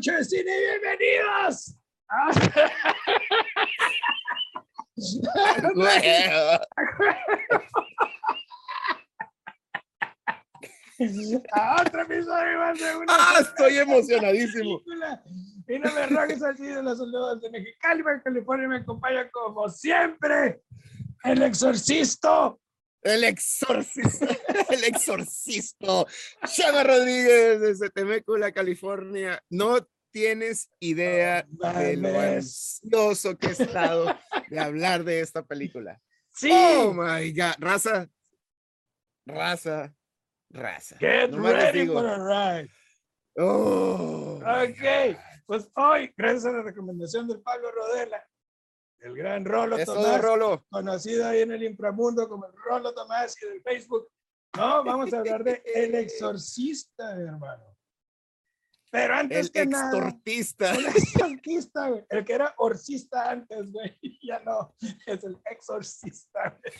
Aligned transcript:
mucho 0.00 0.12
de 0.12 0.24
cine, 0.24 0.50
bienvenidos. 0.80 1.76
a 11.52 11.82
otro 11.82 12.02
episodio 12.02 12.58
más 12.60 12.78
de 12.78 12.96
una. 12.96 13.06
Ah, 13.10 13.34
estoy 13.40 13.76
emocionadísimo. 13.76 14.82
película. 14.82 15.22
Y 15.68 15.78
no 15.78 15.92
me 15.92 16.06
rogues 16.06 16.42
así 16.42 16.64
de 16.64 16.82
los 16.82 16.96
soldados 16.96 17.42
de 17.42 17.50
Mexicali, 17.50 18.02
California 18.24 18.68
me 18.68 18.78
acompaña 18.78 19.30
como 19.30 19.68
siempre 19.68 20.62
el 21.24 21.42
exorcista. 21.42 22.56
El 23.02 23.24
exorcista, 23.24 24.26
el 24.70 24.84
exorcista. 24.84 25.86
Chava 26.46 26.84
Rodríguez 26.84 27.60
desde 27.60 27.90
Temecula, 27.90 28.52
California. 28.52 29.42
No 29.48 29.78
tienes 30.10 30.68
idea 30.80 31.46
de 31.48 31.96
lo 31.96 32.18
ansioso 32.20 33.38
que 33.38 33.46
he 33.48 33.50
estado 33.52 34.06
de 34.48 34.58
hablar 34.60 35.04
de 35.04 35.20
esta 35.20 35.42
película. 35.44 36.00
Sí, 36.32 36.50
Oh 36.52 36.92
my 36.92 37.32
God, 37.32 37.54
raza, 37.58 38.08
raza, 39.26 39.94
raza. 40.50 40.96
get 40.98 41.32
ready 41.32 41.86
for 41.86 42.06
a 42.06 42.18
ride. 42.18 42.70
oh, 43.38 44.40
Ok, 44.40 45.16
pues 45.46 45.68
hoy, 45.74 46.12
gracias 46.16 46.46
a 46.46 46.52
la 46.52 46.62
recomendación 46.62 47.26
del 47.28 47.40
Pablo 47.40 47.70
Rodela, 47.72 48.22
el 49.00 49.14
gran 49.16 49.44
Rolo. 49.44 49.76
Es 49.78 49.86
Tomás, 49.86 50.20
Rolo. 50.20 50.64
conocido 50.70 51.26
ahí 51.28 51.40
en 51.40 51.52
el 51.52 51.62
inframundo 51.62 52.28
como 52.28 52.46
el 52.46 52.52
Rolo 52.54 52.92
Tomás 52.94 53.36
y 53.42 53.46
del 53.46 53.62
Facebook. 53.62 54.08
No, 54.56 54.82
vamos 54.84 55.12
a 55.12 55.18
hablar 55.18 55.44
de 55.44 55.62
El 55.74 55.94
Exorcista, 55.94 57.12
hermano. 57.12 57.64
Pero 58.92 59.14
antes 59.14 59.46
El 59.46 59.52
que 59.52 59.66
nada, 59.66 59.84
extortista. 59.96 60.72
el 60.74 60.86
exorcista, 60.86 61.88
güey. 61.90 62.04
El 62.08 62.24
que 62.24 62.32
era 62.32 62.54
orcista 62.58 63.30
antes, 63.30 63.70
güey. 63.72 63.96
Ya 64.22 64.40
no, 64.40 64.74
es 65.06 65.22
el 65.24 65.38
exorcista. 65.44 66.58
güey. 66.60 66.74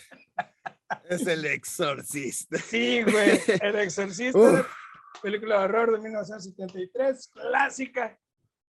Es 1.09 1.25
el 1.25 1.45
exorcista. 1.45 2.57
Sí, 2.57 3.01
güey. 3.03 3.39
El 3.61 3.75
exorcista, 3.77 4.37
Uf. 4.37 4.67
película 5.21 5.59
de 5.59 5.65
horror 5.65 5.91
de 5.93 5.99
1973, 5.99 7.29
clásica, 7.29 8.19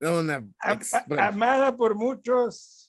Una 0.01 0.35
am- 0.35 0.53
ex- 0.73 0.93
a- 0.93 1.05
bueno. 1.07 1.23
amada 1.23 1.75
por 1.77 1.95
muchos. 1.95 2.88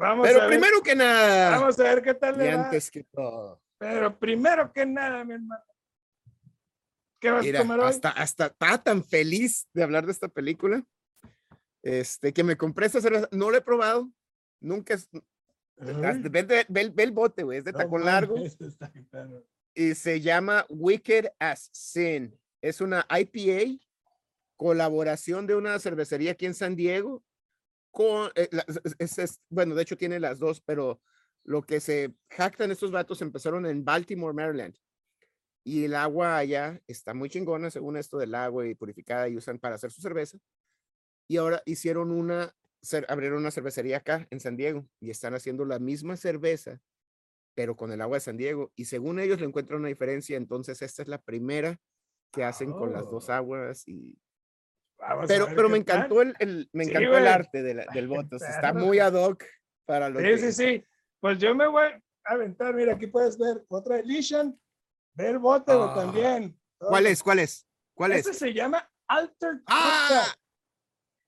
Vamos 0.00 0.26
a 0.26 0.28
Pero 0.28 0.40
ver, 0.40 0.48
primero 0.48 0.82
que 0.82 0.96
nada, 0.96 1.50
vamos 1.58 1.78
a 1.78 1.82
ver 1.82 2.00
qué 2.02 2.14
tal 2.14 2.36
y 2.36 2.38
le 2.38 2.56
va. 2.56 2.64
antes 2.64 2.90
que 2.90 3.04
todo, 3.04 3.62
Pero 3.76 4.18
primero 4.18 4.72
que 4.72 4.86
nada, 4.86 5.22
mi 5.24 5.34
hermano. 5.34 5.62
¿Qué 7.20 7.30
vas 7.30 7.40
a 7.40 7.42
mira, 7.44 7.58
comer 7.60 7.80
hoy? 7.80 7.90
hasta, 7.90 8.08
hasta 8.08 8.46
estaba 8.46 8.82
tan 8.82 9.04
feliz 9.04 9.68
de 9.74 9.82
hablar 9.82 10.06
de 10.06 10.12
esta 10.12 10.28
película, 10.28 10.82
este, 11.82 12.32
que 12.32 12.42
me 12.42 12.56
compré 12.56 12.86
esta 12.86 13.02
cerveza, 13.02 13.28
no 13.30 13.50
la 13.50 13.58
he 13.58 13.60
probado, 13.60 14.10
nunca, 14.58 14.94
es- 14.94 15.10
ve, 15.76 16.42
ve- 16.44 16.66
ve 16.66 16.80
el- 16.80 16.90
ve 16.92 17.02
el 17.02 17.12
bote, 17.12 17.42
güey, 17.42 17.58
es 17.58 17.64
de 17.64 17.72
no 17.72 17.78
tacón 17.78 18.02
largo, 18.06 18.36
y 19.74 19.94
se 19.94 20.22
llama 20.22 20.64
Wicked 20.70 21.26
as 21.38 21.68
Sin, 21.74 22.40
es 22.62 22.80
una 22.80 23.06
IPA, 23.10 23.78
colaboración 24.56 25.46
de 25.46 25.56
una 25.56 25.78
cervecería 25.78 26.32
aquí 26.32 26.46
en 26.46 26.54
San 26.54 26.74
Diego, 26.74 27.22
con, 27.90 28.30
eh, 28.34 28.48
la- 28.52 28.64
es- 28.98 29.40
bueno, 29.48 29.74
de 29.74 29.82
hecho 29.82 29.96
tiene 29.96 30.20
las 30.20 30.38
dos, 30.38 30.60
pero 30.60 31.00
lo 31.44 31.62
que 31.62 31.80
se 31.80 32.14
jactan 32.30 32.70
estos 32.70 32.90
vatos 32.90 33.22
empezaron 33.22 33.66
en 33.66 33.84
Baltimore, 33.84 34.34
Maryland. 34.34 34.76
Y 35.64 35.84
el 35.84 35.94
agua 35.94 36.38
allá 36.38 36.80
está 36.86 37.12
muy 37.14 37.28
chingona, 37.28 37.70
según 37.70 37.96
esto 37.96 38.18
del 38.18 38.34
agua 38.34 38.66
y 38.66 38.74
purificada 38.74 39.28
y 39.28 39.36
usan 39.36 39.58
para 39.58 39.74
hacer 39.74 39.90
su 39.90 40.00
cerveza. 40.00 40.38
Y 41.28 41.36
ahora 41.36 41.62
hicieron 41.66 42.10
una, 42.10 42.54
abrieron 43.08 43.38
una 43.38 43.50
cervecería 43.50 43.98
acá 43.98 44.26
en 44.30 44.40
San 44.40 44.56
Diego 44.56 44.88
y 45.00 45.10
están 45.10 45.34
haciendo 45.34 45.64
la 45.64 45.78
misma 45.78 46.16
cerveza, 46.16 46.80
pero 47.54 47.76
con 47.76 47.92
el 47.92 48.00
agua 48.00 48.16
de 48.16 48.20
San 48.20 48.36
Diego. 48.36 48.72
Y 48.74 48.86
según 48.86 49.20
ellos 49.20 49.38
le 49.40 49.46
encuentran 49.46 49.80
una 49.80 49.88
diferencia, 49.88 50.36
entonces 50.36 50.80
esta 50.82 51.02
es 51.02 51.08
la 51.08 51.20
primera 51.20 51.78
que 52.32 52.44
hacen 52.44 52.72
con 52.72 52.92
las 52.92 53.10
dos 53.10 53.28
Oh. 53.28 53.32
aguas 53.32 53.86
y 53.86 54.18
Vamos 55.00 55.26
pero, 55.28 55.46
ver 55.46 55.54
pero 55.56 55.68
me 55.68 55.82
tal. 55.82 55.96
encantó 55.96 56.22
el, 56.22 56.34
el- 56.38 56.70
me 56.72 56.84
Sí, 56.84 56.90
encantó 56.90 57.14
el 57.16 57.22
güey. 57.22 57.32
arte 57.32 57.62
de 57.62 57.74
la- 57.74 57.86
del 57.92 58.08
bote, 58.08 58.36
o 58.36 58.38
sea, 58.38 58.50
está 58.50 58.72
muy 58.74 58.98
ad 58.98 59.14
hoc 59.14 59.44
para 59.86 60.08
lo 60.08 60.20
Sí, 60.20 60.26
que 60.26 60.38
sí, 60.38 60.52
sí. 60.52 60.84
Pues 61.20 61.38
yo 61.38 61.54
me 61.54 61.66
voy 61.66 61.84
a 61.84 62.00
aventar. 62.24 62.74
Mira, 62.74 62.94
aquí 62.94 63.06
puedes 63.06 63.38
ver 63.38 63.64
otra 63.68 63.98
edition. 63.98 64.58
Ve 65.14 65.28
el 65.30 65.38
bote 65.38 65.74
güey, 65.74 65.88
Ah. 65.90 65.94
también. 65.94 66.58
¿Cuál 66.78 67.06
es? 67.06 67.22
¿Cuál 67.22 67.38
es? 67.40 67.66
¿Cuál 67.94 68.12
Este 68.12 68.30
es? 68.30 68.38
se 68.38 68.52
llama 68.52 68.88
Alter 69.08 69.62
Ah. 69.66 70.34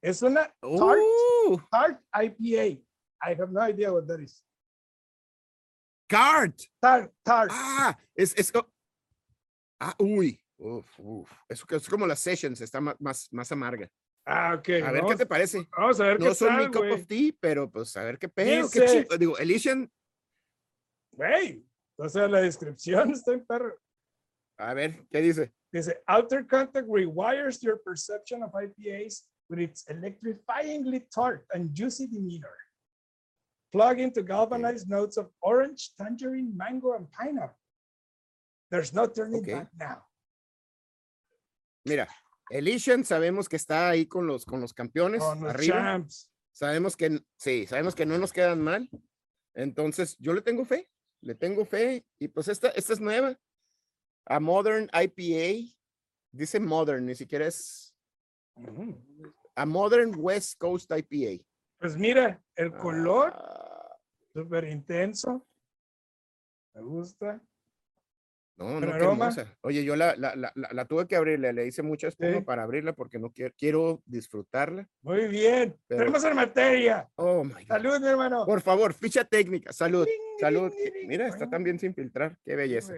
Es 0.03 0.23
una 0.23 0.43
tart, 0.61 0.99
uh, 1.49 1.59
tart 1.71 2.03
IPA. 2.13 2.65
I 3.25 3.35
have 3.39 3.53
no 3.53 3.61
idea 3.69 3.93
what 3.93 4.07
that 4.07 4.19
is. 4.21 4.45
Cart. 6.09 6.61
Tart, 6.81 7.13
tart. 7.23 7.51
Ah, 7.53 7.99
es, 8.15 8.35
es 8.37 8.53
Ah, 9.81 9.95
uy. 9.99 10.39
Uf, 10.65 10.87
uf. 10.99 11.31
Es, 11.49 11.65
es 11.69 11.89
como 11.89 12.07
las 12.07 12.21
sessions, 12.21 12.61
está 12.61 12.81
ma- 12.81 12.97
más, 13.01 13.29
más, 13.33 13.51
amarga. 13.51 13.91
Ah, 14.25 14.55
ok. 14.57 14.69
A 14.69 14.93
ver 14.93 15.03
vamos, 15.03 15.11
qué 15.13 15.17
te 15.19 15.27
parece. 15.27 15.67
vamos 15.77 16.01
a 16.01 16.05
ver 16.07 16.21
No 16.21 16.27
qué 16.27 16.35
son 16.37 16.57
mi 16.57 16.67
cup 16.71 16.91
of 16.93 17.07
tea, 17.09 17.33
pero 17.41 17.69
pues 17.69 17.97
a 17.97 18.05
ver 18.05 18.19
qué 18.19 18.29
pedo. 18.29 18.71
Qué 18.71 18.81
Dice- 18.83 19.03
chido. 19.05 19.19
Digo, 19.19 19.39
Elysian, 19.39 19.91
Güey, 21.15 21.67
o 21.99 22.09
sea, 22.09 22.27
la 22.29 22.41
descripción 22.41 23.11
está 23.13 23.33
en 23.33 23.45
perro. 23.45 23.77
a 24.59 24.73
ver, 24.75 25.05
¿qué 25.11 25.21
dice? 25.21 25.53
Dice, 25.73 26.03
Alter 26.07 26.47
Contact 26.47 26.87
rewires 26.87 27.61
your 27.61 27.83
perception 27.83 28.43
of 28.43 28.53
IPAs 28.55 29.29
with 29.49 29.59
its 29.59 29.85
electrifyingly 29.89 31.01
tart 31.11 31.45
and 31.53 31.75
juicy 31.75 32.07
demeanor. 32.07 32.55
Plug 33.73 33.99
into 34.01 34.23
galvanized 34.23 34.89
notes 34.89 35.17
of 35.17 35.31
orange, 35.41 35.95
tangerine, 35.97 36.55
mango, 36.57 36.93
and 36.95 37.11
pineapple. 37.11 37.57
There's 38.71 38.93
no 38.93 39.07
turning 39.07 39.43
back 39.43 39.69
now. 39.79 40.05
Mira, 41.85 42.09
Elysian 42.51 43.05
sabemos 43.05 43.49
que 43.49 43.57
está 43.57 43.89
ahí 43.89 44.07
con 44.07 44.27
los, 44.27 44.45
con 44.45 44.61
los 44.61 44.73
campeones 44.73 45.23
Con 45.23 45.41
los 45.41 45.51
arriba. 45.55 45.77
champs. 45.77 46.31
Sabemos 46.53 46.97
que, 46.97 47.21
sí, 47.37 47.67
sabemos 47.67 47.95
que 47.95 48.05
no 48.07 48.19
nos 48.19 48.33
quedan 48.33 48.61
mal. 48.61 48.89
Entonces, 49.55 50.17
yo 50.19 50.35
le 50.35 50.43
tengo 50.43 50.65
fe, 50.65 50.89
le 51.23 51.35
tengo 51.35 51.65
fe. 51.65 52.07
Y 52.19 52.29
pues 52.29 52.49
esta, 52.49 52.69
esta 52.71 52.93
es 52.93 53.01
nueva. 53.01 53.39
A 54.27 54.39
Modern 54.39 54.89
IPA. 54.93 55.75
Dice 56.31 56.61
Modern, 56.61 57.05
ni 57.07 57.15
siquiera 57.15 57.47
es 57.47 57.95
a 59.57 59.67
Modern 59.67 60.13
West 60.17 60.59
Coast 60.59 60.91
IPA. 60.91 61.43
Pues 61.79 61.97
mira, 61.97 62.43
el 62.55 62.73
color 62.75 63.33
Ah, 63.35 63.97
súper 64.33 64.65
intenso. 64.65 65.47
Me 66.75 66.83
gusta. 66.83 67.43
No, 68.57 68.81
no, 68.81 68.87
qué 68.93 69.05
hermosa. 69.05 69.47
Oye, 69.63 69.83
yo 69.85 69.97
la, 69.97 70.15
la, 70.17 70.37
la, 70.37 70.53
la- 70.55 70.85
tuve 70.85 71.07
que 71.09 71.17
abrirle, 71.17 71.53
le 71.53 71.67
hice 71.67 71.83
mucha 71.83 72.09
espuma 72.09 72.35
Sí. 72.37 72.41
para 72.43 72.63
abrirla 72.63 72.93
porque 72.93 73.19
no 73.19 73.33
quiero, 73.33 73.55
quiero 73.57 74.03
disfrutarla. 74.07 74.89
Muy 75.03 75.27
bien. 75.29 75.77
Pero- 75.89 76.01
Tenemos 76.01 76.25
en 76.25 76.37
materia. 76.37 77.09
Oh 77.17 77.43
my 77.45 77.53
God. 77.55 77.67
Salud, 77.69 78.01
mi 78.01 78.07
hermano. 78.09 78.47
Por 78.47 78.61
favor, 78.61 78.95
ficha 78.95 79.25
técnica. 79.25 79.73
Salud, 79.73 80.05
Ding, 80.07 80.15
salud. 80.41 80.71
ding, 80.71 80.85
ding, 80.85 80.93
ding. 80.93 81.09
Mira, 81.09 81.25
está 81.27 81.39
Bueno. 81.39 81.51
también 81.51 81.79
sin 81.79 81.95
filtrar. 81.95 82.39
Qué 82.45 82.55
belleza. 82.55 82.95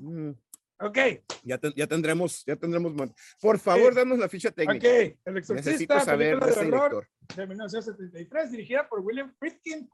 Mm. 0.00 0.34
Ok, 0.80 0.98
Ya, 1.44 1.56
ten- 1.58 1.72
ya 1.76 1.86
tendremos, 1.86 2.44
ya 2.44 2.56
tendremos. 2.56 2.92
Por 3.40 3.58
favor, 3.58 3.92
Sí. 3.92 3.96
danos 4.00 4.18
la 4.18 4.28
ficha 4.28 4.48
ok. 4.48 4.54
técnica. 4.56 4.88
El 4.88 5.16
Necesito 5.34 5.54
exorcista, 5.54 6.00
saber 6.00 6.38
película 6.38 6.46
de 6.46 6.66
horror 6.68 6.90
director. 6.90 7.08
de 7.36 7.46
1973, 7.46 8.50
dirigida 8.50 8.88
por 8.88 9.00
William 9.00 9.32
Friedkin. 9.38 9.88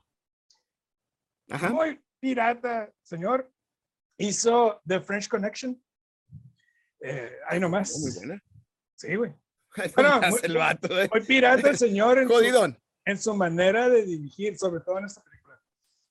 Ajá. 1.51 1.69
Muy 1.71 2.01
pirata, 2.19 2.91
señor. 3.03 3.51
Hizo 4.19 4.81
The 4.87 5.01
French 5.01 5.29
Connection. 5.29 5.83
Eh, 7.01 7.37
ahí 7.49 7.59
nomás. 7.61 7.93
Oh, 7.97 8.01
muy 8.01 8.13
buena. 8.17 8.43
Sí, 8.97 9.15
güey. 9.17 9.33
Bueno, 9.95 10.21
muy- 10.31 10.41
el 10.43 10.57
vato, 10.57 11.01
eh. 11.01 11.09
Muy 11.13 11.23
pirata 11.25 11.71
el 11.71 11.77
señor 11.79 12.19
en 12.19 12.29
su, 12.29 12.75
en 13.07 13.19
su 13.19 13.35
manera 13.35 13.89
de 13.89 14.05
dirigir, 14.05 14.57
sobre 14.59 14.81
todo 14.81 14.99
en 14.99 15.05
esta 15.07 15.21
película. 15.23 15.30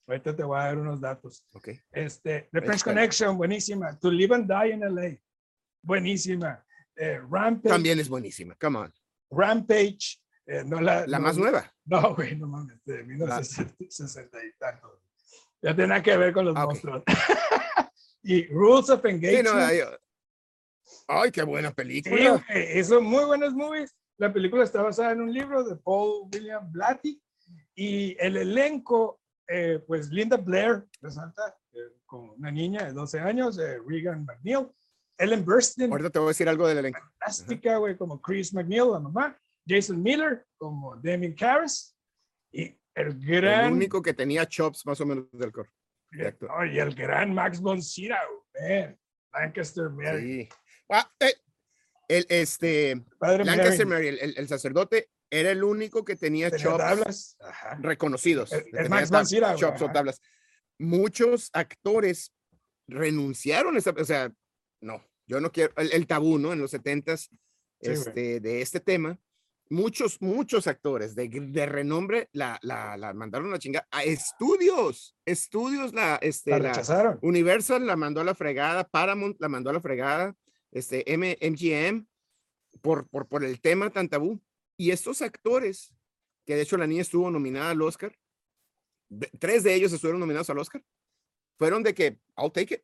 Ahorita 0.09 0.35
te 0.35 0.43
voy 0.43 0.59
a 0.59 0.63
dar 0.63 0.77
unos 0.79 0.99
datos. 0.99 1.45
Ok. 1.53 1.69
Este, 1.91 2.49
The 2.51 2.61
French. 2.61 2.83
Connection, 2.83 3.37
buenísima. 3.37 3.95
To 3.99 4.09
Live 4.09 4.33
and 4.33 4.47
Die 4.51 4.73
in 4.73 4.79
LA, 4.81 5.17
buenísima. 5.83 6.65
Eh, 6.95 7.19
Rampage, 7.29 7.69
También 7.69 7.99
es 7.99 8.09
buenísima. 8.09 8.55
Come 8.59 8.79
on. 8.79 8.93
Rampage, 9.29 10.19
eh, 10.47 10.63
no 10.65 10.81
la, 10.81 11.05
La 11.05 11.19
no- 11.19 11.25
más 11.25 11.37
nueva. 11.37 11.71
No, 11.85 12.01
güey, 12.15 12.35
no 12.35 12.47
mames, 12.47 12.83
de 12.85 13.03
1960 13.03 14.37
y 14.43 14.51
tanto. 14.57 14.99
Ya 15.61 15.75
tiene 15.75 15.89
nada 15.89 16.01
que 16.01 16.17
ver 16.17 16.33
con 16.33 16.45
los 16.45 16.55
Ah, 16.55 16.63
ok. 16.65 16.69
monstruos. 16.71 17.03
y 18.23 18.47
Rules 18.47 18.89
of 18.89 19.01
Sí, 19.03 19.09
Engagement. 19.09 19.45
no, 19.45 19.53
ay, 19.63 19.79
ay, 21.07 21.31
qué 21.31 21.43
buena 21.43 21.69
Sí, 21.69 21.75
película. 21.75 22.43
güey, 22.49 22.79
hizo 22.79 22.99
muy 23.01 23.25
buenas 23.25 23.53
movies. 23.53 23.95
La 24.17 24.33
película 24.33 24.63
está 24.63 24.81
basada 24.81 25.11
en 25.11 25.21
un 25.21 25.31
libro 25.31 25.63
de 25.63 25.75
Paul 25.75 26.27
William 26.33 26.69
Blatty 26.71 27.21
y 27.75 28.17
el 28.19 28.35
elenco 28.37 29.18
eh, 29.49 29.83
pues 29.87 30.09
Linda 30.09 30.37
Blair 30.37 30.85
resalta 31.01 31.57
eh, 31.73 31.77
como 32.05 32.33
una 32.33 32.51
niña 32.51 32.85
de 32.85 32.93
12 32.93 33.19
años, 33.19 33.57
eh, 33.59 33.77
Regan 33.87 34.25
McNeil, 34.25 34.67
Ellen 35.17 35.43
Burstyn, 35.43 35.91
Ahorita 35.91 36.09
te 36.11 36.19
voy 36.19 36.27
a 36.27 36.29
decir 36.29 36.47
algo 36.47 36.67
del 36.67 36.77
elenco. 36.77 36.99
fantástica, 37.19 37.77
güey, 37.77 37.97
como 37.97 38.21
Chris 38.21 38.53
McNeil, 38.53 38.91
la 38.91 38.99
mamá, 38.99 39.37
Jason 39.67 40.01
Miller, 40.01 40.45
como 40.57 40.95
Damien 40.97 41.33
Karras, 41.35 41.95
y 42.51 42.61
el 42.95 43.07
El 43.07 43.19
gran, 43.19 43.73
único 43.73 44.01
que 44.01 44.13
tenía 44.13 44.45
chops 44.45 44.85
más 44.85 44.99
o 45.01 45.05
menos 45.05 45.25
del 45.31 45.51
coro. 45.51 45.69
actor. 46.25 46.49
oh, 46.57 46.65
y 46.65 46.79
el 46.79 46.93
gran 46.95 47.33
Max 47.33 47.59
von 47.61 47.81
Sydow, 47.81 48.45
Lancaster 49.33 49.89
Mary, 49.89 50.43
Sí. 50.43 50.49
Ah, 50.89 51.11
eh, 51.19 51.33
el, 52.07 52.25
este, 52.29 53.05
padre 53.19 53.45
Lancaster 53.45 53.85
Mary, 53.85 54.05
Mary, 54.05 54.07
el, 54.07 54.19
el- 54.31 54.37
el 54.37 54.47
sacerdote, 54.47 55.09
era 55.31 55.51
el 55.51 55.63
único 55.63 56.03
que 56.03 56.15
tenía 56.15 56.49
chops 56.51 56.77
tablas, 56.77 57.37
reconocidos. 57.79 58.51
El- 58.51 58.63
el 58.77 58.89
Max 58.89 59.09
tab- 59.11 59.15
chops 59.59 59.81
o 59.81 59.91
tablas. 59.93 60.21
Muchos 60.77 61.49
actores 61.53 62.33
renunciaron, 62.87 63.75
a 63.75 63.79
esa- 63.79 63.91
o 63.91 64.05
sea, 64.05 64.31
no, 64.81 65.03
yo 65.27 65.39
no 65.41 65.51
quiero, 65.51 65.73
el, 65.77 65.91
el 65.93 66.07
tabú, 66.07 66.37
¿no? 66.39 66.53
En 66.53 66.59
los 66.59 66.71
setentas, 66.71 67.29
Sí, 67.81 67.91
este, 67.91 68.39
de 68.41 68.61
este 68.61 68.79
tema, 68.81 69.17
muchos, 69.69 70.21
muchos 70.21 70.67
actores 70.67 71.15
de, 71.15 71.29
de 71.29 71.65
renombre 71.65 72.27
la, 72.33 72.59
la, 72.61 72.97
la 72.97 73.13
mandaron 73.13 73.53
a 73.53 73.59
chingar 73.59 73.87
a 73.91 74.03
estudios, 74.03 75.15
estudios, 75.25 75.93
la, 75.93 76.17
este, 76.21 76.51
la 76.51 76.59
la- 76.59 76.69
rechazaron. 76.69 77.19
Universal 77.21 77.85
la 77.87 77.95
mandó 77.95 78.19
a 78.19 78.25
la 78.25 78.35
fregada, 78.35 78.83
Paramount 78.83 79.37
la 79.39 79.47
mandó 79.47 79.69
a 79.69 79.73
la 79.73 79.79
fregada, 79.79 80.35
este 80.71 81.09
M- 81.13 81.37
MGM 81.41 82.05
por, 82.81 83.07
por, 83.07 83.27
por 83.27 83.43
el 83.45 83.61
tema 83.61 83.89
tan 83.91 84.09
tabú. 84.09 84.41
Y 84.79 84.91
estos 84.91 85.21
actores, 85.21 85.93
que 86.45 86.55
de 86.55 86.61
hecho 86.61 86.77
la 86.77 86.87
niña 86.87 87.01
estuvo 87.01 87.29
nominada 87.29 87.71
al 87.71 87.81
Oscar, 87.81 88.17
tres 89.37 89.63
de 89.63 89.73
ellos 89.73 89.91
estuvieron 89.91 90.21
nominados 90.21 90.49
al 90.49 90.57
Oscar, 90.57 90.81
fueron 91.57 91.83
de 91.83 91.93
que, 91.93 92.17
I'll 92.37 92.51
take 92.53 92.75
it, 92.75 92.83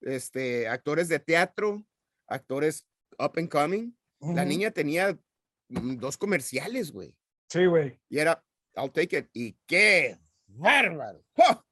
este, 0.00 0.66
actores 0.68 1.08
de 1.08 1.18
teatro, 1.18 1.84
actores 2.26 2.86
up 3.18 3.32
and 3.36 3.50
coming. 3.50 3.92
La 4.20 4.40
Ujú. 4.42 4.48
niña 4.48 4.70
tenía 4.70 5.18
mm, 5.68 5.96
dos 5.96 6.16
comerciales, 6.16 6.90
güey, 6.92 7.14
Sí, 7.50 7.66
güey. 7.66 8.00
y 8.08 8.18
era, 8.20 8.42
I'll 8.74 8.90
take 8.90 9.18
it. 9.18 9.28
Y 9.34 9.54
qué 9.66 10.18
bárbaro. 10.46 11.22
¡Oh! 11.36 11.62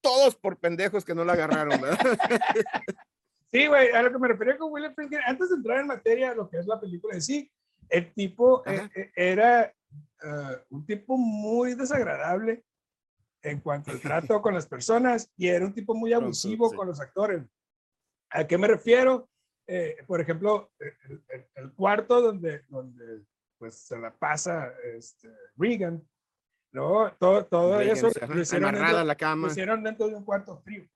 Todos 0.00 0.34
por 0.34 0.58
pendejos 0.58 1.04
que 1.04 1.14
no 1.14 1.26
la 1.26 1.34
agarraron, 1.34 1.78
¿verdad? 1.78 1.98
Sí, 3.52 3.66
güey, 3.68 3.90
a 3.92 4.02
lo 4.02 4.10
que 4.10 4.18
me 4.18 4.26
refería 4.28 4.56
con 4.58 4.72
William 4.72 4.92
Friedkin, 4.94 5.20
antes 5.26 5.50
de 5.50 5.54
entrar 5.56 5.78
en 5.80 5.86
materia, 5.86 6.34
lo 6.34 6.48
que 6.50 6.58
es 6.58 6.66
la 6.66 6.80
película 6.80 7.14
en 7.14 7.22
sí, 7.22 7.52
el 7.88 8.12
tipo 8.12 8.62
eh, 8.66 8.76
Ajá. 8.78 8.90
eh, 8.94 9.12
era 9.14 9.74
ah, 10.22 10.56
un 10.70 10.84
tipo 10.86 11.16
muy 11.16 11.74
desagradable 11.74 12.64
en 13.42 13.60
cuanto 13.60 13.90
al 13.90 14.00
trato 14.00 14.40
con 14.42 14.54
las 14.54 14.66
personas 14.66 15.30
y 15.36 15.48
era 15.48 15.64
un 15.66 15.74
tipo 15.74 15.94
muy 15.94 16.12
abusivo 16.12 16.70
sí. 16.70 16.76
con 16.76 16.86
los 16.86 17.00
actores. 17.00 17.42
¿A 18.30 18.46
qué 18.46 18.58
me 18.58 18.66
refiero? 18.68 19.28
Eh, 19.66 19.96
por 20.06 20.20
ejemplo, 20.20 20.70
el, 20.78 21.22
el- 21.28 21.46
el 21.54 21.72
cuarto 21.72 22.20
donde, 22.20 22.64
donde 22.68 23.24
pues, 23.58 23.76
se 23.76 23.96
la 23.98 24.12
pasa 24.14 24.72
este, 24.94 25.30
Regan, 25.56 26.02
¿no? 26.72 27.12
Todo, 27.18 27.46
todo 27.46 27.78
Reagan, 27.78 27.96
eso 27.96 28.10
lo 28.28 28.40
hicieron 28.42 28.74
dentro- 28.74 28.92
la 28.92 29.04
lo 29.04 29.16
cama. 29.16 29.48
hicieron 29.48 29.82
dentro 29.82 30.08
de 30.08 30.16
un 30.16 30.24
cuarto 30.24 30.58
frío 30.58 30.86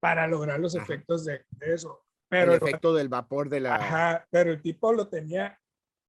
para 0.00 0.26
lograr 0.26 0.58
los 0.60 0.74
Ajá. 0.74 0.84
efectos 0.84 1.24
de, 1.24 1.44
de 1.50 1.74
eso. 1.74 2.02
el 2.02 2.28
Pero, 2.28 2.52
efecto 2.54 2.92
del 2.94 3.08
vapor 3.08 3.48
de 3.48 3.60
la. 3.60 3.76
ajá, 3.76 4.26
pero 4.30 4.50
el 4.50 4.60
tipo 4.60 4.92
lo 4.92 5.08
tenía 5.08 5.60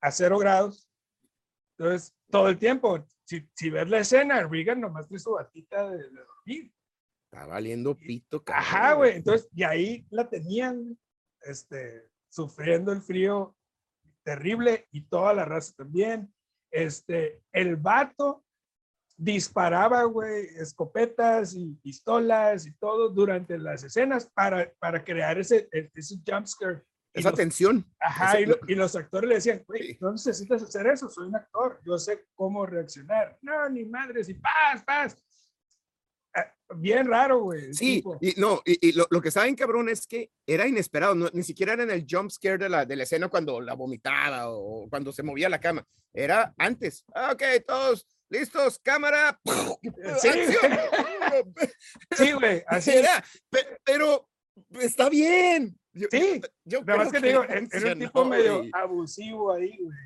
a 0.06 0.12
cero 0.12 0.38
grados. 0.38 0.88
Entonces, 1.78 2.16
todo 2.30 2.50
el 2.50 2.57
tiempo, 2.57 3.06
si, 3.24 3.50
si 3.54 3.69
ves 3.69 3.90
la 3.90 4.00
escena, 4.00 4.48
Regan 4.48 4.80
nomás 4.80 5.07
tiene 5.07 5.19
su 5.19 5.31
batita 5.31 5.90
de, 5.90 5.98
de 5.98 6.24
dormir. 6.24 6.74
Está 7.31 7.48
valiendo 7.48 7.98
pito. 7.98 8.44
Ajá, 8.48 8.80
cabrón, 8.80 8.98
güey. 8.98 9.16
Entonces, 9.16 9.50
y 9.54 9.63
ahí 9.63 10.06
la 10.12 10.30
tenían, 10.30 10.98
este, 11.42 12.10
sufriendo 12.30 12.92
el 12.92 13.02
frío 13.02 13.56
terrible 14.24 14.88
y 14.92 15.02
toda 15.02 15.34
la 15.34 15.46
raza 15.46 15.74
también. 15.75 16.34
Este, 16.72 17.42
el 17.52 17.75
vato 17.75 18.44
disparaba, 19.18 20.04
güey, 20.04 20.46
escopetas 20.57 21.54
y 21.56 21.74
pistolas 21.81 22.68
y 22.68 22.74
todo 22.74 23.10
durante 23.10 23.57
las 23.57 23.84
escenas 23.84 24.30
para, 24.34 24.72
para 24.80 25.04
crear 25.04 25.38
ese, 25.40 25.68
ese 25.72 26.16
jumpscare. 26.25 26.84
Y 26.84 26.94
Esa 27.19 27.29
los- 27.31 27.38
tensión. 27.38 27.85
Ajá, 28.00 28.39
y, 28.39 28.45
lo- 28.45 28.59
y 28.67 28.75
los 28.75 28.95
actores 28.95 29.27
le 29.29 29.35
decían, 29.35 29.63
güey, 29.67 29.97
no 30.01 30.12
necesitas 30.12 30.62
hacer 30.63 30.88
eso, 30.88 31.09
soy 31.09 31.27
un 31.27 31.35
actor, 31.35 31.79
yo 31.85 31.97
sé 31.97 32.25
cómo 32.35 32.65
reaccionar. 32.65 33.38
No, 33.41 33.67
ni 33.69 33.85
madres, 33.85 34.29
y 34.29 34.33
paz, 34.35 34.83
paz. 34.85 35.17
Ah, 36.35 36.51
Bien 36.75 37.07
raro, 37.07 37.39
güey. 37.44 37.73
Sí, 37.73 37.97
tipo. 37.97 38.17
y 38.19 38.33
no, 38.38 38.62
y, 38.65 38.89
y 38.89 38.91
lo, 38.91 39.06
lo 39.09 39.21
que 39.21 39.31
saben, 39.31 39.56
cabrón, 39.56 39.88
es 39.88 40.06
que 40.07 40.31
era 40.45 40.67
inesperado, 40.67 41.15
no, 41.15 41.29
ni 41.31 41.44
siquiera 41.44 41.73
era 41.73 41.83
en 41.83 41.91
el 41.91 42.06
jump 42.09 42.29
scare 42.31 42.57
de 42.57 42.69
la, 42.69 42.85
de 42.85 42.95
la 42.95 43.03
escena 43.03 43.29
cuando 43.29 43.61
la 43.61 43.73
vomitaba 43.75 44.50
o 44.50 44.89
cuando 44.89 45.13
se 45.13 45.23
movía 45.23 45.47
la 45.47 45.61
cama. 45.61 45.85
Era 46.13 46.53
antes. 46.57 47.06
Ah, 47.13 47.31
Ok, 47.33 47.44
todos 47.68 48.07
listos, 48.29 48.79
cámara. 48.79 49.39
Sí. 50.21 50.29
Sí, 52.18 52.31
güey, 52.33 52.63
así. 52.68 52.91
Era, 52.91 53.23
pe- 53.50 53.77
pero 53.83 54.27
está 54.81 55.09
bien. 55.09 55.77
Yo, 55.95 56.07
Sí, 56.12 56.42
yo 56.65 56.81
más 56.83 57.12
que 57.12 57.19
creo 57.19 57.21
te 57.21 57.27
digo, 57.27 57.44
era 57.71 57.94
un 57.94 58.00
tipo 58.00 58.25
medio 58.25 58.57
güey. 58.59 58.71
abusivo 58.74 59.53
ahí, 59.53 59.77
güey, 59.81 59.97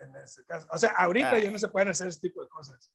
en 0.00 0.16
ese 0.22 0.44
caso. 0.44 0.66
O 0.70 0.76
sea, 0.78 0.90
ahorita 0.90 1.38
ya 1.38 1.50
no 1.50 1.58
se 1.58 1.68
pueden 1.68 1.88
hacer 1.88 2.08
ese 2.08 2.20
tipo 2.20 2.42
de 2.42 2.48
cosas. 2.48 2.92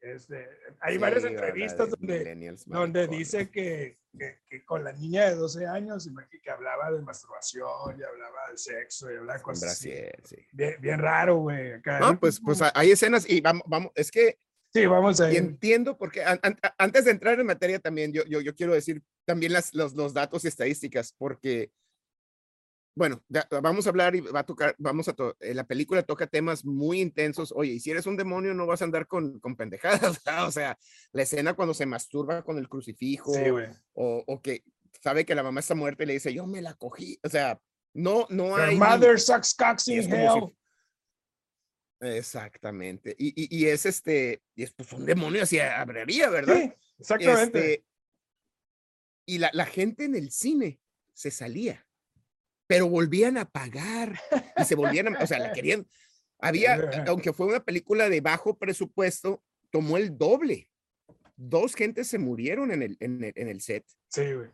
Este, 0.00 0.48
hay 0.80 0.94
Sí, 0.94 0.98
varias 0.98 1.24
entrevistas 1.24 1.90
De 1.90 1.96
donde, 2.34 2.56
donde 2.64 3.06
dice 3.06 3.50
que, 3.50 3.98
que, 4.18 4.40
que 4.48 4.64
con 4.64 4.82
la 4.82 4.92
niña 4.94 5.28
de 5.28 5.34
12 5.34 5.66
años, 5.66 6.06
imagínate 6.06 6.40
que 6.42 6.50
hablaba 6.50 6.90
de 6.90 7.02
masturbación 7.02 8.00
y 8.00 8.02
hablaba 8.02 8.50
de 8.50 8.56
sexo 8.56 9.12
y 9.12 9.16
hablaba 9.16 9.42
cosas 9.42 9.72
así. 9.72 9.90
brasier, 9.90 10.22
sí. 10.24 10.36
Bien, 10.52 10.76
bien 10.80 10.98
raro, 11.00 11.36
güey. 11.36 11.72
No, 12.00 12.10
un 12.12 12.16
pues, 12.18 12.40
pues 12.40 12.62
hay 12.74 12.92
escenas 12.92 13.28
y 13.28 13.42
vamos, 13.42 13.62
vamos, 13.66 13.92
es 13.94 14.10
que 14.10 14.38
Sí, 14.72 14.86
vamos 14.86 15.20
a 15.20 15.30
y 15.30 15.34
ir. 15.34 15.38
entiendo 15.42 15.98
porque 15.98 16.24
an- 16.24 16.38
an- 16.44 16.58
antes 16.78 17.04
de 17.04 17.10
entrar 17.10 17.38
en 17.38 17.44
materia 17.44 17.78
también 17.80 18.10
yo, 18.12 18.24
yo, 18.24 18.40
yo 18.40 18.54
quiero 18.54 18.72
decir 18.72 19.02
también 19.26 19.52
las, 19.52 19.74
los, 19.74 19.94
los 19.94 20.14
datos 20.14 20.44
y 20.44 20.48
estadísticas 20.48 21.12
porque 21.18 21.72
bueno, 22.94 23.22
vamos 23.62 23.86
a 23.86 23.90
hablar 23.90 24.14
y 24.16 24.20
va 24.20 24.40
a 24.40 24.46
tocar, 24.46 24.74
vamos 24.78 25.08
a, 25.08 25.12
to- 25.14 25.36
eh, 25.40 25.54
la 25.54 25.66
película 25.66 26.02
toca 26.02 26.26
temas 26.26 26.64
muy 26.64 27.00
intensos. 27.00 27.52
Oye, 27.56 27.72
y 27.74 27.80
si 27.80 27.90
eres 27.90 28.06
un 28.06 28.16
demonio 28.16 28.52
no 28.52 28.66
vas 28.66 28.82
a 28.82 28.84
andar 28.84 29.06
con, 29.06 29.38
con 29.40 29.56
pendejadas, 29.56 30.00
¿verdad? 30.24 30.46
o 30.48 30.52
sea, 30.52 30.78
la 31.12 31.22
escena 31.22 31.54
cuando 31.54 31.72
se 31.74 31.86
masturba 31.86 32.42
con 32.42 32.58
el 32.58 32.68
crucifijo 32.68 33.32
Sí, 33.32 33.40
o, 33.94 34.24
o 34.26 34.42
que 34.42 34.64
sabe 35.02 35.24
que 35.24 35.34
la 35.34 35.42
mamá 35.42 35.60
está 35.60 35.74
muerta 35.74 36.02
y 36.02 36.06
le 36.06 36.12
dice, 36.14 36.34
yo 36.34 36.46
me 36.46 36.60
la 36.60 36.74
cogí, 36.74 37.18
o 37.22 37.28
sea, 37.28 37.58
no, 37.94 38.26
no 38.28 38.48
Your 38.50 38.60
hay... 38.60 38.76
mother 38.78 39.18
sucks 39.18 39.54
cocks 39.54 39.88
in 39.88 40.12
hell. 40.12 40.30
si- 40.48 40.56
Exactamente. 42.02 43.14
Y, 43.18 43.28
y, 43.36 43.54
y 43.58 43.66
es 43.66 43.84
este, 43.84 44.42
y 44.54 44.62
es 44.62 44.72
pues 44.72 44.90
un 44.92 45.04
demonio 45.04 45.42
así 45.42 45.58
hablaría, 45.58 46.30
¿verdad? 46.30 46.54
Sí, 46.56 46.72
exactamente. 46.98 47.72
Este, 47.74 47.84
y 49.26 49.38
la, 49.38 49.50
la 49.52 49.66
gente 49.66 50.04
en 50.04 50.14
el 50.14 50.30
cine 50.30 50.80
se 51.12 51.30
salía, 51.30 51.86
pero 52.70 52.88
volvían 52.88 53.36
a 53.36 53.46
pagar 53.46 54.16
y 54.56 54.64
se 54.64 54.76
volvían 54.76 55.16
a, 55.16 55.24
o 55.24 55.26
sea, 55.26 55.40
la 55.40 55.52
querían. 55.52 55.88
Había, 56.38 56.88
aunque 57.08 57.32
fue 57.32 57.46
una 57.48 57.64
película 57.64 58.08
de 58.08 58.20
bajo 58.20 58.56
presupuesto, 58.56 59.42
tomó 59.70 59.96
el 59.96 60.16
doble. 60.16 60.70
Dos 61.36 61.74
gentes 61.74 62.06
se 62.06 62.18
murieron 62.18 62.70
en 62.70 62.82
el, 62.82 62.96
en 63.00 63.24
el, 63.24 63.32
en 63.34 63.48
el 63.48 63.60
set, 63.60 63.84
Sí, 64.08 64.22
güey. 64.32 64.50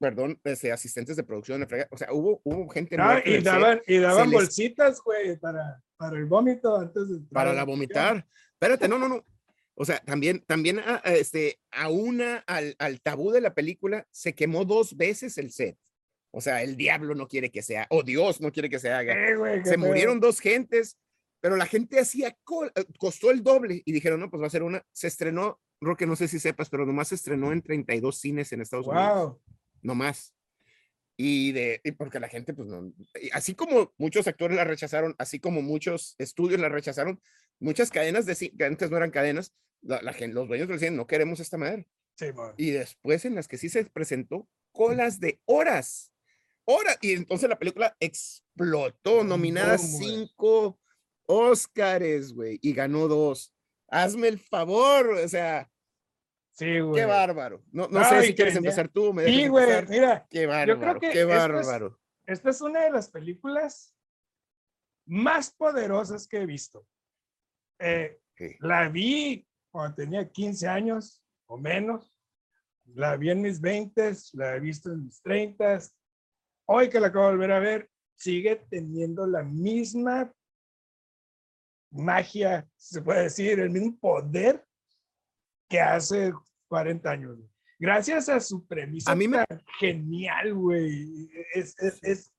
perdón, 0.00 0.40
este, 0.42 0.72
asistentes 0.72 1.14
de 1.14 1.22
producción, 1.22 1.64
o 1.92 1.96
sea, 1.96 2.12
hubo, 2.12 2.40
hubo 2.42 2.68
gente 2.68 2.96
en 2.96 3.00
y 3.24 3.38
daban, 3.42 3.80
y 3.86 3.98
daban 3.98 4.28
les- 4.30 4.40
bolsitas, 4.40 5.00
güey, 5.04 5.36
para, 5.38 5.80
para 5.96 6.16
el 6.18 6.24
vómito 6.26 6.76
antes 6.76 7.08
de. 7.08 7.20
para 7.32 7.52
la 7.52 7.62
vomitar. 7.64 8.26
Espérate, 8.54 8.88
no, 8.88 8.98
no, 8.98 9.08
no. 9.08 9.24
O 9.76 9.84
sea, 9.84 10.00
también, 10.00 10.42
también, 10.48 10.80
a, 10.80 11.00
a 11.04 11.14
este, 11.14 11.60
a 11.70 11.90
una, 11.90 12.38
al, 12.48 12.74
al 12.80 13.00
tabú 13.02 13.30
de 13.30 13.40
la 13.40 13.54
película, 13.54 14.04
se 14.10 14.34
quemó 14.34 14.64
dos 14.64 14.96
veces 14.96 15.38
el 15.38 15.52
set. 15.52 15.78
O 16.36 16.40
sea, 16.42 16.62
el 16.62 16.76
diablo 16.76 17.14
no 17.14 17.28
quiere 17.28 17.50
que 17.50 17.62
sea, 17.62 17.86
o 17.88 18.02
Dios 18.02 18.42
no 18.42 18.52
quiere 18.52 18.68
que 18.68 18.78
se 18.78 18.90
haga. 18.90 19.14
Eh, 19.14 19.36
güey, 19.36 19.64
Se 19.64 19.76
pedo. 19.76 19.86
murieron 19.86 20.20
dos 20.20 20.38
gentes, 20.40 20.98
pero 21.40 21.56
la 21.56 21.64
gente 21.64 21.98
hacía, 21.98 22.28
eh, 22.28 22.84
costó 22.98 23.30
el 23.30 23.42
doble 23.42 23.82
y 23.86 23.92
dijeron, 23.92 24.20
no, 24.20 24.28
pues 24.30 24.42
va 24.42 24.46
a 24.48 24.50
ser 24.50 24.62
una. 24.62 24.84
Se 24.92 25.06
estrenó, 25.06 25.58
Roque, 25.80 26.06
no 26.06 26.14
sé 26.14 26.28
si 26.28 26.38
sepas, 26.38 26.68
pero 26.68 26.84
nomás 26.84 27.08
se 27.08 27.14
estrenó 27.14 27.52
en 27.52 27.62
32 27.62 28.18
cines 28.18 28.52
en 28.52 28.60
Estados 28.60 28.86
Unidos 28.86 29.08
Wow. 29.14 29.40
no 29.82 29.94
más. 29.94 30.34
Y 31.18 31.52
de, 31.52 31.80
y 31.82 31.92
porque 31.92 32.20
la 32.20 32.28
gente, 32.28 32.52
pues 32.52 32.68
no, 32.68 32.92
así 33.32 33.54
como 33.54 33.94
muchos 33.96 34.26
actores 34.28 34.54
la 34.56 34.64
rechazaron, 34.64 35.14
así 35.18 35.40
como 35.40 35.62
muchos 35.62 36.14
estudios 36.18 36.60
la 36.60 36.68
rechazaron, 36.68 37.18
muchas 37.58 37.88
cadenas 37.90 38.26
de 38.26 38.36
que 38.36 38.64
antes 38.64 38.90
no 38.90 38.98
eran 38.98 39.10
cadenas, 39.10 39.54
la, 39.80 40.02
la 40.02 40.12
gen- 40.12 40.34
los 40.34 40.46
dueños 40.48 40.68
decían, 40.68 40.96
no 40.96 41.06
queremos 41.06 41.40
esta 41.40 41.56
madre. 41.56 41.88
Sí. 42.16 42.26
Y 42.58 42.70
después 42.72 43.24
en 43.24 43.34
las 43.34 43.48
que 43.48 43.56
sí 43.56 43.70
se 43.70 43.86
presentó, 43.86 44.46
colas 44.72 45.18
de 45.20 45.40
horas, 45.46 46.12
horas, 46.66 46.98
y 47.00 47.12
entonces 47.12 47.48
la 47.48 47.58
película 47.58 47.96
explotó, 48.00 49.24
nominada 49.24 49.78
cinco 49.78 50.78
Óscares, 51.28 52.32
güey, 52.32 52.58
y 52.62 52.72
ganó 52.72 53.08
dos. 53.08 53.52
Hazme 53.88 54.28
el 54.28 54.38
favor, 54.38 55.08
o 55.10 55.28
sea, 55.28 55.70
Sí, 56.52 56.78
güey. 56.80 57.02
Qué 57.02 57.04
bárbaro. 57.06 57.62
No, 57.70 57.86
no 57.88 57.98
Ay, 58.00 58.04
sé 58.22 58.26
si 58.28 58.34
quieres 58.34 58.56
empezar 58.56 58.88
tú. 58.88 59.12
Me 59.12 59.26
Sí, 59.26 59.46
güey, 59.48 59.64
empezar. 59.64 59.88
mira, 59.90 60.26
Qué 60.30 60.46
bárbaro. 60.46 60.80
creo 60.80 61.00
que 61.00 61.10
qué 61.10 61.20
es- 61.22 61.26
bárbaro. 61.28 62.00
esta 62.26 62.48
es 62.50 62.60
una 62.62 62.82
de 62.84 62.90
las 62.92 63.10
películas 63.10 63.94
más 65.06 65.50
poderosas 65.50 66.26
que 66.26 66.38
he 66.38 66.46
visto. 66.46 66.86
Eh, 67.78 68.18
la 68.60 68.88
vi 68.88 69.46
cuando 69.70 69.96
tenía 69.96 70.26
15 70.30 70.66
años 70.66 71.22
o 71.46 71.58
menos. 71.58 72.10
La 72.94 73.16
vi 73.16 73.30
en 73.30 73.42
mis 73.42 73.60
20, 73.60 74.12
la 74.32 74.56
he 74.56 74.60
visto 74.60 74.90
en 74.92 75.04
mis 75.04 75.20
30. 75.20 75.78
Hoy 76.66 76.88
que 76.88 77.00
la 77.00 77.08
acabo 77.08 77.26
de 77.26 77.32
volver 77.32 77.52
a 77.52 77.58
ver, 77.60 77.90
sigue 78.16 78.56
teniendo 78.68 79.26
la 79.26 79.42
misma 79.42 80.32
magia, 81.90 82.66
se 82.76 83.00
puede 83.02 83.24
decir, 83.24 83.58
el 83.60 83.70
mismo 83.70 83.96
poder 83.98 84.64
que 85.68 85.80
hace 85.80 86.32
40 86.68 87.10
años. 87.10 87.38
Gracias 87.78 88.28
a 88.28 88.40
su 88.40 88.66
premisa 88.66 89.10
A 89.12 89.14
mí 89.14 89.28
me- 89.28 89.44
genial, 89.78 90.54
güey. 90.54 91.30
Es, 91.54 91.74
es, 91.78 92.02
es, 92.02 92.32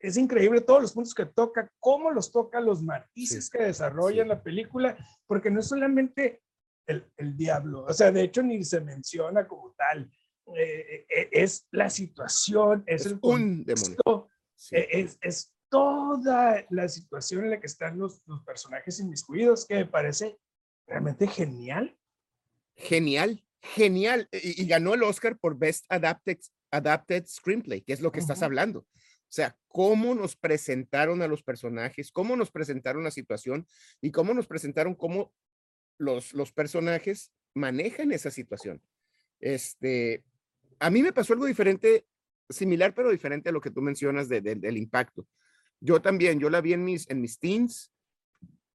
es 0.00 0.16
increíble 0.16 0.60
todos 0.60 0.82
los 0.82 0.92
puntos 0.92 1.14
que 1.14 1.26
toca, 1.26 1.70
cómo 1.80 2.10
los 2.10 2.30
toca, 2.30 2.60
los 2.60 2.82
matices 2.82 3.50
que 3.50 3.64
desarrolla 3.64 4.22
en 4.22 4.28
la 4.28 4.42
película, 4.42 4.96
porque 5.26 5.50
no 5.50 5.60
es 5.60 5.66
solamente 5.66 6.40
el, 6.86 7.10
el 7.16 7.36
diablo, 7.36 7.84
o 7.84 7.92
sea, 7.92 8.10
de 8.10 8.22
hecho 8.22 8.42
ni 8.42 8.64
se 8.64 8.80
menciona 8.80 9.46
como 9.46 9.72
tal. 9.72 10.10
Eh, 10.56 11.06
eh, 11.08 11.28
es 11.32 11.66
la 11.70 11.90
situación, 11.90 12.84
es, 12.86 13.02
Es 13.02 13.06
el 13.08 13.12
un 13.14 13.20
contexto, 13.20 14.28
Sí. 14.54 14.76
eh, 14.76 14.88
es, 14.90 15.18
es 15.20 15.52
toda 15.68 16.64
la 16.70 16.88
situación 16.88 17.44
en 17.44 17.50
la 17.50 17.60
que 17.60 17.66
están 17.66 17.98
los, 17.98 18.22
los 18.26 18.42
personajes 18.44 18.98
inmiscuidos, 19.00 19.66
que 19.66 19.74
me 19.74 19.86
parece 19.86 20.36
realmente 20.86 21.26
genial. 21.28 21.96
Genial, 22.74 23.44
genial. 23.60 24.28
Y, 24.32 24.62
y 24.62 24.66
ganó 24.66 24.94
el 24.94 25.02
Oscar 25.02 25.38
por 25.38 25.58
Best 25.58 25.84
Adapted, 25.88 26.38
Adapted 26.70 27.26
Screenplay, 27.26 27.82
que 27.82 27.92
es 27.92 28.00
lo 28.00 28.10
que 28.10 28.20
estás 28.20 28.42
hablando. 28.42 28.80
O 28.80 29.30
sea, 29.30 29.56
cómo 29.68 30.14
nos 30.14 30.36
presentaron 30.36 31.20
a 31.20 31.28
los 31.28 31.42
personajes, 31.42 32.10
cómo 32.10 32.34
nos 32.34 32.50
presentaron 32.50 33.04
la 33.04 33.10
situación 33.10 33.66
y 34.00 34.10
cómo 34.10 34.32
nos 34.32 34.46
presentaron 34.46 34.94
cómo 34.94 35.34
los, 35.98 36.32
los 36.32 36.50
personajes 36.52 37.32
manejan 37.54 38.10
esa 38.12 38.30
situación. 38.30 38.82
Este, 39.40 40.24
a 40.80 40.90
mí 40.90 41.02
me 41.02 41.12
pasó 41.12 41.32
algo 41.34 41.46
diferente, 41.46 42.06
similar 42.48 42.94
pero 42.94 43.10
diferente 43.10 43.48
a 43.48 43.52
lo 43.52 43.60
que 43.60 43.70
tú 43.70 43.80
mencionas 43.82 44.28
de- 44.28 44.40
de- 44.40 44.54
del 44.56 44.76
impacto. 44.76 45.26
Yo 45.80 46.00
también, 46.02 46.40
yo 46.40 46.50
la 46.50 46.60
vi 46.60 46.72
en 46.72 46.84
mis, 46.84 47.08
en 47.10 47.20
mis 47.20 47.38
teens, 47.38 47.92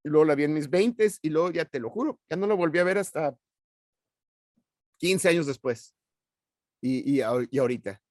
y 0.03 0.09
luego 0.09 0.25
la 0.25 0.35
vi 0.35 0.43
en 0.43 0.53
mis 0.53 0.69
20 0.69 1.07
y 1.21 1.29
luego 1.29 1.51
ya 1.51 1.65
te 1.65 1.79
lo 1.79 1.89
juro, 1.89 2.19
ya 2.29 2.35
no 2.37 2.45
la 2.47 2.53
volví 2.55 2.79
a 2.79 2.83
ver 2.83 2.97
hasta 2.97 3.37
15 4.97 5.29
años 5.29 5.45
después 5.47 5.95
y, 6.81 6.99
y, 7.19 7.21
y 7.51 7.57
ahorita. 7.59 8.01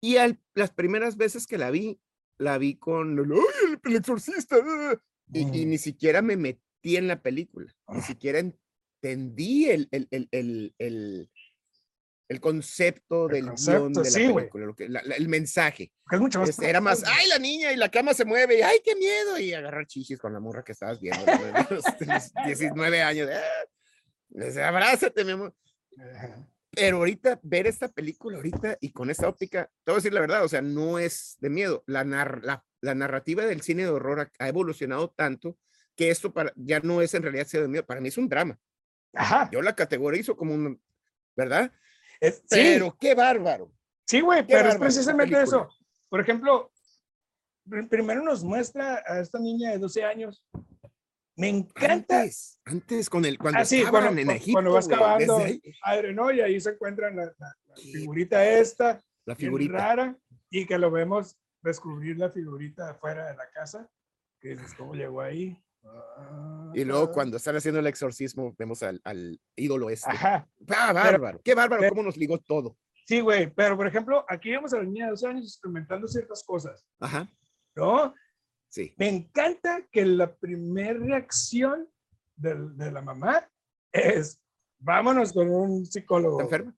Y 0.00 0.16
al- 0.18 0.40
las 0.54 0.70
primeras 0.72 1.16
veces 1.16 1.46
que 1.46 1.58
la 1.58 1.70
vi, 1.70 2.00
la 2.38 2.58
vi 2.58 2.76
con 2.76 3.18
el, 3.18 3.32
"Ay, 3.32 3.38
el, 3.72 3.80
el 3.90 3.96
exorcista. 3.96 4.56
ah", 4.62 5.00
Y, 5.32 5.40
y 5.40 5.66
Mm. 5.66 5.70
ni 5.70 5.78
siquiera 5.78 6.20
me 6.20 6.36
metí 6.36 6.96
en 6.96 7.08
la 7.08 7.22
película, 7.22 7.74
ni 7.88 7.98
Ah. 7.98 8.02
siquiera 8.02 8.38
entendí 8.40 9.66
el, 9.70 9.88
el, 9.90 11.30
el, 12.28 12.40
concepto 12.40 13.26
El 13.28 13.32
del 13.34 13.46
concepto, 13.48 13.80
guion 13.80 13.92
de 13.92 14.00
la 14.02 14.10
sí, 14.10 14.22
güey. 14.28 14.34
película, 14.44 14.66
lo 14.66 14.74
que, 14.74 14.88
la- 14.88 15.02
la- 15.04 15.14
el 15.16 15.28
mensaje. 15.28 15.92
es 16.10 16.20
mucho 16.20 16.40
más 16.40 16.48
Este, 16.50 16.68
era 16.70 16.80
más, 16.80 17.02
ay, 17.04 17.28
la 17.28 17.38
niña 17.38 17.72
y 17.72 17.76
la 17.76 17.90
cama 17.90 18.14
se 18.14 18.24
mueve, 18.24 18.58
y 18.58 18.62
ay, 18.62 18.78
qué 18.84 18.96
miedo, 18.96 19.38
y 19.38 19.52
agarrar 19.52 19.86
chichis 19.86 20.18
con 20.18 20.32
la 20.32 20.40
morra 20.40 20.64
que 20.64 20.72
estabas 20.72 21.00
viendo, 21.00 21.24
los, 21.70 21.84
los 22.00 22.32
19 22.46 23.02
años. 23.02 23.28
Dice, 24.30 24.62
abrázate, 24.62 25.24
mi 25.24 25.32
amor. 25.32 25.54
Pero 26.76 26.96
ahorita, 26.96 27.38
ver 27.42 27.68
esta 27.68 27.86
película 27.88 28.36
ahorita 28.36 28.78
y 28.80 28.90
con 28.90 29.08
esta 29.08 29.28
óptica, 29.28 29.70
te 29.84 29.92
voy 29.92 29.94
a 29.94 29.98
decir 29.98 30.12
la 30.12 30.20
verdad, 30.20 30.44
o 30.44 30.48
sea, 30.48 30.60
no 30.60 30.98
es 30.98 31.36
de 31.38 31.48
miedo. 31.50 31.84
La, 31.86 32.04
nar- 32.04 32.40
la, 32.42 32.64
la 32.80 32.94
narrativa 32.96 33.44
del 33.46 33.60
cine 33.62 33.84
de 33.84 33.90
horror 33.90 34.20
ha, 34.20 34.30
ha 34.44 34.48
evolucionado 34.48 35.10
tanto 35.10 35.56
que 35.94 36.10
esto 36.10 36.32
para, 36.32 36.52
ya 36.56 36.80
no 36.80 37.00
es 37.00 37.14
en 37.14 37.22
realidad 37.22 37.46
cine 37.46 37.62
de 37.62 37.68
miedo, 37.68 37.86
para 37.86 38.00
mí 38.00 38.08
es 38.08 38.18
un 38.18 38.28
drama. 38.28 38.58
Ajá. 39.12 39.48
Yo 39.52 39.62
la 39.62 39.76
categorizo 39.76 40.36
como 40.36 40.52
un, 40.52 40.82
¿verdad? 41.36 41.72
Es- 42.26 42.36
sí, 42.38 42.42
Pero 42.50 42.96
qué 43.00 43.14
bárbaro. 43.14 43.70
Sí, 44.06 44.20
güey, 44.20 44.40
Qué 44.46 44.54
pero 44.54 44.68
es 44.68 44.74
bárbaro 44.74 44.88
esa 44.88 45.02
precisamente 45.12 45.42
eso. 45.42 45.68
Por 46.08 46.20
ejemplo, 46.20 46.70
pr- 47.66 47.88
primero 47.88 48.22
nos 48.22 48.44
muestra 48.44 49.02
a 49.06 49.20
esta 49.20 49.38
niña 49.38 49.70
de 49.72 49.78
12 49.78 50.04
años. 50.04 50.44
Me 51.36 51.48
encanta. 51.48 52.20
Antes, 52.20 52.60
antes 52.64 53.10
con 53.10 53.24
el, 53.24 53.38
cuando 53.38 53.60
Ah, 53.60 53.64
sí, 53.64 53.82
cuando- 53.90 54.20
en 54.20 54.30
Egipto, 54.30 54.52
cuando 54.52 54.72
vas 54.72 54.86
cavando. 54.86 55.38
ahí, 55.38 55.60
Padre, 55.82 56.12
¿no? 56.14 56.30
Y 56.30 56.40
ahí 56.40 56.60
se 56.60 56.70
encuentran 56.70 57.16
la, 57.16 57.24
la- 57.24 57.56
la 57.66 57.76
figurita 57.76 58.44
esta, 58.46 59.02
la 59.24 59.34
figurita. 59.34 59.72
rara, 59.72 60.16
y 60.50 60.64
que 60.66 60.78
lo 60.78 60.90
vemos 60.92 61.36
descubrir 61.62 62.18
la 62.18 62.30
figurita 62.30 62.90
afuera 62.90 63.26
de 63.26 63.36
la 63.36 63.50
casa. 63.50 63.88
Que 64.40 64.50
dices, 64.50 64.74
¿cómo 64.74 64.94
llegó 64.94 65.22
ahí? 65.22 65.58
Y 66.74 66.84
luego 66.84 67.04
Ah, 67.04 67.12
cuando 67.12 67.36
están 67.36 67.56
haciendo 67.56 67.80
el 67.80 67.86
exorcismo, 67.86 68.54
vemos 68.58 68.82
al, 68.82 69.00
al 69.04 69.40
ídolo 69.56 69.90
este. 69.90 70.10
Ajá. 70.10 70.48
Ah, 70.68 70.92
bárbaro, 70.92 71.40
qué 71.44 71.54
bárbaro, 71.54 71.80
pero- 71.80 71.90
cómo 71.90 72.02
nos 72.02 72.16
ligó 72.16 72.38
todo. 72.38 72.76
Sí, 73.06 73.20
güey, 73.20 73.52
pero 73.54 73.76
por 73.76 73.86
ejemplo, 73.86 74.24
aquí 74.28 74.50
vemos 74.50 74.72
a 74.72 74.78
la 74.78 74.84
niña 74.84 75.04
de 75.04 75.10
12 75.10 75.26
años 75.28 75.44
experimentando 75.44 76.08
ciertas 76.08 76.42
cosas, 76.42 76.86
Ajá, 76.98 77.28
¿no? 77.76 78.14
sí. 78.68 78.94
Me 78.96 79.08
encanta 79.08 79.86
que 79.92 80.04
la 80.06 80.34
primera 80.34 80.98
reacción 80.98 81.86
del- 82.34 82.74
de, 82.76 82.90
la 82.90 83.02
mamá 83.02 83.46
es, 83.92 84.40
vámonos 84.78 85.32
con 85.34 85.50
un 85.50 85.84
psicólogo. 85.84 86.40
¿Está 86.40 86.56
enferma? 86.56 86.74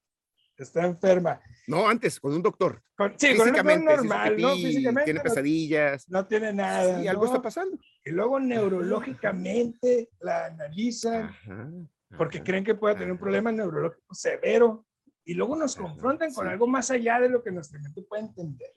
Está 0.59 0.87
enferma. 0.87 1.41
No, 1.67 1.87
antes, 1.89 2.19
con 2.19 2.33
un 2.33 2.43
doctor. 2.43 2.83
Con, 2.97 3.19
sí, 3.19 3.37
con 3.37 3.49
un 3.49 3.55
doctor 3.55 3.83
normal, 3.83 4.41
¿no? 4.41 4.55
pipí, 4.55 4.67
Físicamente 4.67 5.05
tiene 5.05 5.19
no, 5.19 5.23
pesadillas. 5.23 6.09
no 6.09 6.27
tiene 6.27 6.53
nada. 6.53 7.01
Sí, 7.01 7.09
algo 7.09 7.23
¿no? 7.25 7.27
está 7.29 7.43
pasando. 7.43 7.79
Y 8.05 8.11
luego 8.11 8.41
neurológicamente 8.41 10.09
la 10.21 10.47
analizan 10.47 11.25
Ajá, 11.25 11.71
porque 12.17 12.39
ajá. 12.39 12.45
creen 12.45 12.65
que 12.65 12.75
puede 12.75 12.95
tener 12.95 13.11
un 13.11 13.17
ajá. 13.17 13.23
problema 13.25 13.53
neurológico 13.53 14.15
severo. 14.15 14.87
Y 15.25 15.35
luego 15.35 15.57
nos 15.57 15.75
confrontan 15.75 16.33
con 16.33 16.47
sí. 16.47 16.53
algo 16.53 16.67
más 16.69 16.91
allá 16.91 17.21
de 17.21 17.29
lo 17.29 17.43
que 17.43 17.51
nuestra 17.51 17.81
mente 17.81 18.01
puede 18.03 18.23
entender. 18.23 18.73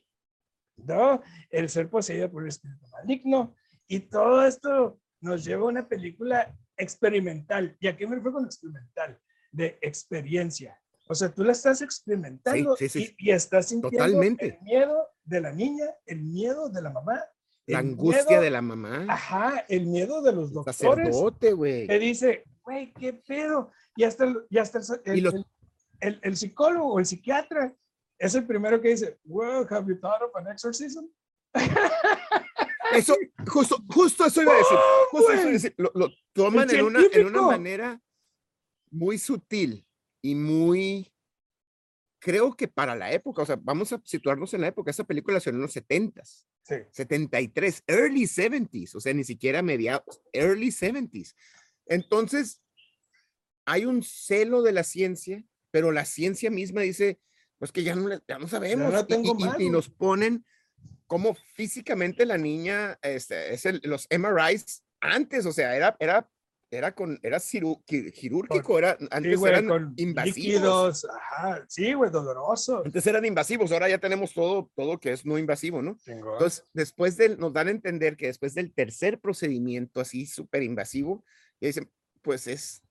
¿No? 0.78 1.22
El 1.50 1.70
ser 1.70 1.90
poseída 1.90 2.30
por 2.30 2.44
el 2.44 2.50
espíritu 2.50 2.88
maligno. 2.88 3.56
Y 3.88 4.00
todo 4.02 4.46
esto 4.46 5.00
nos 5.22 5.46
lleva 5.46 5.64
a 5.64 5.68
una 5.68 5.88
película 5.88 6.58
experimental. 6.76 7.78
¿Y 7.80 7.88
a 7.88 7.96
qué 7.96 8.08
me 8.08 8.16
refiero 8.16 8.34
con 8.34 8.46
experimental? 8.46 9.20
De 9.52 9.78
experiencia. 9.82 10.80
O 11.12 11.16
sea, 11.16 11.30
tú 11.30 11.44
la 11.44 11.54
estás 11.54 11.82
experimentando 11.82 12.76
sí, 12.76 12.88
sí, 12.88 13.16
y, 13.18 13.30
y 13.30 13.32
estás 13.32 13.70
sintiendo 13.70 13.98
Totalmente. 13.98 14.46
el 14.46 14.62
miedo 14.62 15.08
de 15.24 15.42
la 15.42 15.52
niña, 15.52 15.86
el 16.06 16.22
miedo 16.22 16.70
de 16.70 16.82
la 16.84 16.92
mamá. 16.92 17.24
La 17.66 17.80
angustia 17.80 18.26
miedo- 18.28 18.42
de 18.44 18.50
la 18.52 18.62
mamá. 18.62 19.06
Ajá, 19.10 19.66
el 19.70 19.88
miedo 19.88 20.22
de 20.22 20.34
los 20.34 20.50
el 20.50 20.54
doctores 20.54 20.78
sacerdote, 20.78 21.54
güey. 21.54 21.88
que 21.88 21.98
dice, 22.00 22.44
güey, 22.62 22.94
qué 22.94 23.14
pedo. 23.14 23.72
Y 23.96 24.04
hasta, 24.04 24.26
el, 24.26 24.46
y 24.52 24.58
hasta 24.60 24.80
el, 25.06 25.18
Y 25.18 25.22
los- 25.22 25.34
el- 26.00 26.20
el- 26.22 26.38
psicólogo 26.38 26.94
o 26.94 27.00
el 27.00 27.06
psiquiatra 27.08 27.74
es 28.20 28.36
el 28.36 28.46
primero 28.46 28.80
que 28.80 28.90
dice, 28.90 29.18
well, 29.26 29.66
have 29.72 29.88
you 29.88 30.00
thought 30.00 30.22
of 30.22 30.36
an 30.36 30.48
exorcism? 30.52 31.06
Eso, 32.94 33.16
justo, 33.48 33.78
justo 33.88 34.26
eso 34.26 34.42
iba 34.42 34.52
a 34.54 34.58
decir. 34.58 34.78
¡Oh, 34.78 35.06
Justo 35.12 35.32
eso 35.32 35.42
iba 35.42 35.50
a 35.50 35.54
decir. 35.54 35.74
Lo, 35.78 35.92
lo 35.94 36.10
toman 36.34 36.70
en 36.72 36.86
una, 36.86 37.02
en 37.12 37.28
una 37.28 37.42
manera 37.44 38.02
muy 38.90 39.20
sutil 39.20 39.86
y 40.22 40.36
muy, 40.36 41.12
creo 42.20 42.54
que 42.56 42.68
para 42.68 42.96
la 42.96 43.12
época, 43.12 43.42
o 43.42 43.46
sea, 43.46 43.58
vamos 43.62 43.94
a 43.94 44.02
situarnos 44.04 44.54
en 44.54 44.62
la 44.62 44.68
época. 44.68 44.92
Esa 44.92 45.04
película 45.06 45.40
salió 45.40 45.58
en 45.58 45.64
los 45.64 45.76
70s. 45.76 46.46
Sí, 46.64 46.76
73, 46.92 47.84
early 47.88 48.24
70s, 48.24 48.96
o 48.96 49.00
sea, 49.00 49.14
ni 49.14 49.24
siquiera 49.24 49.62
mediados, 49.62 50.22
early 50.34 50.68
70s. 50.72 51.34
Entonces, 51.88 52.62
hay 53.66 53.86
un 53.86 54.04
celo 54.04 54.62
de 54.62 54.74
la 54.74 54.84
ciencia, 54.84 55.44
pero 55.72 55.92
la 55.92 56.06
ciencia 56.06 56.52
misma 56.52 56.82
dice, 56.82 57.20
pues 57.58 57.72
que 57.72 57.84
ya 57.84 57.96
no, 57.96 58.08
le- 58.08 58.22
ya 58.28 58.38
no 58.38 58.48
sabemos. 58.48 58.92
no 58.94 59.00
y- 59.00 59.08
tengo 59.08 59.34
y, 59.38 59.42
y- 59.42 59.46
más, 59.46 59.54
y 59.56 59.64
güey. 59.64 59.70
nos 59.70 59.90
ponen 59.90 60.46
como 61.08 61.34
físicamente 61.34 62.26
la 62.26 62.38
niña, 62.38 63.00
este, 63.02 63.54
es 63.54 63.66
el- 63.66 63.82
los 63.84 64.06
MRIs 64.10 64.84
antes, 65.02 65.46
o 65.46 65.52
sea, 65.52 65.76
era, 65.76 65.96
era, 66.00 66.30
era 66.72 66.94
con, 66.94 67.20
era 67.24 67.38
ciru- 67.40 67.84
qui- 67.86 68.12
quirúrgico, 68.12 68.78
era, 68.78 68.96
sí, 69.00 69.08
antes 69.12 69.40
güey, 69.40 69.52
eran 69.54 69.68
con 69.68 69.94
invasivos. 69.98 70.36
líquidos, 70.38 71.06
ajá, 71.06 71.66
sí, 71.68 71.94
güey, 71.94 72.12
doloroso. 72.12 72.84
Antes 72.86 73.06
eran 73.08 73.26
invasivos, 73.26 73.72
ahora 73.72 73.90
ya 73.90 73.98
tenemos 73.98 74.34
todo, 74.34 74.70
todo 74.76 75.00
que 75.00 75.12
es 75.14 75.26
no 75.26 75.38
invasivo, 75.38 75.82
¿no? 75.82 75.98
Entonces, 76.06 76.66
después 76.74 77.18
del, 77.18 77.40
nos 77.40 77.54
dan 77.54 77.68
a 77.68 77.72
entender 77.72 78.16
que 78.18 78.28
después 78.28 78.54
del 78.54 78.72
tercer 78.74 79.20
procedimiento 79.20 80.00
así 80.00 80.26
súper 80.26 80.62
invasivo, 80.64 81.24
y 81.60 81.68
dicen, 81.68 81.90
pues 82.22 82.48
es. 82.48 82.82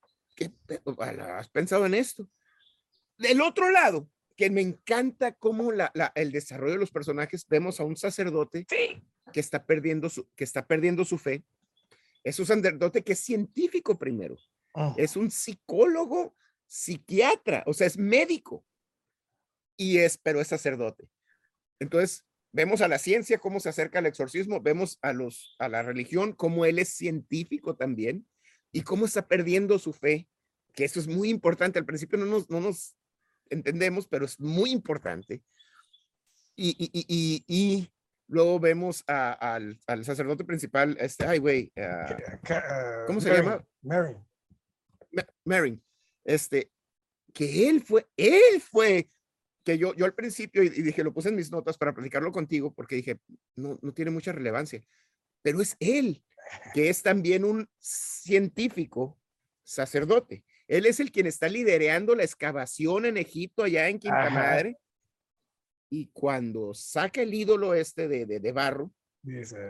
Ala, 0.99 1.39
¿Has 1.39 1.49
pensado 1.49 1.87
en 1.87 1.95
esto? 1.95 2.29
Del 3.17 3.41
otro 3.41 3.71
lado, 3.71 4.09
que 4.37 4.51
me 4.51 4.61
encanta 4.61 5.33
cómo 5.33 5.73
la, 5.73 5.91
la- 5.95 6.13
el 6.15 6.31
desarrollo 6.33 6.73
de 6.75 6.79
los 6.79 6.91
personajes, 6.93 7.47
vemos 7.49 7.81
a 7.81 7.85
un 7.85 7.97
sacerdote 7.97 8.65
sí, 8.69 9.03
que 9.33 9.41
está 9.41 9.65
perdiendo 9.65 10.09
su, 10.09 10.29
que 10.37 10.45
está 10.45 10.67
perdiendo 10.67 11.05
su 11.05 11.19
fe. 11.19 11.45
Es 12.29 12.39
un 12.39 12.47
sacerdote 12.47 13.03
que 13.03 13.13
es 13.13 13.21
científico 13.21 13.99
primero, 13.99 14.37
Mm. 14.75 14.93
es 14.97 15.17
un 15.17 15.31
psicólogo 15.31 16.37
psiquiatra, 16.67 17.65
o 17.67 17.73
sea, 17.73 17.87
es 17.87 17.97
médico. 17.97 18.65
Y 19.77 19.99
es, 19.99 20.19
pero 20.19 20.41
es 20.41 20.49
sacerdote. 20.49 21.09
Entonces, 21.79 22.25
vemos 22.53 22.81
a 22.81 22.89
la 22.89 22.99
ciencia 22.99 23.39
cómo 23.39 23.61
se 23.61 23.69
acerca 23.69 24.01
al 24.01 24.07
exorcismo, 24.07 24.61
vemos 24.61 24.99
a 25.03 25.13
los 25.13 25.55
a 25.59 25.69
la 25.69 25.83
religión 25.83 26.33
cómo 26.33 26.65
él 26.65 26.79
es 26.79 26.89
científico 26.91 27.77
también 27.77 28.27
y 28.73 28.83
cómo 28.83 29.07
está 29.07 29.27
perdiendo 29.29 29.79
su 29.79 29.93
fe, 29.93 30.29
que 30.75 30.85
eso 30.85 31.01
es 31.01 31.07
muy 31.07 31.31
importante. 31.31 31.79
Al 31.79 31.87
principio 31.87 32.19
no 32.19 32.27
nos, 32.27 32.51
no 32.51 32.61
nos 32.61 32.97
entendemos, 33.51 34.07
pero 34.07 34.27
es 34.27 34.39
muy 34.41 34.71
importante. 34.71 35.43
Y, 36.57 36.71
y, 36.79 36.91
y, 36.93 37.45
y 37.47 37.91
luego 38.29 38.61
vemos 38.61 39.03
a- 39.07 39.33
al, 39.33 39.79
al 39.87 40.05
sacerdote 40.05 40.45
principal, 40.45 40.97
este, 41.01 41.25
ay, 41.27 41.39
güey, 41.39 41.73
ah, 41.77 43.05
¿Cómo 43.07 43.21
se 43.21 43.31
Mary, 43.31 43.43
llama? 43.43 43.65
Mary. 43.83 44.17
Ma- 45.13 45.27
Marin, 45.45 45.83
este, 46.25 46.71
que 47.33 47.69
él 47.69 47.83
fue, 47.83 48.07
él 48.17 48.61
fue, 48.61 49.09
que 49.65 49.79
yo, 49.79 49.95
yo 49.95 50.05
al 50.05 50.15
principio, 50.15 50.63
y, 50.63 50.67
y 50.67 50.83
dije, 50.83 51.03
lo 51.03 51.13
puse 51.13 51.31
en 51.31 51.37
mis 51.37 51.51
notas 51.51 51.77
para 51.79 51.95
platicarlo 51.95 52.31
contigo, 52.33 52.73
porque 52.73 52.97
dije, 52.97 53.19
no, 53.57 53.79
no 53.83 53.93
tiene 53.93 54.11
mucha 54.11 54.33
relevancia, 54.33 54.83
pero 55.43 55.61
es 55.63 55.77
él, 55.81 56.23
que 56.75 56.89
es 56.91 57.03
también 57.03 57.45
un 57.45 57.69
científico 57.79 59.19
sacerdote. 59.63 60.45
Él 60.67 60.85
es 60.87 61.01
el 61.01 61.11
quien 61.13 61.27
está 61.27 61.49
liderando 61.49 62.15
la 62.15 62.25
excavación 62.25 63.07
en 63.07 63.17
Egipto, 63.17 63.63
allá 63.65 63.89
en 63.89 63.99
Quinta 63.99 64.27
Ajá. 64.27 64.31
Madre. 64.31 64.77
Y 65.91 66.11
cuando 66.13 66.75
saca 66.75 67.23
el 67.23 67.33
ídolo 67.35 67.75
este 67.75 68.09
de, 68.09 68.27
de, 68.27 68.41
de 68.41 68.53
barro, 68.53 68.93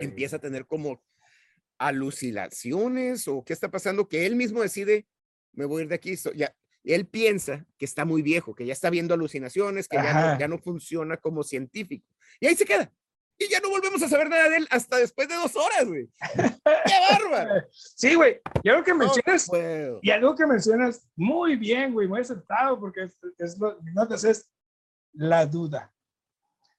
empieza 0.01 0.37
a 0.37 0.41
tener 0.41 0.67
como 0.67 1.03
alucinaciones 1.79 3.29
o 3.29 3.45
qué 3.45 3.53
está 3.53 3.71
pasando, 3.71 4.09
que 4.09 4.27
él 4.27 4.37
mismo 4.37 4.63
decide, 4.63 5.07
me 5.53 5.65
voy 5.65 5.81
a 5.81 5.83
ir 5.85 5.89
de 5.89 5.95
aquí. 5.95 6.17
so- 6.17 6.33
ya, 6.33 6.55
él 6.85 7.07
piensa 7.07 7.67
que 7.77 7.85
está 7.85 8.05
muy 8.05 8.23
viejo, 8.23 8.55
que 8.55 8.65
ya 8.67 8.73
está 8.73 8.91
viendo 8.91 9.15
alucinaciones, 9.15 9.89
que 9.89 9.97
ya 9.97 10.13
no, 10.33 10.39
ya 10.39 10.49
no 10.49 10.59
funciona 10.59 11.17
como 11.17 11.43
científico. 11.43 12.07
Y 12.41 12.47
ahí 12.47 12.55
se 12.57 12.65
queda. 12.65 12.91
Y 13.41 13.49
ya 13.49 13.61
no 13.61 13.69
volvemos 13.71 14.03
a 14.03 14.09
saber 14.09 14.29
nada 14.29 14.49
de 14.49 14.57
él 14.57 14.67
hasta 14.71 14.97
después 14.97 15.29
de 15.29 15.37
dos 15.37 15.55
horas, 15.55 15.85
güey. 15.87 16.09
¡Qué 16.35 16.95
bárbaro! 17.11 17.65
Sí, 17.73 18.15
güey. 18.15 18.41
Y 18.65 18.69
algo 18.69 18.83
que 18.85 18.91
No 18.93 18.99
mencionas, 18.99 19.49
y 20.03 20.11
algo 20.11 20.35
que 20.35 20.47
mencionas 20.47 21.09
muy 21.15 21.55
bien, 21.57 21.93
güey, 21.93 22.09
muy 22.09 22.21
acertado, 22.21 22.81
porque 22.81 23.05
es, 23.05 23.17
es 23.39 23.59
lo 23.59 23.79
notas 23.95 24.25
es 24.25 24.51
la 25.13 25.47
duda. 25.47 25.93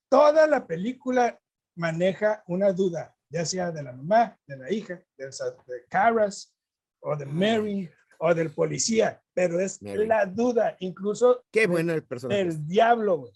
Toda 0.09 0.47
la 0.47 0.65
película 0.65 1.39
maneja 1.75 2.43
una 2.47 2.71
duda, 2.73 3.15
ya 3.29 3.45
sea 3.45 3.71
de 3.71 3.83
la 3.83 3.93
mamá, 3.93 4.37
de 4.47 4.57
la 4.57 4.71
hija, 4.71 4.95
de, 5.17 5.25
de 5.25 5.85
Caras, 5.89 6.53
o 7.01 7.15
de 7.15 7.25
Mary, 7.25 7.89
o 8.19 8.33
del 8.33 8.51
policía, 8.51 9.21
pero 9.33 9.59
es 9.59 9.81
Mary. 9.81 10.05
la 10.07 10.25
duda, 10.25 10.75
incluso 10.79 11.45
Qué 11.51 11.67
bueno 11.67 11.93
el 11.93 12.03
personaje. 12.03 12.43
del 12.43 12.67
diablo, 12.67 13.29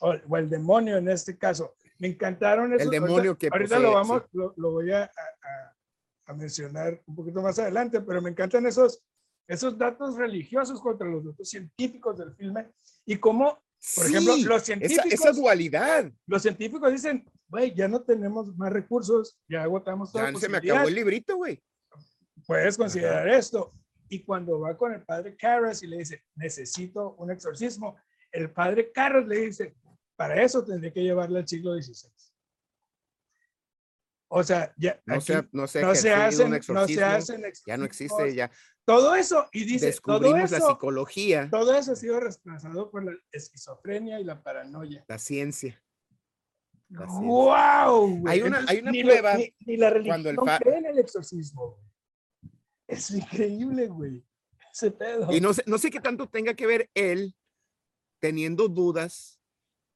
o, 0.00 0.14
o 0.28 0.36
el 0.36 0.50
demonio 0.50 0.96
en 0.98 1.08
este 1.08 1.38
caso. 1.38 1.74
Me 1.98 2.08
encantaron 2.08 2.74
esos. 2.74 2.86
ahorita- 2.86 3.06
demonio 3.06 3.38
que 3.38 3.48
Ahorita 3.50 3.76
posee, 3.76 3.82
lo 3.88 3.94
vamos, 3.94 4.22
sí. 4.24 4.28
lo, 4.32 4.52
lo 4.56 4.70
voy 4.72 4.92
a- 4.92 5.04
a- 5.04 5.74
a 6.28 6.34
mencionar 6.34 7.00
un 7.06 7.14
poquito 7.14 7.40
más 7.40 7.58
adelante, 7.58 8.00
pero 8.00 8.20
me 8.20 8.30
encantan 8.30 8.66
esos, 8.66 9.00
esos 9.48 9.78
datos 9.78 10.16
religiosos 10.16 10.80
contra 10.82 11.06
los 11.08 11.24
datos 11.24 11.48
científicos 11.48 12.18
del 12.18 12.34
filme 12.34 12.68
y 13.06 13.16
cómo, 13.16 13.62
por 13.94 14.06
ejemplo, 14.06 14.34
Sí, 14.34 14.44
los 14.44 14.56
esa, 14.56 14.64
científicos, 14.64 15.12
esa 15.12 15.32
dualidad. 15.32 16.10
los 16.26 16.42
científicos 16.42 16.90
dicen, 16.92 17.24
güey, 17.48 17.74
ya 17.74 17.86
no 17.88 18.02
tenemos 18.02 18.56
más 18.56 18.72
recursos, 18.72 19.38
ya 19.48 19.62
agotamos 19.62 20.10
toda 20.12 20.30
Ya 20.32 20.38
se 20.38 20.48
me 20.48 20.58
acabó 20.58 20.88
el 20.88 20.94
librito, 20.94 21.36
güey. 21.36 21.62
puedes 22.46 22.76
considerar 22.76 23.28
esto. 23.28 23.72
Y 24.08 24.22
cuando 24.24 24.60
va 24.60 24.76
con 24.76 24.92
el 24.92 25.02
padre 25.04 25.36
Carras 25.36 25.82
y 25.82 25.86
le 25.88 25.98
dice, 25.98 26.22
necesito 26.36 27.14
un 27.18 27.30
exorcismo, 27.30 27.96
el 28.32 28.50
padre 28.50 28.92
Carras 28.92 29.26
le 29.26 29.46
dice, 29.46 29.74
para 30.16 30.40
eso 30.42 30.64
tendré 30.64 30.92
que 30.92 31.02
llevarle 31.02 31.40
al 31.40 31.48
siglo 31.48 31.74
XVI. 31.80 32.10
O 34.28 34.42
sea, 34.42 34.74
ya 34.76 35.00
No 35.06 35.14
aquí 35.14 35.24
se, 35.26 35.34
no 35.52 35.66
se, 35.68 35.82
no 35.82 35.94
se 35.94 36.12
hacen, 36.12 36.50
no 36.50 36.86
se 36.88 37.04
hacen 37.04 37.42
ya 37.66 37.76
no 37.76 37.84
existe, 37.84 38.34
ya 38.34 38.50
Todo 38.84 39.14
eso, 39.14 39.46
y 39.52 39.64
dice, 39.64 39.92
todo 40.02 40.18
descubrimos 40.20 40.50
la 40.50 40.56
eso, 40.58 40.68
psicología, 40.70 41.48
todo 41.50 41.74
eso 41.74 41.92
ha 41.92 41.96
sido 41.96 42.18
reemplazado 42.20 42.90
por 42.90 43.04
la 43.04 43.12
esquizofrenia 43.32 44.18
y 44.20 44.24
la 44.24 44.42
paranoia. 44.42 45.04
la 45.08 45.18
ciencia. 45.18 45.80
Así 46.94 47.04
es. 47.04 47.08
¡Wow! 47.20 48.18
güey! 48.20 48.32
Hay 48.34 48.42
una- 48.42 48.64
hay 48.68 48.78
una 48.78 48.90
ni 48.92 49.02
lo- 49.02 49.08
prueba 49.10 49.34
ni, 49.36 49.54
ni 49.60 49.76
la 49.76 49.90
religión 49.90 50.22
cuando 50.22 50.30
el 50.30 50.36
fa- 50.48 50.58
cree 50.58 50.78
en 50.78 50.86
el 50.86 50.98
exorcismo. 50.98 51.80
Es 52.88 53.10
increíble, 53.10 53.88
güey. 53.88 54.24
Ese 54.72 54.90
pedo. 54.92 55.32
Y 55.32 55.40
no 55.40 55.52
sé, 55.54 55.62
no 55.66 55.78
sé 55.78 55.90
qué 55.90 56.00
tanto 56.00 56.28
tenga 56.28 56.54
que 56.54 56.66
ver 56.66 56.90
él 56.94 57.34
teniendo 58.20 58.68
dudas, 58.68 59.40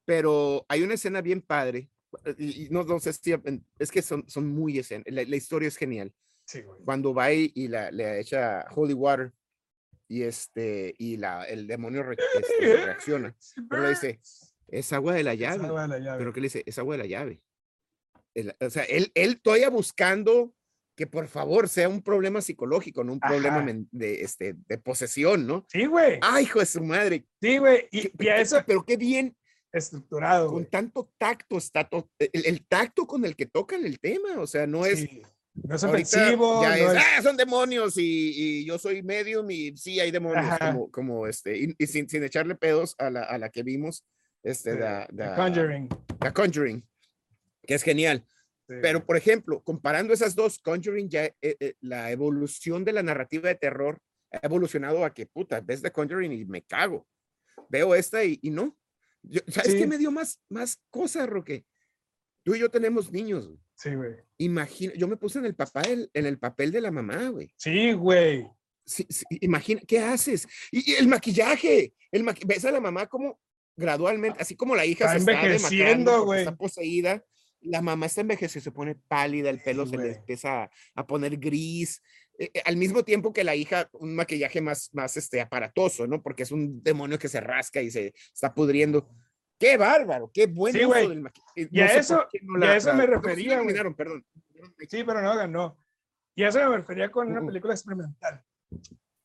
pero 0.04 0.64
hay 0.68 0.82
una 0.82 0.94
escena 0.94 1.20
bien 1.20 1.42
padre. 1.42 1.90
Y, 2.38 2.66
y 2.66 2.70
no, 2.70 2.84
no 2.84 2.98
sé 3.00 3.12
si 3.12 3.34
es 3.78 3.90
que 3.90 4.02
son, 4.02 4.28
son 4.28 4.46
muy 4.48 4.78
escenas. 4.78 5.04
La, 5.08 5.22
la 5.24 5.36
historia 5.36 5.68
es 5.68 5.76
genial. 5.76 6.12
Sí, 6.46 6.62
güey. 6.62 6.80
Cuando 6.84 7.14
va 7.14 7.32
y, 7.32 7.52
y 7.54 7.68
la, 7.68 7.90
le 7.90 8.18
echa 8.20 8.64
holy 8.74 8.94
water 8.94 9.32
y 10.08 10.22
este 10.22 10.94
y 10.98 11.16
la, 11.16 11.44
el 11.44 11.66
demonio 11.68 12.02
re- 12.02 12.16
este, 12.40 12.76
reacciona. 12.86 13.36
Pero 13.68 13.82
le 13.84 13.90
dice, 13.90 14.20
es 14.68 14.92
agua 14.92 15.14
de 15.14 15.22
la 15.22 15.34
Es 15.34 15.38
llave. 15.40 15.66
agua 15.66 15.82
de 15.82 15.88
la 15.88 15.98
llave. 16.00 16.18
Pero 16.18 16.32
que 16.32 16.40
le 16.40 16.46
dice, 16.46 16.62
es 16.66 16.78
agua 16.78 16.96
de 16.96 17.02
la 17.04 17.06
llave. 17.06 17.40
El- 18.34 18.56
o 18.60 18.70
sea, 18.70 18.82
él, 18.84 19.12
él 19.14 19.40
todavía 19.40 19.70
buscando 19.70 20.52
que 20.96 21.06
por 21.06 21.28
favor 21.28 21.68
sea 21.68 21.88
un 21.88 22.02
problema 22.02 22.42
psicológico, 22.42 23.04
no 23.04 23.14
un 23.14 23.20
problema 23.20 23.56
Ajá. 23.56 23.64
men- 23.64 23.88
de, 23.90 24.20
este, 24.22 24.54
de 24.66 24.78
posesión, 24.78 25.46
¿no? 25.46 25.64
Sí, 25.68 25.86
güey. 25.86 26.18
Ay, 26.20 26.44
hijo 26.44 26.58
de 26.58 26.66
su 26.66 26.82
madre. 26.82 27.24
Sí, 27.40 27.58
güey. 27.58 27.88
Y, 27.90 28.10
y 28.22 28.28
a 28.28 28.40
eso 28.40 28.60
Pero 28.66 28.84
qué 28.84 28.96
bien, 28.96 29.34
estructurado, 29.72 30.46
con 30.46 30.54
güey. 30.60 30.66
tanto 30.66 31.12
tacto 31.18 31.58
está 31.58 31.88
to- 31.88 32.10
el, 32.18 32.46
el 32.46 32.66
tacto 32.66 33.06
con 33.06 33.24
el 33.24 33.36
que 33.36 33.46
tocan 33.46 33.84
el 33.84 33.98
tema. 34.00 34.38
O 34.38 34.46
sea, 34.46 34.66
no 34.66 34.84
es. 34.86 35.00
Sí. 35.00 35.22
No 35.54 35.74
es 35.74 35.82
ofensivo. 35.82 36.62
no 36.62 36.72
es, 36.72 36.80
es- 36.80 37.02
"Ah, 37.18 37.22
son 37.22 37.36
demonios 37.36 37.96
y, 37.98 38.02
y 38.60 38.64
yo 38.64 38.78
soy 38.78 39.02
medium 39.02 39.50
y 39.50 39.76
sí 39.76 39.98
hay 40.00 40.10
demonios, 40.12 40.46
como, 40.58 40.90
como 40.90 41.26
este, 41.26 41.58
y, 41.58 41.74
y 41.76 41.86
sin, 41.88 42.08
sin 42.08 42.22
echarle 42.22 42.54
pedos 42.54 42.94
a 42.98 43.10
la, 43.10 43.24
a 43.24 43.36
la 43.36 43.50
que 43.50 43.62
vimos, 43.64 44.06
este, 44.44 44.78
la, 44.78 45.08
la- 45.12 45.34
Conjuring. 45.34 45.88
la 46.20 46.32
Conjuring, 46.32 46.86
que 47.66 47.74
es 47.74 47.82
genial. 47.82 48.24
Sí. 48.68 48.76
Pero, 48.80 49.04
por 49.04 49.16
ejemplo, 49.16 49.60
comparando 49.62 50.14
esas 50.14 50.36
dos, 50.36 50.60
Conjuring 50.60 51.08
ya, 51.10 51.24
eh, 51.24 51.34
eh, 51.42 51.74
la 51.80 52.12
evolución 52.12 52.84
de 52.84 52.92
la 52.92 53.02
narrativa 53.02 53.48
de 53.48 53.56
terror 53.56 53.98
ha 54.30 54.38
evolucionado 54.46 55.04
a 55.04 55.12
que, 55.12 55.26
puta, 55.26 55.60
ves 55.60 55.82
The 55.82 55.90
Conjuring 55.90 56.32
y 56.32 56.44
me 56.44 56.62
cago. 56.62 57.06
Veo 57.68 57.96
esta 57.96 58.24
y, 58.24 58.38
y 58.40 58.50
no. 58.50 58.78
Yo- 59.22 59.40
¿Sabes 59.48 59.72
Sí. 59.72 59.78
qué 59.78 59.86
me 59.86 59.98
dio 59.98 60.10
más, 60.10 60.40
más 60.48 60.80
cosas, 60.90 61.28
Roque? 61.28 61.64
Tú 62.42 62.54
y 62.54 62.58
yo 62.60 62.70
tenemos 62.70 63.12
niños. 63.12 63.46
güey. 63.48 63.58
Sí, 63.74 63.94
güey. 63.94 64.14
Imagina, 64.38 64.92
yo 64.94 65.08
me 65.08 65.16
puse 65.16 65.38
en 65.38 65.46
el, 65.46 65.54
papá, 65.54 65.82
del- 65.82 66.10
en 66.14 66.26
el 66.26 66.38
papel 66.38 66.70
de 66.72 66.80
la 66.80 66.90
mamá, 66.90 67.28
güey. 67.28 67.52
Sí, 67.56 67.92
güey. 67.92 68.46
Sí, 68.84 69.06
sí, 69.08 69.24
imagina, 69.40 69.80
¿qué 69.86 70.00
haces? 70.00 70.46
Y, 70.72 70.90
y 70.92 70.94
el 70.96 71.06
maquillaje, 71.06 71.94
el 72.10 72.24
maqui- 72.24 72.46
ves 72.46 72.64
a 72.64 72.72
la 72.72 72.80
mamá 72.80 73.06
como 73.06 73.38
gradualmente, 73.76 74.40
así 74.42 74.56
como 74.56 74.74
la 74.74 74.84
hija 74.84 75.04
Está 75.04 75.12
se 75.12 75.18
está 75.20 75.32
envejeciendo, 75.46 76.10
porque 76.12 76.24
güey. 76.26 76.38
está 76.40 76.56
poseída, 76.56 77.24
la 77.60 77.82
mamá 77.82 78.06
está 78.06 78.22
envejeciendo, 78.22 78.64
se 78.64 78.72
pone 78.72 78.94
pálida, 79.06 79.48
el 79.50 79.62
pelo 79.62 79.84
Sí, 79.84 79.90
se 79.92 79.96
le 79.98 80.02
güey. 80.04 80.16
empieza 80.16 80.64
a, 80.64 80.70
a 80.94 81.06
poner 81.06 81.36
gris, 81.38 82.02
eh, 82.40 82.50
eh, 82.54 82.62
al 82.64 82.76
mismo 82.76 83.04
tiempo 83.04 83.32
que 83.34 83.44
la 83.44 83.54
hija, 83.54 83.88
un 83.92 84.14
maquillaje 84.16 84.60
más, 84.62 84.88
más 84.94 85.16
este, 85.16 85.40
aparatoso, 85.42 86.06
¿no? 86.06 86.22
Porque 86.22 86.42
es 86.44 86.50
un 86.52 86.82
demonio 86.82 87.18
que 87.18 87.28
se 87.28 87.40
rasca 87.40 87.82
y 87.82 87.90
se 87.90 88.14
está 88.32 88.54
pudriendo. 88.54 89.06
¡Qué 89.58 89.76
bárbaro! 89.76 90.30
¡Qué 90.32 90.46
buen 90.46 90.72
Sí, 90.72 90.78
uso 90.80 90.88
güey. 90.88 91.08
del 91.08 91.20
maquillaje! 91.20 91.68
Y 91.70 91.80
a 91.80 91.86
eso- 91.98 92.26
y 92.32 92.64
a 92.64 92.76
eso 92.76 92.94
me 92.94 93.04
refería. 93.06 93.60
Perdón. 93.94 94.24
Sí, 94.88 95.04
pero 95.04 95.20
no 95.20 95.36
ganó. 95.36 95.78
Y 96.34 96.44
a 96.44 96.48
eso 96.48 96.58
me 96.70 96.78
refería 96.78 97.10
con 97.10 97.28
una 97.30 97.44
película 97.44 97.74
experimental. 97.74 98.42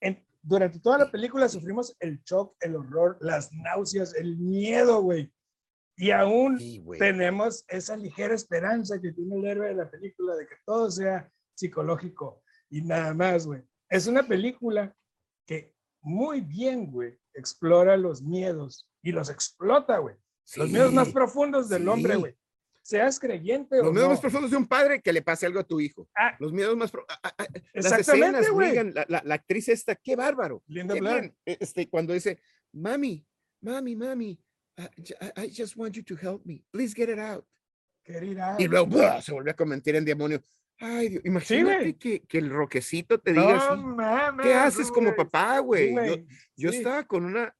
En- 0.01 0.25
durante 0.41 0.79
toda 0.81 0.97
la 0.97 1.09
película 1.09 1.47
sufrimos 1.47 1.95
el 2.01 2.21
shock, 2.23 2.55
el 2.59 2.75
horror, 2.75 3.17
las 3.21 3.51
náuseas, 3.53 4.13
el 4.15 4.35
miedo, 4.37 5.01
güey. 5.01 5.31
Y 5.95 6.11
aún 6.11 6.59
Sí, 6.59 6.83
tenemos 6.99 7.63
esa 7.69 7.95
ligera 7.95 8.35
esperanza 8.35 8.99
que 9.01 9.13
tiene 9.13 9.37
el 9.37 9.45
héroe 9.45 9.69
de 9.69 9.75
la 9.75 9.89
película 9.89 10.35
de 10.35 10.45
que 10.45 10.55
todo 10.65 10.91
sea 10.91 11.31
psicológico 11.53 12.43
y 12.69 12.81
nada 12.81 13.13
más, 13.13 13.45
güey. 13.45 13.61
Es 13.89 14.07
una 14.07 14.23
película 14.27 14.95
que 15.45 15.73
muy 16.01 16.41
bien, 16.41 16.91
güey, 16.91 17.17
explora 17.33 17.97
los 17.97 18.21
miedos 18.21 18.87
y 19.03 19.11
los 19.11 19.29
explota, 19.29 19.97
güey. 19.99 20.15
Los 20.55 20.69
miedos 20.69 20.93
más 20.93 21.07
Sí. 21.07 21.13
profundos 21.13 21.69
del 21.69 21.87
hombre, 21.89 22.13
sí. 22.13 22.19
güey. 22.19 22.35
Seas 22.83 23.19
creyente 23.19 23.77
Los 23.77 23.87
o 23.87 23.91
miedos 23.91 24.07
no. 24.09 24.13
más 24.13 24.21
profundos 24.21 24.51
de 24.51 24.57
un 24.57 24.67
padre 24.67 25.01
que 25.01 25.11
le 25.11 25.23
pase 25.23 25.47
algo 25.47 25.59
a 25.59 25.63
tu 25.63 25.79
hijo. 25.79 26.07
Ah, 26.15 26.35
Los 26.39 26.53
miedos 26.53 26.77
más... 26.77 26.91
pro- 26.91 27.05
ah, 27.09 27.19
ah, 27.23 27.33
ah, 27.39 27.47
exactamente, 27.73 28.49
güey. 28.51 28.75
La, 28.93 29.05
la- 29.07 29.21
la 29.25 29.35
actriz 29.35 29.67
esta, 29.69 29.95
qué 29.95 30.15
bárbaro. 30.15 30.61
Linda 30.67 30.93
qué 30.93 31.01
bien. 31.01 31.35
E- 31.45 31.57
Este, 31.59 31.89
cuando 31.89 32.13
dice, 32.13 32.39
mami, 32.71 33.25
mami, 33.61 33.95
mami, 33.95 34.39
I, 34.77 35.45
I 35.45 35.49
just 35.51 35.75
want 35.75 35.95
you 35.95 36.03
to 36.03 36.15
help 36.15 36.45
me. 36.45 36.63
Please 36.69 36.93
get 36.95 37.09
it 37.09 37.17
out. 37.17 37.43
Querida. 38.03 38.55
Y 38.59 38.67
luego 38.67 38.85
¡buah! 38.85 39.19
se 39.21 39.31
volvió 39.31 39.51
a 39.51 39.55
convertir 39.55 39.95
en 39.95 40.05
demonio. 40.05 40.39
Ay, 40.79 41.09
Dios, 41.09 41.21
imagínate 41.25 41.97
que, 41.97 42.21
que 42.21 42.37
el 42.37 42.49
roquecito 42.49 43.17
te 43.19 43.31
diga 43.31 43.57
así. 43.71 43.81
mames, 43.81 44.45
¿Qué 44.45 44.53
haces 44.53 44.91
como 44.91 45.07
güey. 45.13 45.17
papá, 45.17 45.57
Sí, 45.57 45.63
güey? 45.63 45.87
Yo, 45.93 46.01
güey, 46.01 46.27
yo 46.57 46.71
sí. 46.71 46.77
estaba 46.77 47.03
con 47.05 47.25
una 47.25 47.55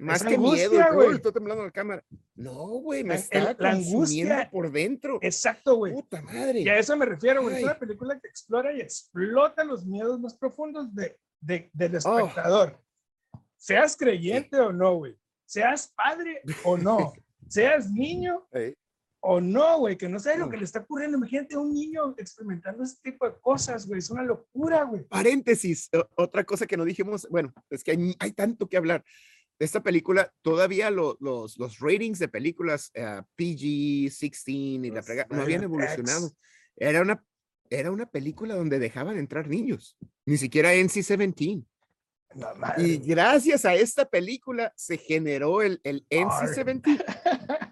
más 0.00 0.20
Esa 0.20 0.30
que 0.30 0.38
miedo, 0.38 0.52
angustia, 0.52 0.90
güey. 0.92 1.08
"Uy, 1.08 1.14
está 1.16 1.32
temblando 1.32 1.64
la 1.64 1.70
cámara. 1.72 2.04
No, 2.36 2.52
güey, 2.52 3.02
me 3.02 3.14
estaba 3.16 3.56
la 3.58 3.70
angustia- 3.72 4.48
por 4.50 4.70
dentro. 4.70 5.18
Exacto, 5.22 5.74
güey. 5.76 5.92
Puta 5.92 6.22
madre. 6.22 6.60
Y 6.60 6.68
a 6.68 6.78
eso 6.78 6.96
me 6.96 7.04
refiero, 7.06 7.42
güey. 7.42 7.56
Es 7.56 7.62
una 7.64 7.78
película 7.78 8.20
que 8.20 8.28
explora 8.28 8.72
y 8.72 8.80
explota 8.80 9.64
los 9.64 9.84
miedos 9.86 10.20
más 10.20 10.34
profundos 10.36 10.94
de, 10.94 11.18
de- 11.40 11.68
del 11.72 11.96
Oh. 12.04 12.18
espectador. 12.18 12.78
Seas 13.56 13.96
creyente 13.96 14.56
o 14.60 14.72
no, 14.72 14.94
güey. 14.98 15.16
Seas 15.46 15.92
padre 15.96 16.42
o 16.62 16.76
no. 16.78 17.12
Seas 17.48 17.90
niño 17.90 18.46
o 19.20 19.40
no, 19.40 19.78
güey. 19.78 19.96
Que 19.96 20.08
no 20.08 20.18
sabes 20.18 20.38
lo 20.38 20.46
Mm. 20.46 20.50
que 20.50 20.56
le 20.58 20.64
está 20.64 20.80
ocurriendo. 20.80 21.18
Imagínate 21.18 21.56
un 21.56 21.72
niño 21.72 22.14
experimentando 22.18 22.84
ese 22.84 22.96
tipo 23.02 23.26
de 23.28 23.34
cosas, 23.40 23.86
güey. 23.86 23.98
Es 23.98 24.10
una 24.10 24.22
locura, 24.22 24.84
güey. 24.84 25.02
paréntesis, 25.04 25.88
otra 26.16 26.44
cosa 26.44 26.66
que 26.66 26.76
no 26.76 26.84
dijimos, 26.84 27.26
bueno, 27.30 27.52
es 27.70 27.82
que 27.84 27.90
hay, 27.92 28.16
hay 28.18 28.32
tanto 28.32 28.68
que 28.68 28.76
hablar. 28.76 29.04
De 29.58 29.64
esta 29.64 29.82
película, 29.82 30.32
todavía 30.42 30.88
lo- 30.90 31.16
los, 31.20 31.58
los 31.58 31.80
ratings 31.80 32.20
de 32.20 32.28
películas 32.28 32.92
eh, 32.94 33.22
PG-16 33.36 34.84
y 34.84 34.90
la 34.90 35.02
frega 35.02 35.26
no 35.30 35.42
habían 35.42 35.64
evolucionado. 35.64 36.30
Era 36.76 37.02
una, 37.02 37.24
era 37.70 37.90
una 37.90 38.06
película 38.06 38.54
donde 38.54 38.78
dejaban 38.78 39.18
entrar 39.18 39.48
niños, 39.48 39.96
ni 40.26 40.36
siquiera 40.36 40.74
NC-17. 40.74 41.64
No, 42.36 42.46
Y 42.76 42.98
gracias 42.98 43.64
a 43.64 43.74
esta 43.74 44.04
película 44.08 44.72
se 44.76 44.96
generó 44.96 45.60
el, 45.62 45.80
el 45.82 46.06
NC-17. 46.08 46.82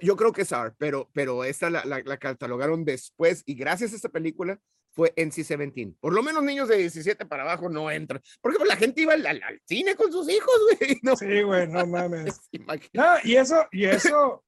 Yo 0.00 0.16
creo 0.16 0.32
que 0.32 0.42
es 0.42 0.52
R, 0.52 0.72
pero, 0.78 1.10
pero 1.12 1.42
esta 1.44 1.68
la, 1.70 1.84
la, 1.84 2.00
la 2.04 2.16
catalogaron 2.16 2.84
después 2.84 3.42
y 3.46 3.54
gracias 3.54 3.92
a 3.92 3.96
esta 3.96 4.08
película 4.08 4.58
fue 4.94 5.14
NC-17. 5.16 5.96
Por 5.98 6.12
lo 6.12 6.22
menos 6.22 6.42
niños 6.44 6.68
de 6.68 6.76
17 6.76 7.24
para 7.26 7.42
abajo 7.44 7.68
no 7.70 7.90
entran. 7.90 8.20
Porque 8.40 8.58
pues, 8.58 8.68
la 8.68 8.76
gente 8.76 9.00
iba 9.02 9.14
al, 9.14 9.26
al- 9.26 9.42
al 9.42 9.60
cine 9.66 9.96
con 9.96 10.12
sus 10.12 10.28
hijos, 10.28 10.54
güey. 10.80 10.98
No, 11.02 11.16
Sí, 11.16 11.42
güey, 11.42 11.66
no 11.66 11.86
mames. 11.86 12.40
No, 12.92 13.04
y 13.24 13.36
eso, 13.36 13.66
y 13.72 13.86
eso, 13.86 14.44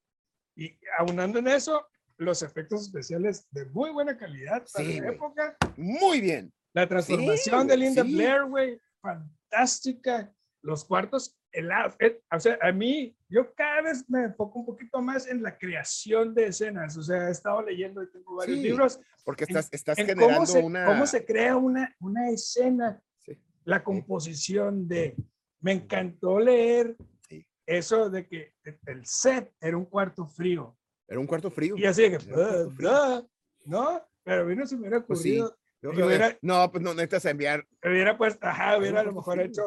y 0.54 0.78
aunando 0.98 1.38
en 1.38 1.48
eso, 1.48 1.86
los 2.18 2.42
efectos 2.42 2.82
especiales 2.82 3.46
de 3.50 3.64
muy 3.70 3.90
buena 3.90 4.16
calidad 4.16 4.64
para 4.72 4.84
Sí, 4.84 4.94
la 5.00 5.02
güey. 5.06 5.14
época. 5.16 5.56
Muy 5.76 6.20
bien. 6.20 6.52
La 6.74 6.86
transformación 6.88 7.66
de 7.66 7.76
güey, 7.76 7.86
Linda 7.88 8.04
sí. 8.04 8.14
Blair, 8.14 8.44
güey, 8.44 8.80
fantástica. 9.00 10.32
Los 10.62 10.84
cuartos, 10.84 11.36
el, 11.52 11.70
el- 11.98 12.20
o 12.30 12.40
sea, 12.40 12.58
a 12.62 12.72
mí, 12.72 13.14
yo 13.34 13.52
cada 13.54 13.82
vez 13.82 14.08
me 14.08 14.24
enfoco 14.24 14.60
un 14.60 14.66
poquito 14.66 15.02
más 15.02 15.26
en 15.26 15.42
la 15.42 15.58
creación 15.58 16.32
de 16.34 16.46
escenas. 16.46 16.96
O 16.96 17.02
sea, 17.02 17.28
he 17.28 17.32
estado 17.32 17.62
leyendo 17.62 18.02
y 18.02 18.10
tengo 18.10 18.36
varios 18.36 18.58
Sí, 18.58 18.62
libros. 18.64 19.00
Porque 19.24 19.44
estás, 19.44 19.68
estás 19.72 19.98
en 19.98 20.06
generando 20.06 20.34
cómo 20.34 20.46
se, 20.46 20.62
una. 20.62 20.84
cómo 20.86 21.06
se 21.06 21.24
crea 21.24 21.56
una, 21.56 21.94
una 22.00 22.30
escena, 22.30 23.02
Sí. 23.18 23.36
la 23.64 23.82
composición 23.82 24.86
de. 24.86 25.16
Me 25.60 25.72
encantó 25.72 26.38
leer 26.38 26.96
Sí. 27.28 27.44
eso 27.66 28.08
de 28.10 28.28
que 28.28 28.54
el 28.86 29.04
set 29.04 29.52
era 29.60 29.76
un 29.76 29.86
cuarto 29.86 30.26
frío. 30.26 30.76
Era 31.08 31.18
un 31.18 31.26
cuarto 31.26 31.50
frío. 31.50 31.74
Y 31.76 31.84
así 31.86 32.02
que, 32.10 32.16
"Ah, 32.16 32.66
frío". 32.76 32.90
ah", 32.90 33.22
¿no? 33.66 34.02
Pero 34.22 34.42
a 34.42 34.44
mí 34.44 34.54
no 34.54 34.66
se 34.66 34.74
me 34.76 34.82
hubiera 34.82 35.04
Pues 35.04 35.18
ocurrido, 35.20 35.56
Yo- 35.82 35.92
y 35.92 36.02
hubiera- 36.02 36.38
No, 36.40 36.70
pues 36.70 36.82
no 36.82 36.94
necesitas 36.94 37.24
enviar. 37.26 37.66
hubiera 37.82 38.16
puesto, 38.16 38.46
ajá, 38.46 38.78
hubiera 38.78 39.00
a 39.00 39.04
lo 39.04 39.12
mejor 39.12 39.34
frío. 39.34 39.46
hecho 39.46 39.62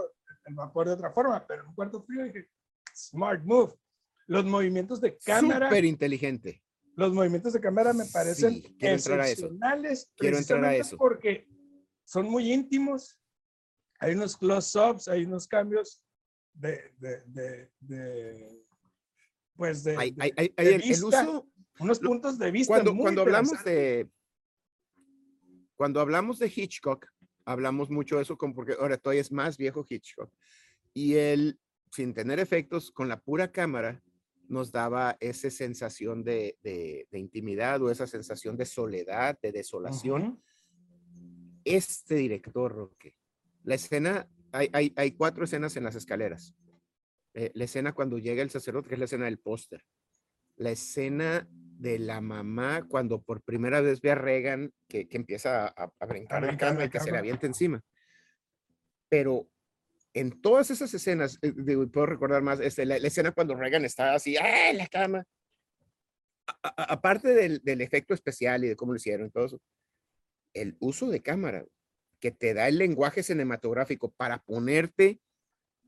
el 0.46 0.56
vapor 0.56 0.88
de 0.88 0.94
otra 0.94 1.12
forma, 1.12 1.46
pero 1.46 1.64
en 1.64 1.70
un 1.70 1.76
cuarto 1.76 2.02
frío 2.04 2.24
dije, 2.24 2.48
smart 2.98 3.44
move. 3.44 3.74
Los 4.28 4.46
movimientos 4.46 5.00
de 5.00 5.18
cámara, 5.18 5.70
Súper 5.70 5.86
inteligente. 5.86 6.62
los 6.96 7.14
movimientos 7.14 7.54
de 7.54 7.62
cámara 7.62 7.94
me 7.94 8.06
parecen 8.06 8.56
Sí, 8.56 8.76
quiero 8.80 8.96
entrar 8.96 9.20
a 9.22 9.24
eso. 9.30 9.32
excepcionales. 9.46 10.12
Quiero 10.18 10.38
entrar 10.38 10.66
a 10.66 10.76
eso. 10.76 10.98
Porque 10.98 11.48
son 12.04 12.28
muy 12.30 12.52
íntimos. 12.52 13.20
Hay 14.00 14.14
unos 14.16 14.36
close-ups, 14.38 15.08
hay 15.08 15.26
unos 15.26 15.48
cambios 15.48 16.02
de, 16.54 16.94
de, 17.00 17.22
de, 17.28 17.72
de- 17.80 18.64
pues 19.56 19.84
de, 19.84 19.98
Hay, 19.98 20.16
hay- 20.20 20.32
hay- 20.38 20.54
el, 20.58 20.68
el 20.68 20.82
vista, 20.82 21.06
uso. 21.08 21.48
unos 21.80 22.00
puntos 22.00 22.38
de 22.38 22.52
vista. 22.52 22.74
Cuando, 22.74 22.94
muy 22.94 23.04
cuando 23.04 23.22
hablamos 23.22 23.64
de. 23.64 24.08
Cuando 25.76 26.00
hablamos 26.02 26.40
de 26.40 26.52
Hitchcock, 26.54 27.06
hablamos 27.46 27.90
mucho 27.90 28.18
de 28.18 28.24
eso, 28.24 28.38
como 28.38 28.54
porque 28.56 28.74
ahora 28.80 28.98
todavía 28.98 29.22
es 29.22 29.32
más 29.32 29.58
viejo 29.58 29.86
Hitchcock. 29.88 30.32
Y 30.94 31.16
él, 31.16 31.60
sin 31.92 32.14
tener 32.14 32.40
efectos, 32.40 32.92
con 32.92 33.08
la 33.10 33.20
pura 33.20 33.52
cámara, 33.52 34.02
nos 34.50 34.72
daba 34.72 35.18
esa 35.20 35.50
sensación 35.50 36.24
de, 36.24 36.58
de- 36.64 37.08
de 37.12 37.20
intimidad 37.20 37.82
o 37.82 37.92
esa 37.92 38.08
sensación 38.08 38.56
de 38.58 38.66
soledad, 38.66 39.38
de 39.42 39.52
desolación. 39.52 40.42
Este 41.66 42.16
director, 42.16 42.74
Roque, 42.74 43.16
la 43.64 43.76
escena, 43.76 44.30
hay, 44.54 44.70
hay, 44.72 44.94
hay 44.96 45.12
cuatro 45.12 45.44
escenas 45.44 45.76
en 45.76 45.84
las 45.84 45.96
escaleras. 45.96 46.56
Eh, 47.34 47.52
la 47.54 47.66
escena 47.66 47.92
cuando 47.94 48.18
llega 48.18 48.42
el 48.42 48.50
sacerdote, 48.50 48.88
que 48.88 48.96
es 48.96 49.00
la 49.00 49.06
escena 49.06 49.26
del 49.26 49.40
póster. 49.40 49.84
La 50.56 50.72
escena 50.72 51.48
de 51.52 52.00
la 52.00 52.22
mamá 52.22 52.88
cuando 52.88 53.22
por 53.22 53.42
primera 53.42 53.82
vez 53.82 54.00
ve 54.02 54.12
a 54.12 54.16
Reagan 54.16 54.74
que, 54.88 55.08
que 55.08 55.18
empieza 55.18 55.68
a, 55.68 55.92
a 56.00 56.06
brincar 56.06 56.42
la 56.42 56.48
brincar 56.48 56.70
cama 56.70 56.80
la 56.80 56.86
y 56.86 56.90
que 56.90 57.00
se 57.00 57.06
le 57.06 57.12
cama. 57.12 57.20
avienta 57.20 57.46
encima. 57.48 57.84
Pero 59.10 59.48
en 60.20 60.42
todas 60.42 60.72
esas 60.72 60.94
escenas, 60.94 61.38
eh, 61.42 61.54
digo, 61.56 61.88
puedo 61.90 62.06
recordar 62.08 62.42
más, 62.42 62.60
este, 62.60 62.86
la, 62.86 62.98
la 63.00 63.08
escena 63.08 63.32
cuando 63.32 63.56
Reagan 63.56 63.86
está 63.86 64.14
así, 64.14 64.36
¡ah, 64.38 64.70
en 64.70 64.78
la 64.78 64.88
cama! 64.88 65.24
A- 66.48 66.74
a- 66.82 66.94
aparte 66.94 67.34
del, 67.34 67.60
del 67.64 67.82
efecto 67.82 68.14
especial 68.14 68.64
y 68.64 68.68
de 68.70 68.76
cómo 68.76 68.94
lo 68.94 68.98
hicieron 68.98 69.30
todo 69.32 69.46
eso, 69.46 69.62
el 70.54 70.76
uso 70.80 71.10
de 71.10 71.22
cámara 71.22 71.66
que 72.20 72.32
te 72.32 72.54
da 72.54 72.68
el 72.68 72.78
lenguaje 72.78 73.22
cinematográfico 73.22 74.12
para 74.18 74.40
ponerte 74.40 75.20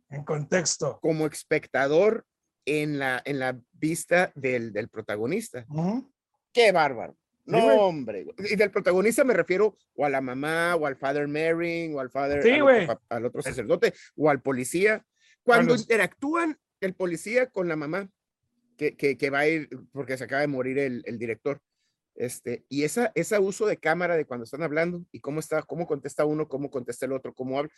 En 0.09 0.23
contexto. 0.23 0.99
como 1.01 1.25
espectador 1.25 2.25
en 2.65 2.99
la, 2.99 3.21
en 3.25 3.39
la 3.39 3.59
vista 3.71 4.31
del, 4.35 4.73
del 4.73 4.89
protagonista. 4.89 5.65
Ujú. 5.69 6.13
¡Qué 6.53 6.71
bárbaro! 6.71 7.17
No, 7.51 7.67
hombre. 7.81 8.25
Y 8.49 8.55
del 8.55 8.71
protagonista 8.71 9.23
me 9.23 9.33
refiero 9.33 9.77
o 9.95 10.05
a 10.05 10.09
la 10.09 10.21
mamá, 10.21 10.75
o 10.75 10.85
al 10.85 10.95
father 10.95 11.27
Mary, 11.27 11.91
o 11.93 11.99
al 11.99 12.09
father, 12.09 12.41
Sí, 12.43 12.51
al, 12.51 12.61
otro, 12.63 12.85
pa- 12.87 13.15
al 13.15 13.25
otro 13.25 13.41
sacerdote, 13.41 13.93
o 14.15 14.29
al 14.29 14.41
policía. 14.41 15.05
Cuando 15.43 15.73
los- 15.73 15.81
interactúan 15.81 16.57
el 16.81 16.93
policía 16.93 17.49
con 17.49 17.67
la 17.67 17.75
mamá, 17.75 18.09
que, 18.77 18.95
que, 18.95 19.17
que 19.17 19.29
va 19.29 19.39
a 19.39 19.47
ir, 19.47 19.67
porque 19.91 20.17
se 20.17 20.23
acaba 20.23 20.41
de 20.41 20.47
morir 20.47 20.77
el, 20.79 21.01
el 21.05 21.17
director. 21.17 21.59
Este, 22.15 22.65
y 22.69 22.83
esa, 22.83 23.11
ese 23.15 23.39
uso 23.39 23.65
de 23.65 23.77
cámara 23.77 24.15
de 24.17 24.25
cuando 24.25 24.43
están 24.43 24.61
hablando 24.63 25.05
y 25.11 25.19
cómo 25.21 25.39
está, 25.39 25.61
cómo 25.63 25.87
contesta 25.87 26.25
uno, 26.25 26.47
cómo 26.47 26.69
contesta 26.69 27.05
el 27.05 27.13
otro, 27.13 27.33
cómo 27.33 27.57
habla. 27.59 27.71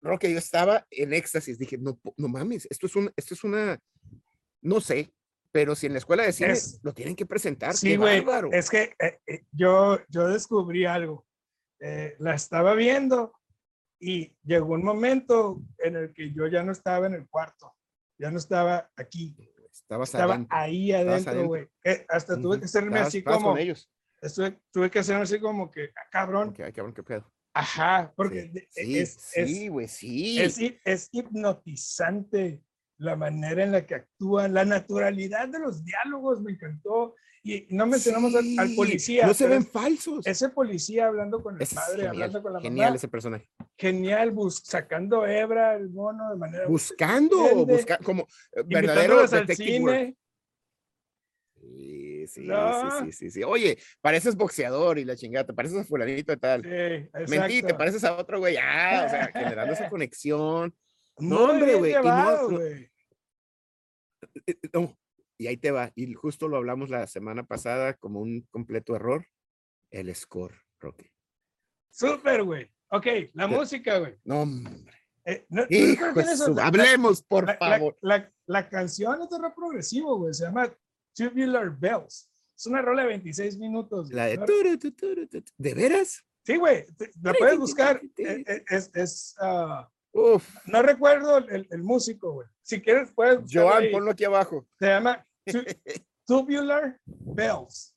Roque, 0.00 0.30
yo 0.32 0.38
estaba 0.38 0.86
en 0.90 1.12
éxtasis, 1.12 1.58
dije, 1.58 1.78
no, 1.78 2.00
no 2.16 2.28
mames, 2.28 2.66
esto 2.70 2.86
es 2.86 2.94
un, 2.96 3.12
esto 3.16 3.34
es 3.34 3.42
una, 3.44 3.80
no 4.60 4.80
sé, 4.80 5.12
pero 5.52 5.74
si 5.74 5.86
en 5.86 5.92
la 5.92 5.98
escuela 5.98 6.24
de 6.24 6.32
cine 6.32 6.52
Es- 6.52 6.80
lo 6.82 6.92
tienen 6.92 7.16
que 7.16 7.26
presentar, 7.26 7.74
Sí, 7.74 7.96
güey. 7.96 8.24
Es 8.52 8.68
que 8.70 8.94
eh, 8.98 9.20
eh, 9.26 9.44
yo, 9.52 9.98
yo 10.08 10.28
descubrí 10.28 10.84
algo. 10.84 11.26
Eh, 11.80 12.16
la 12.18 12.34
estaba 12.34 12.74
viendo 12.74 13.32
y 14.00 14.36
llegó 14.44 14.74
un 14.74 14.84
momento 14.84 15.62
en 15.78 15.96
el 15.96 16.12
que 16.12 16.32
yo 16.32 16.46
ya 16.48 16.62
no 16.62 16.72
estaba 16.72 17.06
en 17.06 17.14
el 17.14 17.28
cuarto. 17.28 17.74
Ya 18.18 18.30
no 18.30 18.38
estaba 18.38 18.90
aquí. 18.96 19.36
Estabas 19.72 20.08
Estaba 20.08 20.34
adentro, 20.34 20.56
ahí 20.56 20.92
adentro, 20.92 21.46
güey. 21.46 21.68
Eh, 21.84 22.04
hasta 22.08 22.40
tuve 22.40 22.58
que 22.58 22.64
hacerme 22.64 22.88
estabas- 22.90 23.08
así 23.08 23.22
como. 23.22 23.50
con 23.50 23.58
ellos. 23.58 23.90
estuve- 24.20 24.60
tuve 24.72 24.90
que 24.90 24.98
hacerme 24.98 25.22
así 25.22 25.38
como 25.38 25.70
que, 25.70 25.90
ah, 25.96 26.08
cabrón. 26.10 26.48
Ok, 26.48 26.60
ay, 26.60 26.72
cabrón, 26.72 26.92
qué 26.94 27.02
pedo. 27.04 27.32
Ajá, 27.54 28.12
porque 28.16 28.42
Sí, 28.42 28.48
de- 28.48 28.68
sí, 28.70 28.98
es, 28.98 29.16
es- 29.34 29.92
sí, 29.92 30.40
es, 30.40 30.58
es 30.84 31.08
hipnotizante 31.12 32.62
la 32.98 33.16
manera 33.16 33.62
en 33.64 33.72
la 33.72 33.86
que 33.86 33.94
actúan, 33.94 34.52
la 34.54 34.64
naturalidad 34.64 35.48
de 35.48 35.60
los 35.60 35.84
diálogos 35.84 36.40
me 36.42 36.52
encantó. 36.52 37.14
Y 37.44 37.66
no 37.70 37.86
mencionamos 37.86 38.34
al, 38.34 38.44
al 38.58 38.68
Sí, 38.68 38.74
policía. 38.76 39.26
No 39.26 39.32
se 39.32 39.46
ven 39.46 39.64
falsos. 39.64 40.26
ese 40.26 40.48
policía 40.50 41.06
hablando 41.06 41.40
con 41.42 41.54
el 41.54 41.62
es 41.62 41.72
padre, 41.72 41.94
genial, 42.02 42.10
hablando 42.12 42.42
con 42.42 42.52
la 42.52 42.60
genial 42.60 42.86
mamá, 42.88 42.96
ese 42.96 43.08
personaje. 43.08 43.48
genial, 43.78 44.30
bus- 44.32 44.62
sacando 44.64 45.24
hebra 45.26 45.74
el 45.76 45.88
mono 45.90 46.28
de 46.30 46.36
manera 46.36 46.66
Buscando, 46.66 47.64
busca, 47.64 47.98
como 47.98 48.26
verdadero 48.66 49.20
al 49.20 49.30
detective 49.30 49.78
work. 49.80 50.14
Sí, 51.60 52.26
sí, 52.26 52.40
No. 52.46 53.00
sí, 53.00 53.06
sí, 53.06 53.12
sí, 53.12 53.30
sí. 53.30 53.42
Oye, 53.44 53.78
pareces 54.00 54.36
boxeador 54.36 54.98
y 54.98 55.04
la 55.04 55.16
chingada, 55.16 55.46
te 55.46 55.52
pareces 55.54 55.78
a 55.78 55.84
fulanito 55.84 56.32
y 56.32 56.36
tal. 56.36 56.62
Sí, 56.62 57.30
Mentí, 57.30 57.62
te 57.62 57.74
pareces 57.74 58.04
a 58.04 58.16
otro 58.16 58.40
güey. 58.40 58.56
Ah, 58.56 59.04
o 59.06 59.10
sea, 59.10 59.26
generando 59.32 59.72
esa 59.74 59.88
conexión. 59.90 60.74
No, 61.20 61.44
hombre, 61.44 61.74
güey, 61.76 61.92
y 61.92 61.94
no-. 61.94 62.60
Eh, 62.60 62.90
eh, 64.46 64.56
no, 64.72 64.98
y 65.36 65.46
ahí 65.46 65.56
te 65.56 65.70
va. 65.70 65.92
Y 65.94 66.12
justo 66.14 66.48
lo 66.48 66.56
hablamos 66.56 66.90
la 66.90 67.06
semana 67.06 67.46
pasada 67.46 67.94
como 67.94 68.20
un 68.20 68.42
completo 68.50 68.94
error. 68.96 69.26
El 69.90 70.14
score, 70.14 70.54
Rocky. 70.80 71.10
Súper, 71.90 72.42
güey. 72.42 72.70
Ok, 72.90 73.06
la 73.34 73.48
Sí. 73.48 73.54
música, 73.54 73.98
güey. 73.98 74.16
No, 74.24 74.42
hombre. 74.42 74.74
Eh, 75.24 75.46
no- 75.50 75.66
¿tú 75.66 75.74
Hijo 75.74 76.06
recuerdas 76.06 76.14
de 76.14 76.22
quién 76.22 76.28
es 76.32 76.38
su- 76.38 76.50
la- 76.54 76.62
la- 76.62 76.66
Hablemos, 76.68 77.22
por 77.22 77.46
la, 77.46 77.56
favor. 77.58 77.98
la- 78.02 78.32
la 78.46 78.68
canción 78.68 79.22
es 79.22 79.30
de 79.30 79.38
rock 79.38 79.54
progresivo, 79.54 80.18
güey. 80.18 80.34
Se 80.34 80.44
llama 80.44 80.72
Tubular 81.14 81.70
Bells. 81.78 82.30
Es 82.56 82.66
una 82.66 82.82
rola 82.82 83.02
de 83.02 83.08
26 83.08 83.56
minutos. 83.58 84.10
La 84.12 84.26
de. 84.26 84.36
¿De 85.58 85.74
veras? 85.74 86.24
Sí, 86.44 86.56
güey, 86.56 86.86
la 87.22 87.34
puedes 87.34 87.58
buscar. 87.58 88.00
Es, 88.16 88.90
es, 88.94 89.36
ah, 89.40 89.88
Uf, 90.12 90.48
no 90.66 90.82
recuerdo 90.82 91.38
el, 91.38 91.66
el 91.70 91.82
músico, 91.82 92.32
güey. 92.32 92.48
Si 92.62 92.80
quieres, 92.80 93.12
puedes. 93.12 93.40
Joan, 93.52 93.82
ahí. 93.84 93.92
ponlo 93.92 94.10
aquí 94.10 94.24
abajo. 94.24 94.66
Se 94.78 94.86
llama 94.86 95.24
Tu- 95.44 95.62
Tubular 96.26 96.98
Bells. 97.04 97.94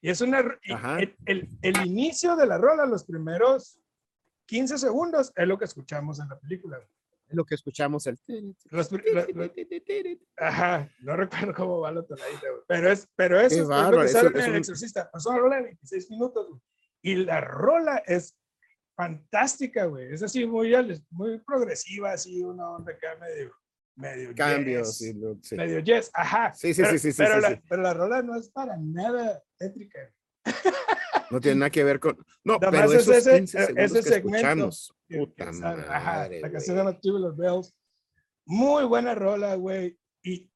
Y 0.00 0.10
es 0.10 0.20
una. 0.20 0.40
El, 0.98 1.16
el- 1.26 1.48
el 1.62 1.86
inicio 1.86 2.36
de 2.36 2.46
la 2.46 2.58
rola, 2.58 2.86
los 2.86 3.04
primeros 3.04 3.80
15 4.46 4.78
segundos, 4.78 5.32
es 5.34 5.46
lo 5.46 5.58
que 5.58 5.64
escuchamos 5.64 6.20
en 6.20 6.28
la 6.28 6.38
película. 6.38 6.78
Es 7.28 7.34
lo 7.36 7.44
que 7.44 7.54
escuchamos 7.56 8.06
el. 8.06 8.18
Los 8.70 8.90
la- 8.92 9.26
la- 9.34 9.50
ajá, 10.36 10.88
no 11.00 11.16
recuerdo 11.16 11.52
cómo 11.54 11.80
va 11.80 11.92
la 11.92 12.02
tonadita, 12.02 12.40
güey, 12.50 12.62
pero 12.66 12.90
es, 12.92 13.08
pero 13.16 13.40
eso 13.40 13.56
Qué 13.56 13.62
es 13.62 13.68
lo 13.68 14.00
que 14.02 14.08
sale 14.08 14.28
en 14.28 14.50
el 14.50 14.56
exorcista. 14.56 15.10
Es 15.14 15.26
una 15.26 15.38
rola 15.38 15.56
de 15.56 15.62
26 15.62 16.10
minutos, 16.10 16.48
güey, 16.48 16.60
y 17.02 17.14
la 17.16 17.40
rola 17.40 18.02
es 18.06 18.34
fantástica, 19.08 19.84
güey. 19.84 20.12
Es 20.12 20.22
así 20.24 20.44
muy, 20.44 20.72
muy 21.10 21.38
progresiva, 21.38 22.12
así 22.12 22.42
una 22.42 22.68
onda 22.70 22.92
acá 22.92 23.16
medio, 23.20 23.52
medio 23.94 24.34
Cambios. 24.34 24.98
jazz, 24.98 25.02
y 25.02 25.12
lo- 25.14 25.38
sí. 25.40 25.54
medio 25.54 25.78
jazz, 25.78 26.10
ajá. 26.12 26.52
Sí, 26.54 26.74
sí, 26.74 26.82
pero, 26.82 26.92
sí, 26.94 26.98
sí, 26.98 27.12
sí, 27.12 27.18
pero 27.18 27.34
sí, 27.36 27.40
la, 27.42 27.48
sí. 27.50 27.62
pero 27.68 27.82
la 27.82 27.94
rola 27.94 28.22
no 28.22 28.34
es 28.36 28.50
para 28.50 28.76
nada 28.76 29.40
tétrica. 29.56 30.00
No 31.30 31.40
tiene 31.40 31.60
nada 31.60 31.70
que 31.70 31.84
ver 31.84 32.00
con. 32.00 32.16
No, 32.42 32.58
Nada 32.58 32.70
pero 32.72 32.92
esos 32.92 33.14
ese- 33.16 33.36
15 33.38 33.58
e- 33.58 33.66
segundos 33.66 33.92
ese 33.98 34.10
que 34.10 34.16
escuchamos. 34.16 34.94
Puta 35.08 35.52
sale, 35.52 35.82
ajá, 35.88 36.12
madre. 36.16 36.40
la 36.40 36.50
canción 36.50 36.76
güey. 36.76 36.86
llama 36.86 37.00
Tubular 37.00 37.36
Bells. 37.36 37.74
Muy 38.46 38.84
buena 38.84 39.14
rola, 39.14 39.54
güey. 39.54 39.96
Y, 40.22 40.50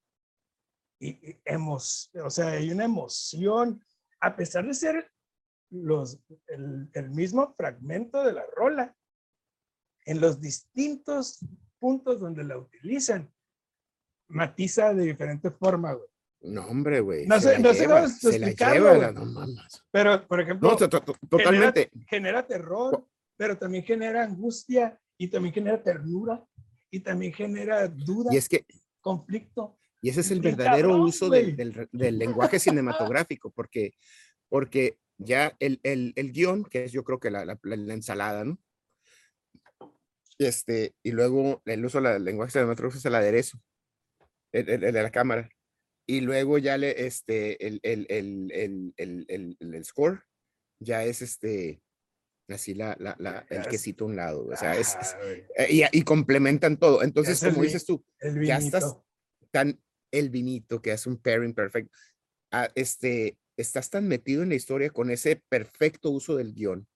y, 0.98 1.08
y 1.10 1.40
emo- 1.44 2.08
o 2.24 2.30
sea, 2.30 2.48
hay 2.48 2.70
una 2.72 2.84
emoción, 2.86 3.84
a 4.20 4.34
pesar 4.34 4.66
de 4.66 4.72
ser 4.74 5.10
los, 5.72 6.20
el, 6.48 6.88
el 6.92 7.10
mismo 7.10 7.54
fragmento 7.56 8.22
de 8.24 8.32
la 8.34 8.44
rola, 8.54 8.94
en 10.04 10.20
los 10.20 10.40
distintos 10.40 11.38
puntos 11.78 12.20
donde 12.20 12.44
la 12.44 12.58
utilizan, 12.58 13.32
matiza 14.28 14.94
de 14.94 15.04
diferente 15.04 15.50
forma, 15.50 15.92
güey. 15.94 16.08
No, 16.42 16.66
hombre, 16.66 17.00
güey. 17.00 17.26
No 17.26 17.40
sé- 17.40 17.58
no 17.60 17.72
sé 17.72 17.86
cómo 17.86 18.08
Se 18.08 18.38
la 18.38 18.48
explicarlo, 18.48 18.94
lleva, 18.94 19.12
no. 19.12 19.46
Pero, 19.92 20.26
por 20.26 20.40
ejemplo, 20.40 20.70
No, 20.70 20.76
to- 20.76 20.88
to- 20.88 21.00
to- 21.00 21.14
totalmente. 21.28 21.90
genera 22.08 22.44
terror, 22.46 23.06
pero 23.36 23.56
también 23.56 23.84
genera 23.84 24.24
angustia 24.24 25.00
y 25.16 25.28
también 25.28 25.54
genera 25.54 25.80
ternura 25.82 26.44
y 26.90 27.00
también 27.00 27.32
genera 27.32 27.86
duda, 27.86 28.30
Y 28.32 28.36
es 28.38 28.48
que, 28.48 28.64
conflicto. 29.00 29.78
y 30.00 30.08
ese 30.10 30.20
es 30.20 30.30
el 30.32 30.40
verdadero 30.40 30.88
cabrón, 30.88 31.00
uso 31.08 31.30
del, 31.30 31.56
del 31.56 31.88
del 31.92 32.18
lenguaje 32.18 32.58
cinematográfico, 32.58 33.50
porque, 33.50 33.92
porque 34.48 34.98
ya 35.24 35.56
el, 35.60 35.80
el, 35.82 36.12
el 36.16 36.32
guion, 36.32 36.64
que 36.64 36.84
es 36.84 36.92
yo 36.92 37.04
creo 37.04 37.18
que 37.20 37.30
la, 37.30 37.44
la, 37.44 37.58
la- 37.62 37.76
la 37.76 37.94
ensalada, 37.94 38.44
¿no? 38.44 38.58
Este, 40.38 40.94
y 41.02 41.12
luego 41.12 41.62
el 41.66 41.84
uso 41.84 42.00
del 42.00 42.24
lenguaje 42.24 42.52
cinematográfico 42.52 42.98
es 42.98 43.04
el 43.04 43.14
aderezo, 43.14 43.58
el, 44.52 44.66
de 44.80 44.92
la 44.92 45.10
cámara. 45.10 45.48
Y 46.06 46.20
luego 46.20 46.58
ya 46.58 46.76
le, 46.78 47.06
este, 47.06 47.64
el, 47.64 47.78
el, 47.82 48.06
el, 48.08 48.50
el, 48.52 48.94
el, 48.96 49.24
el- 49.28 49.56
el- 49.60 49.74
el 49.74 49.84
score 49.84 50.22
ya 50.80 51.04
es 51.04 51.22
este, 51.22 51.80
así 52.48 52.74
la, 52.74 52.96
la, 52.98 53.14
la, 53.20 53.46
el 53.50 53.60
Es- 53.60 53.68
quesito 53.68 54.04
a 54.04 54.08
un 54.08 54.16
lado, 54.16 54.46
o 54.46 54.56
sea, 54.56 54.76
es, 54.76 54.96
es- 55.00 55.16
güey, 55.22 55.44
eh, 55.56 55.88
y, 55.92 55.98
y 55.98 56.02
complementan 56.02 56.76
todo. 56.76 57.02
Entonces, 57.02 57.38
como 57.50 57.62
dices 57.62 57.84
tú, 57.86 58.04
ya 58.48 58.58
estás 58.66 58.96
tan 59.52 59.80
el 60.10 60.28
vinito 60.30 60.82
que 60.82 60.90
es 60.92 61.06
un 61.06 61.18
pairing 61.18 61.54
perfecto. 61.54 61.96
ah, 62.50 62.68
este, 62.74 63.38
estás 63.62 63.90
tan 63.90 64.06
metido 64.08 64.42
en 64.42 64.50
la 64.50 64.54
historia 64.54 64.90
con 64.90 65.10
ese 65.10 65.42
perfecto 65.48 66.10
uso 66.10 66.36
del 66.36 66.52
guion 66.54 66.86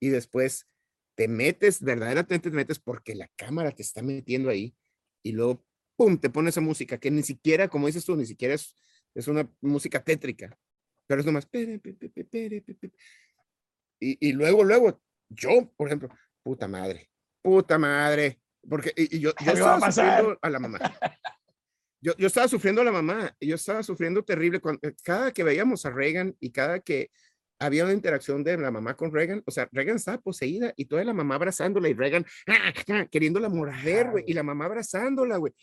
y 0.00 0.08
después 0.10 0.68
te 1.14 1.28
metes, 1.28 1.80
verdaderamente 1.82 2.38
te 2.38 2.50
metes 2.50 2.78
porque 2.78 3.14
la 3.14 3.28
cámara 3.36 3.72
te 3.72 3.82
está 3.82 4.02
metiendo 4.02 4.50
ahí 4.50 4.74
y 5.22 5.32
luego, 5.32 5.64
pum, 5.96 6.18
te 6.18 6.30
pone 6.30 6.50
esa 6.50 6.60
música 6.60 6.98
que 6.98 7.10
ni 7.10 7.22
siquiera, 7.22 7.68
como 7.68 7.86
dices 7.86 8.04
tú, 8.04 8.16
ni 8.16 8.26
siquiera 8.26 8.54
es, 8.54 8.74
es 9.14 9.28
una 9.28 9.50
música 9.60 10.02
tétrica, 10.02 10.58
pero 11.06 11.20
es 11.20 11.26
nomás. 11.26 11.48
Y, 14.00 14.28
y 14.28 14.32
luego, 14.32 14.64
luego, 14.64 15.00
yo, 15.28 15.72
por 15.76 15.86
ejemplo, 15.86 16.08
puta 16.42 16.66
madre, 16.66 17.10
puta 17.40 17.78
madre, 17.78 18.40
porque 18.68 18.92
y, 18.96 19.16
y 19.16 19.20
yo, 19.20 19.32
yo 19.44 19.50
a 19.50 19.52
estaba 19.52 19.80
pasar. 19.80 20.18
sufriendo 20.18 20.38
a 20.42 20.50
la 20.50 20.58
mamá. 20.58 20.80
Yo, 22.02 22.14
yo 22.18 22.26
estaba 22.26 22.48
sufriendo 22.48 22.82
a 22.82 22.84
la 22.84 22.92
mamá, 22.92 23.34
yo 23.40 23.54
estaba 23.54 23.82
sufriendo 23.82 24.22
terrible. 24.22 24.60
Cuando, 24.60 24.80
cada 25.02 25.32
que 25.32 25.44
veíamos 25.44 25.86
a 25.86 25.90
Reagan 25.90 26.36
y 26.40 26.50
cada 26.50 26.80
que 26.80 27.10
había 27.58 27.84
una 27.84 27.92
interacción 27.94 28.42
de 28.42 28.58
la 28.58 28.70
mamá 28.70 28.96
con 28.96 29.12
Reagan, 29.12 29.42
o 29.46 29.50
sea, 29.50 29.68
Reagan 29.72 29.96
estaba 29.96 30.18
poseída 30.18 30.72
y 30.76 30.86
toda 30.86 31.04
la 31.04 31.14
mamá 31.14 31.36
abrazándola 31.36 31.88
y 31.88 31.94
Reagan 31.94 32.26
ah, 32.48 32.72
ah, 32.88 33.06
queriéndola 33.06 33.48
morder, 33.48 34.10
güey, 34.10 34.24
y 34.26 34.32
la 34.34 34.42
mamá 34.42 34.64
abrazándola, 34.66 35.36
güey. 35.36 35.54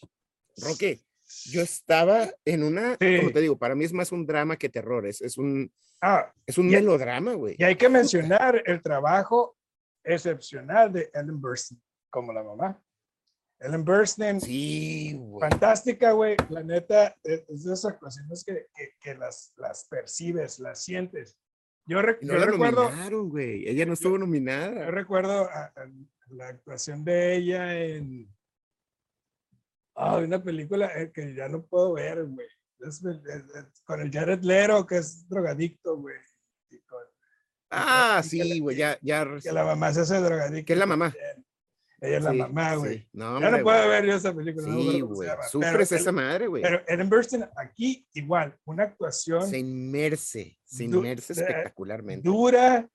Roque, 0.57 1.01
yo 1.45 1.61
estaba 1.61 2.29
en 2.45 2.63
una, 2.63 2.97
como 2.97 3.31
te 3.31 3.41
digo, 3.41 3.57
para 3.57 3.75
mí 3.75 3.85
es 3.85 3.93
más 3.93 4.11
un 4.11 4.25
drama 4.25 4.55
que 4.55 4.69
terror, 4.69 5.05
es, 5.05 5.21
es 5.21 5.37
un, 5.37 5.71
Ah, 6.01 6.31
es 6.45 6.57
un 6.57 6.67
melodrama, 6.67 7.33
güey. 7.33 7.55
y 7.57 7.63
hay 7.63 7.75
que 7.75 7.89
mencionar 7.89 8.63
el 8.65 8.81
trabajo 8.81 9.57
excepcional 10.03 10.93
de 10.93 11.09
Ellen 11.13 11.41
Burstyn 11.41 11.81
como 12.09 12.31
la 12.31 12.43
mamá. 12.43 12.81
Ellen 13.59 13.83
Burstyn, 13.83 14.39
Sí, 14.39 15.15
güey. 15.17 15.49
fantástica, 15.49 16.11
güey. 16.13 16.37
La 16.49 16.63
neta, 16.63 17.15
es 17.23 17.43
es 17.49 17.63
de 17.65 17.73
esas 17.73 17.93
actuaciones 17.93 18.43
que, 18.45 18.67
que, 18.73 18.93
que 19.01 19.15
las, 19.15 19.53
las 19.57 19.85
percibes, 19.85 20.59
las 20.59 20.81
sientes. 20.83 21.37
Yo, 21.85 22.01
no 22.01 22.17
yo 22.21 22.37
la 22.37 22.45
recuerdo, 22.45 22.83
nominaron, 22.89 23.29
güey. 23.29 23.67
Ella 23.67 23.85
no 23.85 23.93
estuvo 23.93 24.13
yo 24.13 24.19
nominada. 24.19 24.89
recuerdo 24.91 25.49
a- 25.49 25.65
a 25.75 25.89
la 26.29 26.47
actuación 26.49 27.03
de 27.03 27.35
ella 27.35 27.77
en 27.77 28.33
ah, 29.95 30.17
una 30.17 30.41
película 30.43 30.87
eh, 30.95 31.11
que 31.11 31.33
ya 31.33 31.49
no 31.49 31.63
puedo 31.65 31.93
ver, 31.93 32.23
güey. 32.25 32.47
Con 33.83 33.99
el 34.01 34.11
Jared 34.11 34.41
Lero, 34.43 34.85
que 34.85 34.97
es 34.97 35.27
drogadicto, 35.27 35.97
güey. 35.97 36.15
con- 36.87 36.99
Ah, 37.71 38.21
sí, 38.23 38.59
güey, 38.61 38.77
ya, 38.77 38.97
ya. 39.01 39.27
que 39.43 39.51
la 39.51 39.63
mamá 39.65 39.93
se 39.93 40.01
hace 40.01 40.17
drogadicta. 40.21 40.65
Que 40.65 40.73
es 40.73 40.79
la 40.79 40.85
mamá. 40.85 41.11
también. 41.11 41.45
Ella 42.01 42.17
es 42.17 42.23
la 42.23 42.33
mamá, 42.33 42.75
güey. 42.75 43.07
No, 43.13 43.39
Ya 43.41 43.49
no 43.51 43.61
puedo 43.63 43.87
ver 43.89 44.05
yo 44.05 44.13
esa 44.15 44.33
película. 44.33 44.67
no 44.67 44.73
me 44.77 44.91
Sí, 44.91 45.01
güey. 45.01 45.29
pero 45.29 45.43
Sufres 45.49 45.91
esa 45.91 46.11
madre, 46.11 46.47
güey. 46.47 46.63
Pero 46.63 46.81
Ellen 46.87 47.09
Burstyn 47.09 47.45
aquí 47.57 48.07
igual, 48.13 48.57
una 48.65 48.83
actuación 48.83 49.47
Se 49.47 49.57
inmerse, 49.59 50.57
se 50.63 50.87
Du- 50.87 50.99
inmerse 50.99 51.33
de- 51.33 51.41
espectacularmente. 51.41 52.27
dura, 52.27 52.89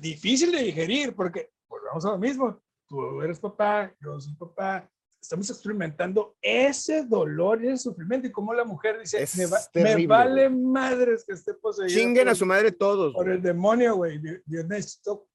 difícil 0.00 0.52
de 0.52 0.62
digerir, 0.62 1.14
porque 1.14 1.50
volvamos 1.68 2.04
a 2.06 2.10
lo 2.10 2.18
mismo. 2.18 2.60
Tú 2.88 3.22
eres 3.22 3.38
papá, 3.38 3.94
yo 4.00 4.20
soy 4.20 4.34
papá. 4.34 4.88
Estamos 5.20 5.48
experimentando 5.48 6.36
ese 6.42 7.02
dolor 7.04 7.64
y 7.64 7.68
ese 7.68 7.84
sufrimiento. 7.84 8.26
Y 8.26 8.30
como 8.32 8.52
la 8.52 8.64
mujer 8.64 9.00
dice: 9.00 9.22
Es 9.22 9.36
me, 9.38 9.46
va- 9.46 9.58
me 9.72 9.82
terrible, 9.82 10.06
vale 10.06 10.50
madres 10.50 11.24
que 11.26 11.32
esté 11.32 11.54
poseída. 11.54 11.88
Chinguen 11.94 12.28
a 12.28 12.34
su 12.34 12.44
madre 12.44 12.72
todos. 12.72 13.14
por 13.14 13.24
güey. 13.24 13.36
el 13.36 13.42
demonio, 13.42 13.94
güey. 13.96 14.20
Yo, 14.22 14.32
yo 14.44 14.64
necesito 14.64 15.26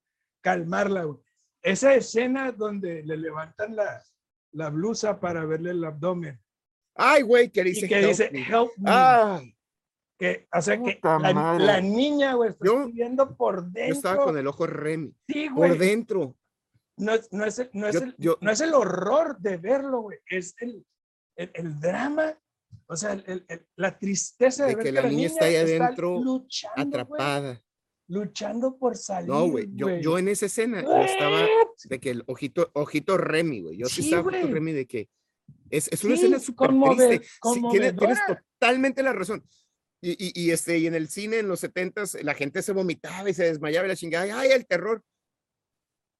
calmarla, 0.41 1.03
güey. 1.05 1.17
Esa 1.61 1.93
escena 1.93 2.51
donde 2.51 3.03
le 3.03 3.17
levantan 3.17 3.75
la, 3.75 4.01
la 4.53 4.69
blusa 4.69 5.19
para 5.19 5.45
verle 5.45 5.71
el 5.71 5.83
abdomen 5.83 6.39
Ay, 6.95 7.21
güey, 7.21 7.49
que 7.49 7.61
y 7.61 7.63
dice. 7.65 7.87
que 7.87 7.95
"Help 7.99 8.07
dice, 8.09 8.29
me". 8.31 8.41
help 8.41 8.71
me. 8.77 9.55
Que, 10.17 10.47
o 10.51 10.61
sea, 10.61 10.77
que 10.81 10.99
la, 11.01 11.57
la 11.57 11.79
niña, 11.81 12.33
güey, 12.33 12.49
está 12.49 12.65
Yo- 12.65 12.89
viendo 12.89 13.37
por 13.37 13.63
yo 13.63 13.69
dentro. 13.71 13.95
estaba 13.95 14.23
con 14.25 14.37
el 14.37 14.47
ojo 14.47 14.67
Remy. 14.67 15.13
Sí, 15.27 15.47
Por 15.49 15.67
güey. 15.69 15.77
dentro. 15.77 16.35
No 16.97 17.13
es, 17.13 17.31
no, 17.31 17.45
es 17.45 17.59
el, 17.59 17.69
no, 17.71 17.87
es 17.87 17.95
Yo- 17.95 18.01
el, 18.03 18.15
yo- 18.17 18.37
no 18.41 18.51
es 18.51 18.59
el 18.59 18.73
horror 18.73 19.37
de 19.39 19.55
verlo, 19.55 20.01
güey. 20.01 20.17
Es 20.27 20.55
el, 20.59 20.85
el, 21.37 21.51
el 21.53 21.79
drama, 21.79 22.37
o 22.87 22.97
sea, 22.97 23.13
el- 23.13 23.23
el- 23.27 23.45
el- 23.47 23.65
la 23.77 23.97
tristeza 23.97 24.63
de, 24.65 24.71
De 24.71 24.75
ver 24.75 24.85
que 24.87 24.91
la 24.91 25.03
niña 25.03 25.27
está 25.27 25.45
ahí 25.45 25.55
adentro, 25.55 26.19
güey, 26.21 26.45
Atrapada. 26.75 27.61
Luchando 28.09 28.77
por 28.77 28.97
salir. 28.97 29.29
No, 29.29 29.47
güey. 29.47 29.69
Yo, 29.73 29.97
yo 29.99 30.17
en 30.17 30.27
esa 30.27 30.47
escena, 30.47 30.81
yo 30.81 30.97
estaba 30.97 31.47
de 31.85 31.99
que 31.99 32.09
el 32.09 32.23
ojito, 32.27 32.69
ojito 32.73 33.17
Remy, 33.17 33.61
güey. 33.61 33.77
Yo 33.77 33.87
sí, 33.87 34.01
Sí, 34.01 34.09
estaba 34.09 34.27
ojito. 34.27 34.47
Remy 34.47 34.73
de 34.73 34.85
que 34.85 35.09
es, 35.69 35.87
es 35.87 36.03
una 36.03 36.15
Sí, 36.15 36.23
escena 36.23 36.39
súper 36.39 36.69
triste. 36.69 37.27
Sí, 37.53 37.61
tienes, 37.71 37.95
tienes 37.95 38.19
totalmente 38.59 39.01
la 39.03 39.13
razón. 39.13 39.43
Y, 40.01 40.11
y, 40.11 40.31
y, 40.33 40.51
este, 40.51 40.77
y 40.77 40.87
en 40.87 40.95
el 40.95 41.07
cine 41.09 41.39
en 41.39 41.47
los 41.47 41.59
setentas 41.59 42.17
la 42.23 42.33
gente 42.33 42.61
se 42.61 42.73
vomitaba 42.73 43.29
y 43.29 43.33
se 43.33 43.45
desmayaba 43.45 43.85
y 43.85 43.89
la 43.89 43.95
chingada. 43.95 44.27
y, 44.27 44.31
¡Ay, 44.31 44.51
el 44.51 44.65
terror! 44.65 45.03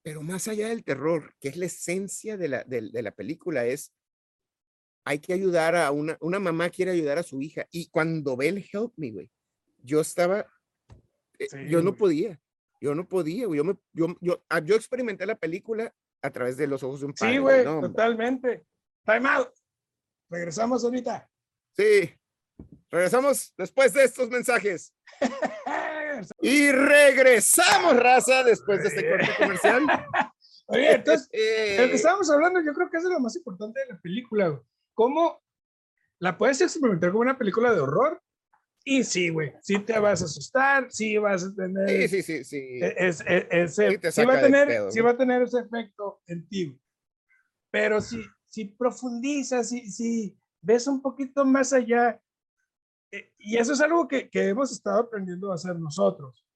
Pero 0.02 0.22
más 0.22 0.48
allá 0.48 0.68
del 0.68 0.84
terror, 0.84 1.34
que 1.40 1.48
es 1.48 1.56
la 1.56 1.66
esencia 1.66 2.36
de 2.36 2.48
la, 2.48 2.64
de, 2.64 2.90
de 2.90 3.02
la 3.02 3.10
película, 3.10 3.66
es 3.66 3.92
hay 5.04 5.18
que 5.18 5.32
ayudar 5.32 5.76
a 5.76 5.90
una, 5.90 6.16
una 6.20 6.38
mamá 6.38 6.70
quiere 6.70 6.92
ayudar 6.92 7.18
a 7.18 7.22
su 7.22 7.40
hija. 7.40 7.66
Y 7.70 7.88
cuando 7.88 8.36
ve 8.36 8.48
el 8.48 8.58
Help 8.72 8.92
Me, 8.96 9.10
güey, 9.10 9.30
yo 9.82 10.00
estaba, 10.00 10.46
Sí, 11.48 11.68
yo 11.68 11.82
no 11.82 11.94
podía, 11.94 12.40
yo 12.80 12.94
no 12.94 13.06
podía. 13.06 13.46
Yo, 13.52 13.64
me, 13.64 13.76
yo, 13.92 14.06
yo, 14.20 14.42
ah, 14.48 14.60
yo 14.60 14.74
experimenté 14.74 15.26
la 15.26 15.36
película 15.36 15.94
a 16.22 16.30
través 16.30 16.56
de 16.56 16.66
los 16.66 16.82
ojos 16.82 17.00
de 17.00 17.06
un 17.06 17.14
padre. 17.14 17.32
Sí, 17.32 17.38
güey, 17.38 17.64
no, 17.64 17.80
totalmente. 17.80 18.66
Time 19.04 19.28
out. 19.28 19.50
Regresamos 20.28 20.84
ahorita. 20.84 21.30
Sí. 21.76 22.14
Regresamos 22.90 23.54
después 23.56 23.92
de 23.94 24.04
estos 24.04 24.28
mensajes. 24.28 24.94
Y 26.40 26.70
regresamos, 26.72 27.96
raza, 27.96 28.42
después 28.42 28.82
de 28.82 28.88
este 28.88 29.08
corte 29.08 29.28
comercial. 29.38 29.82
Oye, 30.66 30.92
entonces, 30.92 31.26
lo 31.26 31.32
que 31.32 31.84
Eh, 31.84 31.94
estábamos 31.94 32.30
hablando, 32.30 32.60
yo 32.60 32.72
creo 32.74 32.90
que 32.90 32.98
es 32.98 33.04
lo 33.04 33.20
más 33.20 33.36
importante 33.36 33.80
de 33.80 33.94
la 33.94 34.00
película, 34.00 34.48
güey. 34.48 34.62
¿Cómo 34.94 35.42
la 36.18 36.36
puedes 36.36 36.60
experimentar 36.60 37.10
como 37.10 37.22
una 37.22 37.38
película 37.38 37.72
de 37.72 37.80
horror? 37.80 38.22
Y 38.84 39.04
sí, 39.04 39.28
güey, 39.28 39.52
sí 39.60 39.78
te 39.80 39.98
vas 39.98 40.22
a 40.22 40.24
asustar, 40.24 40.90
sí 40.90 41.18
vas 41.18 41.44
a 41.44 41.54
tener... 41.54 42.08
sí, 42.08 42.08
sí, 42.08 42.22
sí, 42.22 42.44
sí. 42.44 42.56
e- 42.56 42.94
es- 42.96 43.20
e- 43.26 43.46
ese, 43.50 43.90
Sí 43.90 43.98
te 43.98 44.10
sí 44.12 44.24
va 44.24 44.34
a 44.34 44.40
tener, 44.40 44.68
pedo, 44.68 44.90
sí 44.90 45.00
va 45.00 45.10
a 45.10 45.16
tener 45.16 45.42
ese 45.42 45.60
efecto 45.60 46.22
en 46.26 46.48
ti. 46.48 46.80
Pero 47.70 48.00
si, 48.00 48.24
si 48.48 48.64
profundizas, 48.64 49.68
si, 49.68 49.90
si 49.90 50.36
ves 50.62 50.86
un 50.86 51.02
poquito 51.02 51.44
más 51.44 51.72
allá, 51.74 52.20
eh, 53.12 53.32
y 53.38 53.58
eso 53.58 53.74
es 53.74 53.80
algo 53.82 54.08
que, 54.08 54.30
que 54.30 54.48
hemos 54.48 54.72
estado 54.72 55.00
aprendiendo 55.00 55.52
a 55.52 55.56
hacer 55.56 55.76
nosotros 55.78 56.46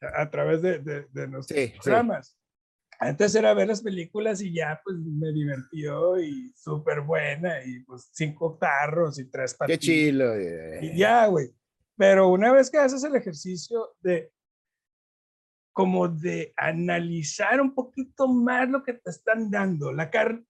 a, 0.00 0.22
a 0.22 0.30
través 0.30 0.62
de, 0.62 0.78
de, 0.78 1.06
de 1.10 1.26
nuestros 1.28 1.58
Sí, 1.58 1.66
sí. 1.66 1.80
programas. 1.80 2.37
Antes 3.00 3.34
era 3.36 3.54
ver 3.54 3.68
las 3.68 3.80
películas 3.82 4.40
y 4.42 4.52
ya 4.52 4.80
pues 4.84 4.96
me 4.98 5.32
divertió 5.32 6.18
y 6.20 6.52
súper 6.56 7.00
buena 7.02 7.62
y 7.64 7.80
pues 7.84 8.08
cinco 8.12 8.58
tarros 8.60 9.18
y 9.20 9.30
tres 9.30 9.52
Qué 9.52 9.58
partidos. 9.58 9.80
chilo. 9.80 10.34
eh. 10.34 10.80
Y 10.82 10.98
ya, 10.98 11.26
güey. 11.26 11.50
Pero 11.96 12.28
una 12.28 12.52
vez 12.52 12.70
que 12.70 12.78
haces 12.78 13.04
el 13.04 13.14
ejercicio 13.14 13.94
de 14.00 14.32
como 15.72 16.08
de 16.08 16.52
analizar 16.56 17.60
un 17.60 17.72
poquito 17.74 18.26
más 18.26 18.68
lo 18.68 18.82
que 18.82 18.94
te 18.94 19.10
están 19.10 19.48
dando, 19.50 19.92
la 19.92 20.10
carne, 20.10 20.44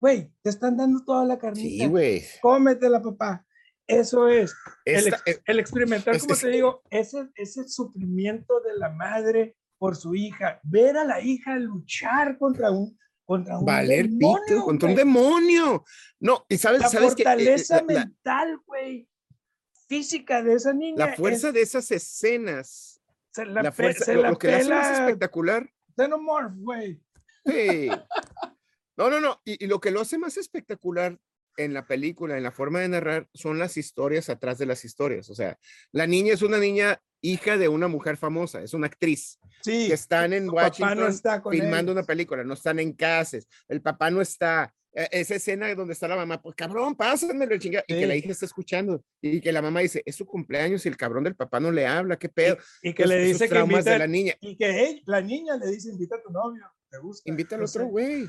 güey, 0.00 0.32
te 0.42 0.48
están 0.48 0.78
dando 0.78 1.04
toda 1.04 1.26
la 1.26 1.38
carnita. 1.38 1.84
Sí, 1.84 1.86
güey. 1.90 2.22
Cómetela, 2.40 3.02
papá. 3.02 3.46
Eso 3.86 4.28
es. 4.28 4.54
El, 4.86 5.08
Esta- 5.08 5.20
ex- 5.26 5.42
el 5.44 5.58
experimentar, 5.60 6.14
es- 6.14 6.22
como 6.22 6.32
es- 6.34 6.40
te 6.40 6.48
digo, 6.48 6.82
ese, 6.88 7.28
ese 7.34 7.68
sufrimiento 7.68 8.60
de 8.60 8.78
la 8.78 8.88
madre 8.88 9.56
por 9.82 9.96
su 9.96 10.14
hija, 10.14 10.60
ver 10.62 10.96
a 10.96 11.04
la 11.04 11.20
hija 11.20 11.56
luchar 11.56 12.38
contra 12.38 12.70
un, 12.70 12.96
contra 13.24 13.58
un 13.58 13.64
Valer 13.64 14.08
demonio, 14.08 14.38
pito 14.46 14.64
contra 14.64 14.88
un 14.90 14.94
demonio. 14.94 15.84
No, 16.20 16.46
y 16.48 16.56
sabes, 16.56 16.82
La 16.82 16.88
sabes 16.88 17.16
que 17.16 17.22
eh, 17.22 17.24
eh, 17.24 17.28
fortaleza 17.30 17.76
la- 17.82 17.82
la- 17.94 18.04
mental, 18.04 18.58
güey, 18.64 19.08
física 19.88 20.40
de 20.40 20.54
esa 20.54 20.72
niña. 20.72 21.06
la 21.06 21.16
fuerza 21.16 21.48
es- 21.48 21.54
de 21.54 21.62
esas 21.62 21.90
escenas, 21.90 23.02
se 23.32 23.44
la, 23.44 23.60
la 23.64 23.72
fuerza, 23.72 24.04
se 24.04 24.14
lo, 24.14 24.22
la 24.22 24.30
lo 24.30 24.38
que 24.38 24.46
le 24.46 24.54
hace 24.54 24.68
más 24.70 24.86
pela 24.86 25.04
espectacular. 25.06 25.68
Xenomorph, 25.96 26.54
güey. 26.58 27.02
Sí. 27.44 27.88
No, 28.96 29.10
no, 29.10 29.18
no. 29.20 29.40
Y, 29.44 29.64
y 29.64 29.66
lo 29.66 29.80
que 29.80 29.90
lo 29.90 30.00
hace 30.00 30.16
más 30.16 30.36
espectacular 30.36 31.18
en 31.56 31.74
la 31.74 31.88
película, 31.88 32.36
en 32.36 32.44
la 32.44 32.52
forma 32.52 32.78
de 32.78 32.88
narrar, 32.88 33.28
son 33.34 33.58
las 33.58 33.76
historias 33.76 34.28
atrás 34.30 34.58
de 34.58 34.66
las 34.66 34.84
historias. 34.84 35.28
O 35.28 35.34
sea, 35.34 35.58
la 35.90 36.06
niña 36.06 36.34
es 36.34 36.42
una 36.42 36.58
niña 36.58 37.02
hija 37.22 37.56
de 37.56 37.68
una 37.68 37.88
mujer 37.88 38.16
famosa, 38.16 38.60
es 38.62 38.74
una 38.74 38.88
actriz 38.88 39.38
Sí. 39.62 39.86
que 39.88 39.94
están 39.94 40.32
en 40.32 40.50
Washington 40.50 40.98
no 40.98 41.06
está 41.08 41.40
filmando 41.48 41.92
una 41.92 42.02
película, 42.02 42.42
no 42.44 42.54
están 42.54 42.78
en 42.80 42.92
casas, 42.92 43.46
el 43.68 43.80
papá 43.80 44.10
no 44.10 44.20
está. 44.20 44.74
e- 44.94 45.08
Esa 45.12 45.36
escena 45.36 45.74
donde 45.74 45.94
está 45.94 46.06
la 46.06 46.16
mamá, 46.16 46.42
pues 46.42 46.54
cabrón, 46.54 46.94
pásamelo 46.94 47.54
el 47.54 47.60
chingada, 47.60 47.82
y 47.88 47.94
que 47.94 48.06
la 48.06 48.12
Sí. 48.12 48.18
hija 48.18 48.32
está 48.32 48.44
escuchando, 48.44 49.02
y 49.22 49.40
que 49.40 49.50
la 49.50 49.62
mamá 49.62 49.80
dice, 49.80 50.02
es 50.04 50.16
su 50.16 50.26
cumpleaños 50.26 50.84
y 50.84 50.88
el 50.90 50.98
cabrón 50.98 51.24
del 51.24 51.34
papá 51.34 51.60
no 51.60 51.72
le 51.72 51.86
habla, 51.86 52.18
qué 52.18 52.28
pedo. 52.28 52.58
Y 52.82 52.92
que 52.92 53.04
Esos- 53.04 53.14
le 53.14 53.24
dice 53.24 53.44
que 53.44 53.48
traumas 53.54 53.84
de 53.86 53.90
invita, 53.92 53.98
la 53.98 54.06
niña. 54.06 54.34
y 54.40 54.54
que 54.54 55.00
la 55.06 55.22
niña 55.22 55.56
le 55.56 55.68
dice, 55.70 55.88
invita 55.88 56.16
a 56.16 56.22
tu 56.22 56.30
novio, 56.30 56.62
¿te 56.90 56.98
gusta? 56.98 57.22
Invita 57.30 57.56
al 57.56 57.62
otro 57.62 57.86
güey. 57.86 58.28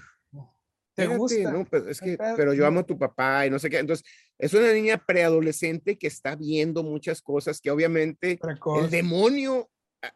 ¿Te 0.96 1.08
gusta? 1.08 1.52
No, 1.52 1.66
pues 1.66 1.84
es 1.88 2.18
pero 2.36 2.54
yo 2.54 2.66
amo 2.66 2.82
a 2.82 2.86
tu 2.86 2.98
papá 2.98 3.48
y 3.48 3.50
no 3.50 3.58
sé 3.60 3.70
qué. 3.70 3.80
Entonces, 3.80 4.06
es 4.38 4.54
una 4.54 4.72
niña 4.74 5.04
preadolescente 5.04 5.98
que 5.98 6.08
está 6.08 6.36
viendo 6.36 6.84
muchas 6.84 7.22
cosas 7.22 7.60
que 7.60 7.72
obviamente 7.72 8.40
el 8.80 8.90
demonio 8.90 9.70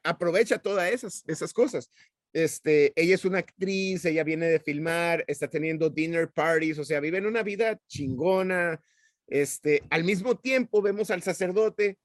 aprovecha 0.04 0.60
todas 0.60 0.92
esas, 0.92 1.24
esas 1.28 1.54
cosas. 1.54 1.90
Este, 2.34 2.94
ella 2.96 3.16
es 3.16 3.26
una 3.26 3.40
actriz, 3.40 4.06
ella 4.06 4.24
viene 4.24 4.48
de 4.48 4.60
filmar, 4.60 5.24
está 5.28 5.48
teniendo 5.48 5.90
dinner 5.90 6.30
parties, 6.30 6.78
o 6.78 6.84
sea, 6.84 7.00
viven 7.00 7.26
una 7.26 7.42
vida 7.42 7.80
chingona. 7.88 8.80
Este, 9.28 9.84
al 9.90 10.04
mismo 10.04 10.38
tiempo 10.38 10.82
vemos 10.82 11.10
al 11.10 11.24
sacerdote 11.24 11.98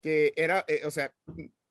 que 0.00 0.32
era, 0.36 0.64
eh, 0.68 0.82
o 0.84 0.90
sea, 0.90 1.12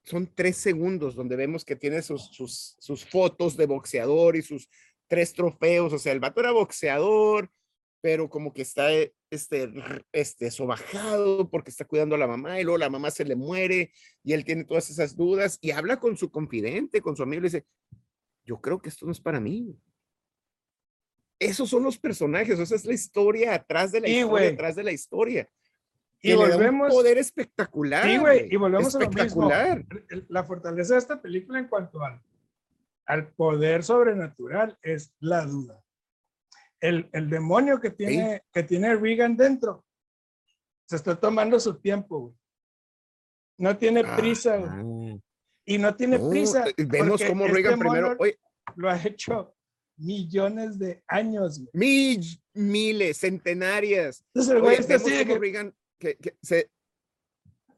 son 0.04 0.32
tres 0.36 0.58
segundos 0.58 1.16
donde 1.16 1.36
vemos 1.36 1.66
que 1.66 1.76
tiene 1.76 2.02
sus, 2.02 2.28
sus, 2.28 2.76
sus 2.80 3.06
fotos 3.06 3.58
de 3.58 3.66
boxeador 3.66 4.36
y 4.36 4.42
sus 4.42 4.70
tres 5.08 5.34
trofeos, 5.34 5.94
o 5.94 6.00
sea, 6.00 6.12
el 6.14 6.20
vato 6.20 6.40
era 6.42 6.52
boxeador, 6.52 7.50
pero 8.02 8.30
como 8.30 8.54
que 8.54 8.62
está 8.62 8.94
eh, 8.94 9.14
este, 9.32 9.72
este, 10.12 10.52
sobajado 10.52 11.50
porque 11.50 11.72
está 11.72 11.86
cuidando 11.86 12.16
a 12.16 12.20
la 12.20 12.28
mamá 12.28 12.60
y 12.60 12.64
luego 12.64 12.78
la 12.78 12.90
mamá 12.90 13.10
se 13.12 13.26
le 13.26 13.36
muere 13.36 13.92
y 14.24 14.34
él 14.34 14.46
tiene 14.46 14.64
todas 14.64 14.90
esas 14.90 15.16
dudas 15.16 15.58
y 15.62 15.72
habla 15.72 16.00
con 16.00 16.16
su 16.18 16.30
confidente, 16.30 17.02
con 17.02 17.16
su 17.16 17.24
amigo 17.24 17.40
y 17.40 17.44
le 17.44 17.48
dice, 17.50 17.66
yo 18.44 18.62
creo 18.62 18.80
que 18.82 18.90
esto 18.90 19.06
no 19.06 19.12
es 19.12 19.20
para 19.20 19.40
mí. 19.40 19.76
Esos 21.40 21.70
son 21.70 21.84
los 21.84 21.98
personajes, 21.98 22.60
esa 22.60 22.76
es 22.76 22.86
la 22.86 22.94
historia 22.94 23.56
atrás 23.56 23.92
de 23.92 24.02
la 24.02 24.08
Sí, 24.08 24.14
historia, 24.14 24.30
güey. 24.32 24.54
atrás 24.54 24.76
de 24.76 24.84
la 24.84 24.92
historia. 24.92 25.50
Y 26.22 26.30
le 26.30 26.36
da 26.36 26.44
un 26.44 26.52
volvemos, 26.52 26.94
poder 26.94 27.18
espectacular. 27.18 28.04
sí, 28.06 28.18
güey, 28.18 28.48
y 28.52 28.56
volvemos 28.56 28.96
a 28.96 29.00
lo 29.00 29.10
mismo. 29.10 29.22
espectacular. 29.52 29.86
La 30.30 30.44
fortaleza 30.44 30.94
de 30.94 31.00
esta 31.00 31.22
película 31.22 31.60
en 31.60 31.68
cuanto 31.68 32.02
al, 32.04 32.22
al 33.08 33.32
poder 33.34 33.84
sobrenatural 33.84 34.78
es 34.82 35.14
la 35.20 35.46
duda. 35.46 35.82
El, 36.80 37.10
el 37.14 37.30
demonio 37.30 37.80
que 37.80 37.90
tiene, 37.92 38.44
que 38.52 38.64
tiene 38.64 38.96
Regan 38.96 39.36
dentro 39.38 39.86
se 40.88 40.98
está 40.98 41.20
tomando 41.20 41.60
su 41.60 41.80
tiempo, 41.80 42.20
güey. 42.20 42.36
No 43.58 43.78
tiene 43.78 44.04
prisa, 44.04 44.58
güey. 44.58 44.70
Ah, 44.72 45.18
Y 45.66 45.78
no 45.78 45.96
tiene 45.96 46.20
no, 46.20 46.30
prisa. 46.30 46.66
eh, 46.68 46.74
Vemos 46.86 47.24
cómo 47.24 47.46
este 47.46 47.54
Reagan 47.56 47.80
primero, 47.80 48.16
oye, 48.20 48.38
lo 48.76 48.90
ha 48.90 49.02
hecho 49.02 49.56
millones 49.98 50.78
de 50.78 51.04
años, 51.08 51.60
güey. 51.60 51.70
mil, 51.74 52.44
miles, 52.54 53.18
centenarias. 53.18 54.24
Entonces 54.34 54.52
el 54.52 54.58
Oye, 54.58 54.64
güey 54.66 54.80
está 54.80 54.94
vemos 54.96 55.08
así 55.08 55.18
de 55.18 55.26
que, 55.26 55.40
Reagan 55.40 55.76
que, 56.00 56.18
que 56.18 56.38
se 56.42 56.70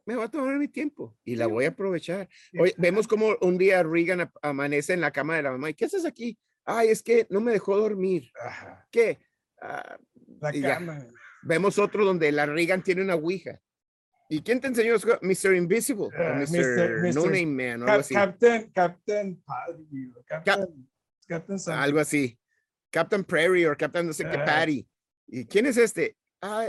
me 0.07 0.15
va 0.15 0.23
a 0.23 0.31
tomar 0.31 0.57
mi 0.57 0.69
tiempo 0.69 1.15
y 1.25 1.35
la 1.35 1.47
voy 1.47 1.65
a 1.65 1.69
aprovechar. 1.69 2.29
Oye, 2.57 2.73
vemos 2.77 3.07
cómo 3.07 3.35
un 3.41 3.57
día 3.57 3.83
Reagan 3.83 4.31
amanece 4.41 4.93
en 4.93 5.01
la 5.01 5.11
cama 5.11 5.35
de 5.35 5.43
la 5.43 5.51
mamá. 5.51 5.69
¿Y 5.69 5.73
qué 5.73 5.85
haces 5.85 6.05
aquí? 6.05 6.39
Ay, 6.65 6.89
es 6.89 7.03
que 7.03 7.27
no 7.29 7.41
me 7.41 7.51
dejó 7.51 7.77
dormir. 7.77 8.31
Ajá, 8.41 8.87
¿Qué? 8.89 9.19
Ah, 9.61 9.97
la 10.39 10.51
ya. 10.53 10.73
cama. 10.75 10.95
güey. 10.99 11.13
vemos 11.43 11.77
otro 11.77 12.05
donde 12.05 12.31
la 12.31 12.45
Reagan 12.45 12.81
tiene 12.83 13.01
una 13.01 13.15
ouija. 13.15 13.59
¿Y 14.29 14.41
quién 14.41 14.59
te 14.61 14.67
enseñó 14.67 14.95
eso? 14.95 15.07
Mr. 15.21 15.55
Invisible. 15.55 16.07
Ah, 16.17 16.35
Mr. 16.39 17.01
Mr. 17.01 17.13
No. 17.15 17.25
Name 17.25 17.45
Man, 17.45 17.79
Cap- 17.81 17.89
algo 17.89 17.99
así. 18.01 18.13
Captain, 18.13 18.71
Captain 18.71 19.43
Captain, 20.25 20.89
Captain 21.27 21.59
something. 21.59 21.81
algo 21.81 21.99
así. 21.99 22.39
Captain 22.89 23.23
Prairie 23.25 23.67
o 23.69 23.75
Captain 23.77 24.07
no 24.07 24.13
sé 24.13 24.23
qué 24.23 24.37
Ah. 24.37 24.45
Patty. 24.45 24.87
¿Y 25.27 25.45
quién 25.45 25.65
es 25.65 25.75
este? 25.77 26.17
Ah, 26.41 26.67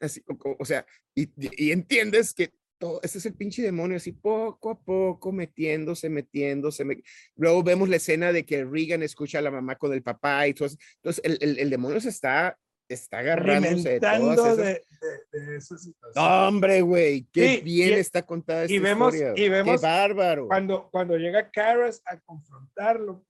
así, 0.00 0.22
o, 0.28 0.56
o- 0.58 0.64
sea, 0.64 0.84
y- 1.14 1.30
y 1.56 1.72
entiendes 1.72 2.34
que 2.34 2.52
todo, 2.78 3.00
ese 3.02 3.18
es 3.18 3.26
el 3.26 3.34
pinche 3.34 3.60
demonio, 3.62 3.96
así 3.96 4.12
poco 4.12 4.70
a 4.70 4.78
poco 4.80 5.32
metiéndose, 5.32 6.08
metiéndose. 6.08 6.84
me- 6.84 7.02
Luego 7.36 7.62
vemos 7.62 7.88
la 7.88 7.96
escena 7.96 8.32
de 8.32 8.46
que 8.46 8.64
Regan 8.64 9.02
escucha 9.02 9.40
a 9.40 9.42
la 9.42 9.50
mamá 9.50 9.76
con 9.76 9.92
el 9.92 10.02
papá 10.02 10.46
y 10.46 10.54
todo. 10.54 10.68
Entonces, 11.02 11.22
el, 11.24 11.38
el, 11.40 11.58
el 11.58 11.70
demonio 11.70 12.00
se 12.00 12.08
está, 12.10 12.56
está 12.88 13.18
agarrándose 13.18 13.88
de 13.90 14.00
todas 14.00 14.38
esas. 14.38 14.56
de, 14.56 14.84
de, 15.32 15.40
de 15.46 15.56
esa 15.56 15.76
situación. 15.76 16.24
Hombre, 16.24 16.80
güey, 16.82 17.26
qué 17.32 17.56
Sí, 17.56 17.60
bien 17.62 17.90
y- 17.90 17.92
está 17.94 18.22
contada 18.22 18.62
esta 18.62 18.72
y 18.74 18.78
vemos- 18.78 19.14
historia. 19.14 19.44
y 19.44 19.48
vemos 19.48 19.80
qué 19.80 19.86
bárbaro. 19.86 20.46
Cuando, 20.46 20.88
cuando 20.90 21.16
llega 21.16 21.50
Karas 21.50 22.00
a 22.06 22.18
confrontarlo, 22.20 23.24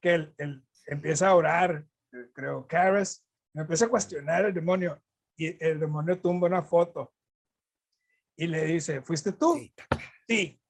que 0.00 0.14
él, 0.14 0.34
él 0.38 0.62
empieza 0.86 1.28
a 1.28 1.34
orar, 1.34 1.84
creo, 2.32 2.66
Karas, 2.68 3.24
empieza 3.52 3.86
a 3.86 3.88
cuestionar 3.88 4.44
al 4.44 4.54
demonio 4.54 5.02
y 5.36 5.62
el 5.64 5.80
demonio 5.80 6.18
tumba 6.20 6.46
una 6.46 6.62
foto 6.62 7.12
y 8.38 8.46
le 8.46 8.64
dice, 8.64 9.02
¿fuiste 9.02 9.32
tú? 9.32 9.58
Sí. 10.28 10.60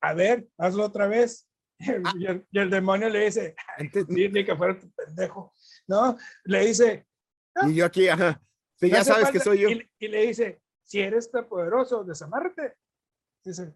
A 0.00 0.14
ver, 0.14 0.48
hazlo 0.56 0.84
otra 0.86 1.06
vez. 1.08 1.48
Ah. 2.04 2.12
Y 2.16 2.26
el, 2.26 2.46
y 2.52 2.58
el 2.60 2.70
demonio 2.70 3.08
le 3.08 3.24
dice, 3.24 3.56
ni 4.08 4.44
que 4.44 4.54
fuera 4.56 4.78
tu 4.78 4.88
pendejo. 4.92 5.52
¿No? 5.88 6.16
Le 6.44 6.66
dice, 6.66 7.08
y 7.66 7.74
yo 7.74 7.84
aquí, 7.86 8.06
ajá. 8.06 8.40
Sí, 8.76 8.88
"No 8.88 8.96
ya 8.98 9.02
sabes 9.04 9.26
que 9.32 9.40
falta". 9.40 9.44
soy 9.44 9.58
yo. 9.58 9.68
Y, 9.70 9.90
y 9.98 10.06
le 10.08 10.26
dice, 10.28 10.62
si 10.84 11.00
eres 11.00 11.28
tan 11.32 11.48
poderoso, 11.48 12.04
desamárrate. 12.04 12.76
Dice, 13.44 13.74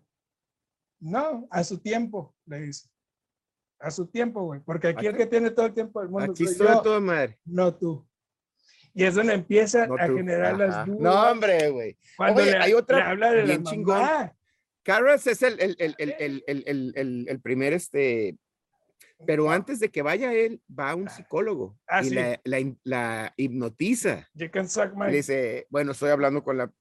no, 1.00 1.48
a 1.50 1.64
su 1.64 1.78
tiempo, 1.80 2.36
le 2.46 2.60
dice. 2.60 2.88
A 3.80 3.90
su 3.90 4.06
tiempo, 4.06 4.42
güey. 4.44 4.60
Porque 4.60 4.86
aquí 4.88 5.06
el 5.06 5.16
que 5.16 5.26
tiene 5.26 5.50
todo 5.50 5.66
el 5.66 5.74
tiempo 5.74 6.00
del 6.00 6.08
mundo 6.08 6.30
Aquí 6.30 6.44
soy 6.44 6.52
estoy 6.52 6.66
yo, 6.68 6.78
a 6.78 6.82
toda 6.82 7.00
madre. 7.00 7.40
no 7.44 7.74
tú. 7.76 8.08
Y 8.98 9.04
es 9.04 9.14
donde 9.14 9.34
empieza 9.34 9.86
No 9.86 9.94
a 9.98 10.06
tú. 10.06 10.16
generar 10.16 10.54
Ajá. 10.54 10.56
las 10.56 10.86
dudas. 10.86 11.00
No, 11.00 11.30
hombre, 11.30 11.68
güey. 11.70 11.98
Cuando 12.16 12.40
Oye, 12.42 12.52
le, 12.52 12.56
hay 12.58 12.72
otra 12.72 12.96
le 12.96 13.02
habla 13.04 13.32
de 13.32 13.46
la 13.46 13.62
chingón. 13.62 13.98
mamá. 14.00 14.32
Carras 14.82 15.26
es 15.26 15.42
el, 15.42 15.60
el, 15.60 15.76
el, 15.78 15.94
el, 15.98 16.14
el, 16.18 16.44
el, 16.46 16.62
el, 16.66 16.92
el- 16.96 17.26
el 17.28 17.40
primer, 17.40 17.72
este, 17.74 18.36
Pero 19.26 19.50
antes 19.50 19.80
de 19.80 19.90
que 19.90 20.00
vaya 20.02 20.32
él, 20.32 20.62
va 20.68 20.90
a 20.90 20.94
un 20.94 21.08
psicólogo 21.10 21.78
Ah, 21.86 22.02
y 22.02 22.08
sí. 22.08 22.14
la, 22.14 22.40
la 22.84 23.34
hipnotiza. 23.36 24.28
You 24.34 24.50
can 24.50 24.68
suck 24.68 24.94
my. 24.94 25.06
Le 25.10 25.16
dice, 25.18 25.66
bueno, 25.70 25.92
estoy 25.92 26.10
hablando 26.10 26.42
con 26.42 26.56
la, 26.56 26.72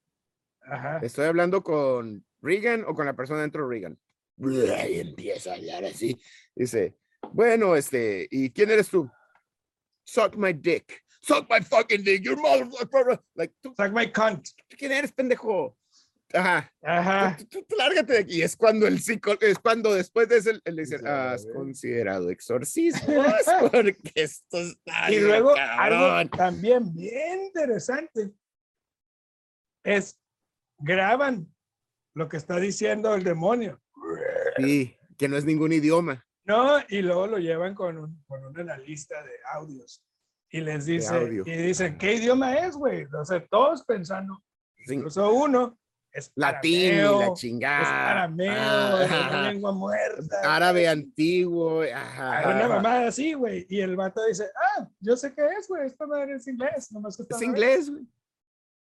Ajá. 0.61 0.99
estoy 1.03 1.25
hablando 1.25 1.63
con 1.63 2.23
Reagan 2.41 2.85
o 2.87 2.93
con 2.95 3.05
la 3.07 3.13
persona 3.13 3.41
dentro 3.41 3.63
de 3.67 3.69
Reagan. 3.69 3.99
Y 4.37 4.99
empieza 4.99 5.51
a 5.51 5.55
hablar 5.55 5.83
así. 5.85 6.17
Dice, 6.55 6.95
bueno, 7.33 7.75
este, 7.75 8.27
¿y 8.31 8.51
quién 8.51 8.69
eres 8.69 8.89
tú? 8.89 9.09
Suck 10.05 10.35
my 10.37 10.53
dick. 10.53 11.03
Suck 11.25 11.49
my 11.49 11.59
fucking 11.61 12.03
dick. 12.03 12.23
Your 12.23 12.37
motherfucker. 12.37 13.19
Like, 13.35 13.53
¿tú 13.61 13.73
Suck 13.75 13.91
my 13.91 14.11
cunt. 14.11 14.47
quién 14.77 14.91
eres, 14.91 15.11
pendejo? 15.11 15.75
Ajá. 16.33 16.71
Ajá. 16.83 17.37
Tú, 17.37 17.45
tú- 17.45 17.65
tú 17.67 17.75
lárgate 17.77 18.13
de 18.13 18.19
aquí. 18.19 18.41
Es 18.41 18.55
cuando 18.55 18.85
el 18.87 18.99
psicólogo, 18.99 19.45
es 19.45 19.57
cuando 19.57 19.93
después 19.93 20.27
de 20.27 20.37
él 20.37 20.61
le 20.65 20.81
dice, 20.83 20.97
Dice, 20.97 21.07
has 21.09 21.45
considerado 21.53 22.29
exorcismos 22.29 23.07
porque 23.71 24.11
esto 24.15 24.57
está 24.59 25.11
Y 25.11 25.19
luego 25.19 25.53
cabrón". 25.55 25.99
algo 26.19 26.37
también 26.37 26.93
bien 26.93 27.45
interesante 27.45 28.31
es 29.83 30.19
graban 30.79 31.53
lo 32.15 32.27
que 32.29 32.37
está 32.37 32.59
diciendo 32.59 33.13
el 33.15 33.23
demonio. 33.23 33.81
Sí, 34.57 34.95
que 35.17 35.27
no 35.27 35.37
es 35.37 35.45
ningún 35.45 35.71
idioma. 35.73 36.25
No, 36.45 36.77
y 36.89 37.01
luego 37.01 37.27
lo 37.27 37.37
llevan 37.39 37.73
con 37.75 37.97
un, 37.97 38.23
con 38.27 38.45
un 38.45 38.59
analista 38.59 39.23
de 39.23 39.31
audios 39.53 40.03
y 40.57 40.61
les 40.61 40.85
dice, 40.85 41.41
y 41.45 41.51
dicen, 41.51 41.97
¿qué 41.97 42.15
idioma 42.15 42.55
es, 42.59 42.75
güey? 42.75 43.05
O 43.05 43.25
sea, 43.25 43.45
todos 43.47 43.83
pensando, 43.83 44.41
incluso 44.87 45.33
uno, 45.33 45.77
es 46.11 46.31
Latín 46.35 46.93
y 46.93 47.01
la 47.01 47.27
es 47.27 47.33
chingada. 47.39 48.11
arameo, 48.11 48.53
Ah, 48.55 48.99
es 49.03 49.09
una 49.11 49.25
ajá. 49.27 49.51
lengua 49.51 49.71
muerta. 49.73 50.55
Árabe 50.55 50.87
antiguo. 50.87 51.81
Ajá, 51.93 52.49
Una 52.55 52.67
mamada 52.69 53.07
así, 53.09 53.33
güey. 53.33 53.65
Y 53.69 53.81
el 53.81 53.97
vato 53.97 54.25
dice, 54.25 54.45
ah, 54.77 54.87
yo 55.01 55.17
sé 55.17 55.33
qué 55.35 55.41
es, 55.59 55.67
güey, 55.67 55.85
esta 55.87 56.07
madre 56.07 56.35
es 56.35 56.47
inglés, 56.47 56.89
nomás 56.93 57.17
que 57.17 57.23
está 57.23 57.35
Es 57.35 57.41
al 57.41 57.47
revés". 57.53 57.61
inglés, 57.63 57.89
güey. 57.91 58.03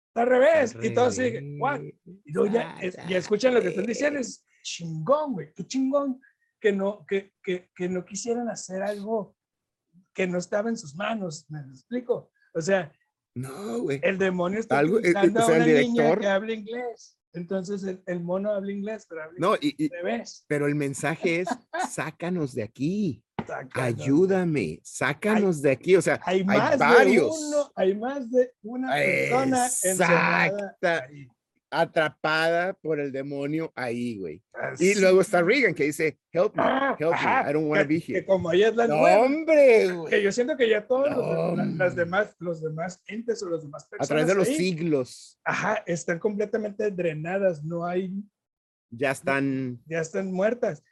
Está 0.07 0.21
al 0.21 0.27
revés. 0.29 0.77
Y 0.81 0.89
todos 0.93 1.15
siguen, 1.15 1.61
what? 1.61 1.81
Y 1.81 2.49
ya, 2.51 2.77
es- 2.81 2.97
ya 3.09 3.17
escuchan 3.17 3.53
lo 3.53 3.61
que 3.61 3.67
están 3.69 3.85
diciendo, 3.85 4.19
es 4.19 4.45
chingón, 4.63 5.33
güey, 5.33 5.53
qué 5.53 5.65
chingón 5.67 6.21
que 6.61 6.71
no, 6.71 7.05
que, 7.05 7.33
que, 7.43 7.69
que 7.75 7.87
no 7.89 8.03
quisieran 8.05 8.49
hacer 8.49 8.81
algo 8.81 9.35
que 10.17 10.25
no 10.27 10.39
estaba 10.39 10.67
en 10.69 10.77
sus 10.77 10.95
manos, 10.95 11.45
¿me 11.47 11.61
lo 11.61 11.69
explico? 11.71 12.31
O 12.55 12.59
sea, 12.61 12.91
No, 13.35 13.81
güey. 13.83 13.99
el 14.01 14.17
demonio 14.17 14.59
está 14.59 14.79
Algo- 14.79 14.97
eh, 14.97 15.11
utilizando 15.11 15.41
o 15.41 15.45
sea, 15.45 15.55
a 15.55 15.57
el 15.59 15.63
una 15.69 15.79
niña 15.81 16.03
director- 16.05 16.19
que 16.19 16.27
habla 16.27 16.53
inglés. 16.53 17.17
Entonces 17.33 17.83
el, 17.83 18.01
el 18.07 18.19
mono 18.21 18.51
habla 18.51 18.71
inglés, 18.71 19.05
pero 19.07 19.21
habla 19.25 19.35
No, 19.37 19.55
y, 19.61 19.75
y- 19.77 19.89
revés. 19.89 20.43
pero 20.47 20.65
el 20.65 20.73
mensaje 20.73 21.41
es, 21.41 21.47
sácanos 21.91 22.55
de 22.55 22.63
aquí. 22.63 23.23
Sácanos. 23.45 23.99
Ayúdame, 24.01 24.79
sácanos 24.83 25.61
de 25.61 25.71
aquí. 25.71 25.95
O 25.95 26.01
sea, 26.01 26.19
Hay 26.25 26.43
más 26.43 26.79
varios. 26.79 27.39
de 27.39 27.45
uno, 27.47 27.71
hay 27.75 27.95
más 27.95 28.31
de 28.31 28.51
una 28.63 28.91
persona 28.95 29.65
encerrada 29.65 30.45
Exacta. 30.47 31.07
Atrapada 31.69 32.73
por 32.73 32.99
el 32.99 33.11
demonio 33.11 33.71
ahí, 33.75 34.17
güey. 34.19 34.43
Y 34.79 34.95
luego 34.99 35.21
está 35.21 35.41
Regan 35.41 35.73
que 35.73 35.85
dice, 35.85 36.19
help 36.31 36.55
me, 36.55 36.63
Ah, 36.63 36.95
help 36.99 37.13
ajá, 37.13 37.43
me, 37.43 37.49
I 37.49 37.53
don't 37.53 37.67
want 37.69 37.81
to 37.83 37.87
que- 37.87 37.93
be 37.95 38.01
que 38.01 38.13
here. 38.17 38.25
como 38.25 38.51
ella 38.51 38.69
es 38.69 38.75
la 38.75 38.87
No, 38.87 38.97
nueva, 38.97 39.21
hombre, 39.23 39.77
que 39.87 39.91
güey. 39.93 40.23
yo 40.23 40.31
siento 40.31 40.57
que 40.57 40.69
ya 40.69 40.85
todos 40.87 41.09
los, 41.11 41.75
las 41.77 41.95
demás, 41.95 42.35
los 42.39 42.61
demás 42.61 43.01
entes 43.07 43.41
o 43.43 43.49
las 43.49 43.63
demás 43.63 43.85
A 43.85 43.89
personas 43.89 44.07
través 44.07 44.27
de 44.27 44.35
los 44.35 44.47
ahí, 44.47 44.55
siglos 44.55 45.39
ajá, 45.43 45.83
están 45.85 46.19
completamente 46.19 46.89
drenadas, 46.91 47.63
no 47.63 47.85
hay, 47.85 48.13
ya 48.89 49.11
están, 49.11 49.81
ya 49.85 49.99
están 49.99 50.31
muertas. 50.31 50.83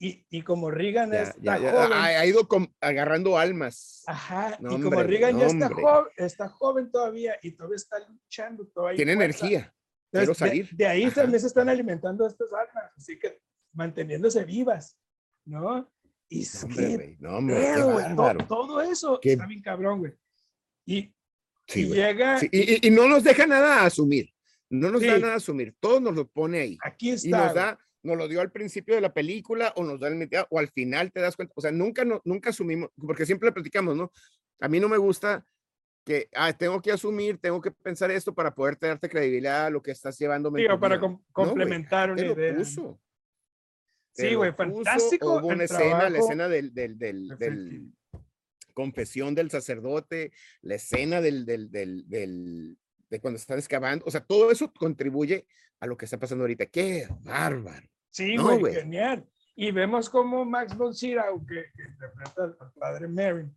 Y, 0.00 0.26
y 0.28 0.42
como 0.42 0.70
Regan 0.70 1.12
ya, 1.12 1.22
está 1.22 1.36
ya- 1.40 1.58
ya- 1.58 1.70
joven, 1.72 1.92
ha, 1.92 2.04
ha 2.06 2.26
ido 2.26 2.46
agarrando 2.80 3.38
almas. 3.38 4.02
ajá, 4.06 4.58
No, 4.60 4.70
y 4.72 4.82
como 4.82 4.88
hombre, 4.88 5.04
Regan 5.06 5.38
ya 5.38 5.44
no, 5.46 5.50
está, 5.52 5.66
hombre. 5.68 5.82
joven, 5.82 6.12
está 6.16 6.48
joven 6.48 6.90
todavía 6.90 7.36
y 7.42 7.52
todavía 7.52 7.76
está 7.76 7.96
luchando, 8.08 8.66
todavía 8.66 8.96
Tiene 8.96 9.14
fuerza. 9.14 9.46
energía. 9.46 9.74
Quiero 10.20 10.32
Entonces, 10.32 10.44
de- 10.44 10.48
salir. 10.64 10.76
De, 10.76 10.86
ahí 10.86 11.04
Ajá. 11.04 11.14
también 11.22 11.40
se 11.40 11.46
están 11.48 11.68
alimentando 11.68 12.26
estas 12.26 12.48
almas, 12.52 12.92
así 12.96 13.18
que 13.18 13.40
manteniéndose 13.72 14.44
vivas, 14.44 14.96
¿no? 15.44 15.90
Y 16.28 16.46
hombre, 16.62 16.76
que 16.88 16.94
güey. 16.96 17.16
No, 17.20 17.36
hombre, 17.38 17.56
qué 17.56 17.62
pedo, 17.74 17.92
güey, 17.92 18.08
to- 18.08 18.14
bárbaro. 18.16 18.46
todo 18.46 18.80
eso 18.80 19.18
Qué- 19.20 19.32
está 19.32 19.46
bien 19.46 19.62
cabrón, 19.62 19.98
güey. 20.00 20.12
Y, 20.86 21.14
Sí, 21.66 21.80
y 21.80 21.86
güey. 21.88 21.98
llega, 22.00 22.38
Sí, 22.38 22.48
y, 22.52 22.74
y- 22.74 22.78
y 22.88 22.90
no 22.90 23.08
nos 23.08 23.24
deja 23.24 23.46
nada 23.46 23.80
a 23.82 23.86
asumir. 23.86 24.30
No 24.70 24.90
nos 24.90 25.02
da 25.02 25.14
Sí. 25.16 25.20
nada 25.20 25.34
a 25.34 25.36
asumir. 25.36 25.74
Todo 25.80 26.00
nos 26.00 26.14
lo 26.14 26.26
pone 26.28 26.60
ahí. 26.60 26.78
aquí 26.82 27.10
Y 27.10 27.12
está. 27.14 27.28
nos 27.30 27.52
güey. 27.52 27.54
da, 27.64 27.78
nos 28.02 28.16
lo 28.16 28.28
dio 28.28 28.40
al 28.40 28.50
principio 28.52 28.94
de 28.94 29.00
la 29.00 29.12
película 29.12 29.72
o 29.76 29.84
nos 29.84 29.98
da 30.00 30.08
el 30.08 30.28
o 30.50 30.58
al 30.58 30.68
final 30.68 31.10
te 31.12 31.20
das 31.20 31.36
cuenta. 31.36 31.52
O 31.56 31.60
sea, 31.60 31.72
nunca, 31.72 32.04
no, 32.04 32.20
nunca 32.24 32.50
asumimos, 32.50 32.90
porque 32.96 33.26
siempre 33.26 33.48
le 33.48 33.52
platicamos, 33.52 33.96
¿no? 33.96 34.12
A 34.60 34.68
mí 34.68 34.78
no 34.80 34.88
me 34.88 34.96
gusta 34.96 35.44
que 36.04 36.28
ah, 36.34 36.52
tengo 36.52 36.80
que 36.82 36.92
asumir, 36.92 37.38
tengo 37.38 37.60
que 37.60 37.70
pensar 37.70 38.10
esto 38.10 38.34
para 38.34 38.54
poder 38.54 38.78
darte 38.78 39.08
credibilidad 39.08 39.66
a 39.66 39.70
lo 39.70 39.82
que 39.82 39.90
estás 39.90 40.18
llevándome. 40.18 40.60
en 40.60 40.66
Digo, 40.68 40.78
para 40.78 41.00
com- 41.00 41.12
No, 41.12 41.24
complementar 41.32 42.14
te 42.14 42.22
una 42.22 42.22
lo 42.22 42.32
idea. 42.40 42.52
¿no? 42.52 42.58
puso. 42.58 43.00
te 44.14 44.22
Sí, 44.22 44.30
lo 44.32 44.38
güey, 44.38 44.50
puso, 44.54 44.64
fantástico 44.84 45.38
Hubo 45.38 45.46
una 45.48 45.64
escena, 45.64 45.82
la 45.90 45.98
trabajo. 46.10 46.24
escena 46.24 46.48
del, 46.48 46.74
del, 46.74 46.98
del, 46.98 47.28
del 47.38 47.92
confesión 48.74 49.34
del 49.34 49.50
sacerdote, 49.50 50.32
la 50.62 50.74
escena 50.74 51.20
del, 51.20 51.46
del, 51.46 51.70
del, 51.70 52.76
de 53.08 53.20
cuando 53.20 53.38
están 53.38 53.58
excavando, 53.58 54.04
o 54.06 54.10
sea, 54.10 54.20
todo 54.24 54.50
eso 54.50 54.72
contribuye 54.72 55.46
a 55.80 55.86
lo 55.86 55.96
que 55.96 56.04
está 56.06 56.18
pasando 56.18 56.44
ahorita. 56.44 56.66
¡Qué 56.66 57.06
bárbaro! 57.22 57.86
Sí, 58.10 58.34
No, 58.36 58.58
güey, 58.58 58.74
genial. 58.74 59.24
Y 59.56 59.70
vemos 59.70 60.10
como 60.10 60.44
Max 60.44 60.76
von 60.76 60.92
Sydow, 60.92 61.44
que, 61.46 61.66
que 61.76 61.82
interpreta 61.84 62.42
al, 62.44 62.72
padre 62.74 63.06
Mary, 63.08 63.48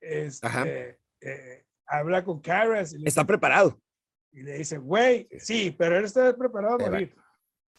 este, 0.00 0.98
eh, 1.22 1.64
habla 1.86 2.24
con 2.24 2.40
y 2.44 2.98
le, 2.98 3.08
Está 3.08 3.24
preparado. 3.24 3.80
y 4.32 4.42
le 4.42 4.58
dice, 4.58 4.78
güey, 4.78 5.28
Sí. 5.38 5.74
pero 5.78 5.96
él 5.98 6.04
está 6.04 6.36
preparado 6.36 6.74
a 6.74 6.78
Te 6.78 6.84
va- 6.84 6.90
morir. 6.90 7.14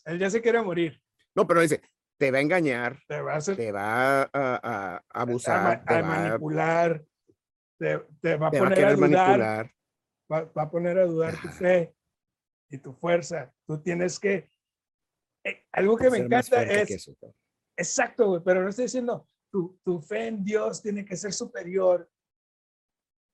Él 0.05 0.19
ya 0.19 0.29
se 0.29 0.41
quiere 0.41 0.61
morir. 0.61 1.01
No, 1.35 1.47
pero 1.47 1.61
dice, 1.61 1.81
te 2.19 2.29
va 2.31 2.37
a 2.37 2.41
engañar, 2.41 2.99
Te 3.07 3.21
va 3.21 3.33
a 3.33 3.37
hacer 3.37 3.55
te 3.55 3.71
va 3.71 4.21
a, 4.23 4.29
a- 4.33 4.95
a 4.97 5.03
abusar, 5.21 5.83
te 5.85 6.01
va, 6.01 6.07
manipular, 6.07 7.03
te, 7.79 7.99
te 8.21 8.35
va 8.37 8.47
a 8.47 8.51
te 8.51 8.59
va 8.59 8.69
poner 8.69 8.85
a, 8.85 8.93
dudar, 8.93 9.09
manipular. 9.09 9.71
va, 10.31 10.41
va 10.45 10.61
a 10.63 10.69
poner 10.69 10.97
a 10.99 11.05
dudar 11.05 11.41
tu 11.41 11.47
fe 11.49 11.93
y 12.69 12.77
tu 12.77 12.93
fuerza. 12.93 13.53
Tú 13.65 13.81
tienes 13.81 14.19
que... 14.19 14.49
eh, 15.43 15.65
algo 15.71 15.97
que 15.97 16.09
me 16.09 16.19
encanta 16.19 16.63
es... 16.63 16.87
que 16.87 16.93
eso. 16.95 17.15
Exacto, 17.75 18.27
güey, 18.27 18.41
pero 18.45 18.61
no 18.61 18.69
estoy 18.69 18.85
diciendo, 18.85 19.27
tu, 19.51 19.79
tu 19.83 19.99
fe 19.99 20.27
en 20.27 20.43
Dios 20.43 20.81
tiene 20.81 21.03
que 21.03 21.17
ser 21.17 21.33
superior 21.33 22.07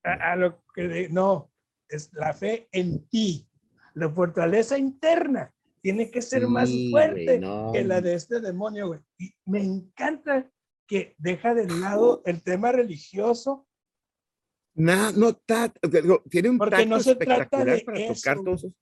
a, 0.04 0.32
a 0.34 0.36
lo 0.36 0.64
que... 0.74 1.10
no, 1.10 1.52
es 1.88 2.12
la 2.14 2.34
fe 2.34 2.68
en 2.72 3.08
ti. 3.10 3.48
La 3.96 4.10
fortaleza 4.10 4.78
interna 4.78 5.54
tiene 5.82 6.12
que 6.12 6.22
ser 6.22 6.48
más 6.48 6.70
Sí, 6.70 6.92
fuerte 6.92 7.26
güey, 7.26 7.40
no, 7.40 7.72
que 7.74 7.84
la 7.84 8.00
de 8.02 8.14
este 8.14 8.40
demonio, 8.40 8.88
güey. 8.88 9.00
Y 9.18 9.34
me 9.46 9.64
encanta 9.64 10.52
que 10.88 11.16
deja 11.18 11.54
de 11.54 11.68
lado 11.68 12.22
el 12.26 12.44
tema 12.44 12.72
religioso, 12.72 13.68
no, 14.76 15.34
ta- 15.36 15.74
digo, 15.92 16.24
tiene 16.30 16.50
un 16.50 16.58
Porque 16.58 16.72
tacto 16.78 16.90
no 16.90 17.00
se 17.00 17.16
trata 17.16 17.42
espectacular 17.44 17.78
de 17.78 17.84
para 17.84 18.00
eso, 18.00 18.14
tocar 18.14 18.44
todos 18.44 18.60
esos. 18.64 18.74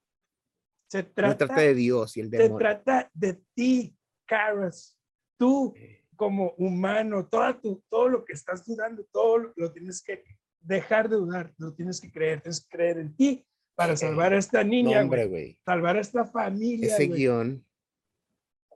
se 0.89 1.03
No 1.03 1.09
trata, 1.13 1.37
trata 1.47 1.61
de 1.61 1.73
Dios 1.73 2.17
y 2.17 2.19
el 2.21 2.29
se 2.29 2.37
demonio. 2.37 2.57
trata 2.57 3.09
de 3.13 3.41
ti, 3.55 3.97
Caras. 4.27 4.97
Tú 5.39 5.73
como 6.15 6.51
humano, 6.57 7.27
toda 7.27 7.59
tu, 7.59 7.83
todo 7.89 8.09
lo 8.09 8.25
que 8.25 8.33
estás 8.33 8.65
dudando, 8.65 9.05
todo 9.11 9.37
lo, 9.37 9.53
lo 9.55 9.71
tienes 9.71 10.01
que 10.03 10.23
dejar 10.67 11.09
de 11.09 11.15
dudar, 11.15 11.53
lo 11.57 11.73
tienes 11.73 12.01
que 12.01 12.11
creer, 12.11 12.41
tienes 12.41 12.61
que 12.61 12.69
creer 12.77 12.97
en 12.99 13.15
ti 13.15 13.45
para 13.75 13.95
salvar 13.95 14.33
a 14.33 14.37
esta 14.37 14.63
No, 14.63 14.69
niña, 14.69 15.01
hombre, 15.01 15.25
güey, 15.27 15.57
salvar 15.65 15.97
a 15.97 16.01
esta 16.01 16.25
familia. 16.25 16.93
Ese 16.93 17.07
güey. 17.07 17.19
guion, 17.21 17.65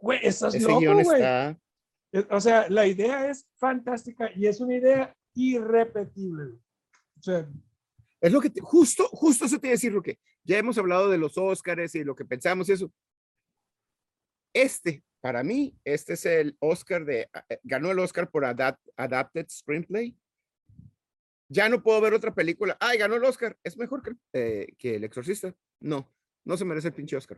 Güey, 0.01 0.19
estás 0.23 0.55
ese 0.55 0.67
loco, 0.67 0.79
guion 0.79 1.03
güey. 1.03 1.15
está. 1.17 1.57
O 2.29 2.41
sea, 2.41 2.69
la 2.69 2.87
idea 2.87 3.29
es 3.29 3.47
fantástica 3.57 4.29
y 4.35 4.47
es 4.47 4.59
una 4.59 4.75
idea 4.75 5.15
irrepetible. 5.35 6.55
O 7.19 7.21
sea, 7.21 7.47
Es 8.19 8.31
lo 8.31 8.41
que 8.41 8.49
te- 8.49 8.61
justo, 8.61 9.07
justo 9.09 9.45
eso 9.45 9.59
te 9.59 9.67
iba 9.67 9.71
a 9.73 9.75
decir, 9.77 9.93
que 10.03 10.17
Ya 10.43 10.57
hemos 10.57 10.77
hablado 10.77 11.09
de 11.09 11.17
los 11.17 11.37
Óscares 11.37 11.93
y 11.95 12.03
lo 12.03 12.15
que 12.15 12.25
pensamos 12.25 12.67
y 12.69 12.73
eso. 12.73 12.91
Este, 14.53 15.03
para 15.21 15.43
mí, 15.43 15.77
este 15.85 16.13
es 16.13 16.25
el 16.25 16.57
Oscar 16.59 17.05
de, 17.05 17.29
eh, 17.49 17.59
ganó 17.63 17.91
el 17.91 17.99
Oscar 17.99 18.29
por 18.29 18.43
Adapt- 18.43 18.79
Adapted 18.97 19.47
Screenplay. 19.49 20.17
Ya 21.53 21.67
no 21.67 21.83
puedo 21.83 21.99
ver 21.99 22.13
otra 22.13 22.33
película. 22.33 22.77
Ay, 22.79 22.97
ganó 22.97 23.15
el 23.15 23.23
Oscar. 23.25 23.57
Es 23.61 23.75
mejor 23.77 24.01
que, 24.01 24.11
eh, 24.31 24.67
que 24.77 24.95
El 24.95 25.03
Exorcista. 25.03 25.53
No, 25.81 26.09
no 26.45 26.55
se 26.55 26.63
merece 26.63 26.87
el 26.87 26.93
pinche 26.93 27.17
Oscar. 27.17 27.37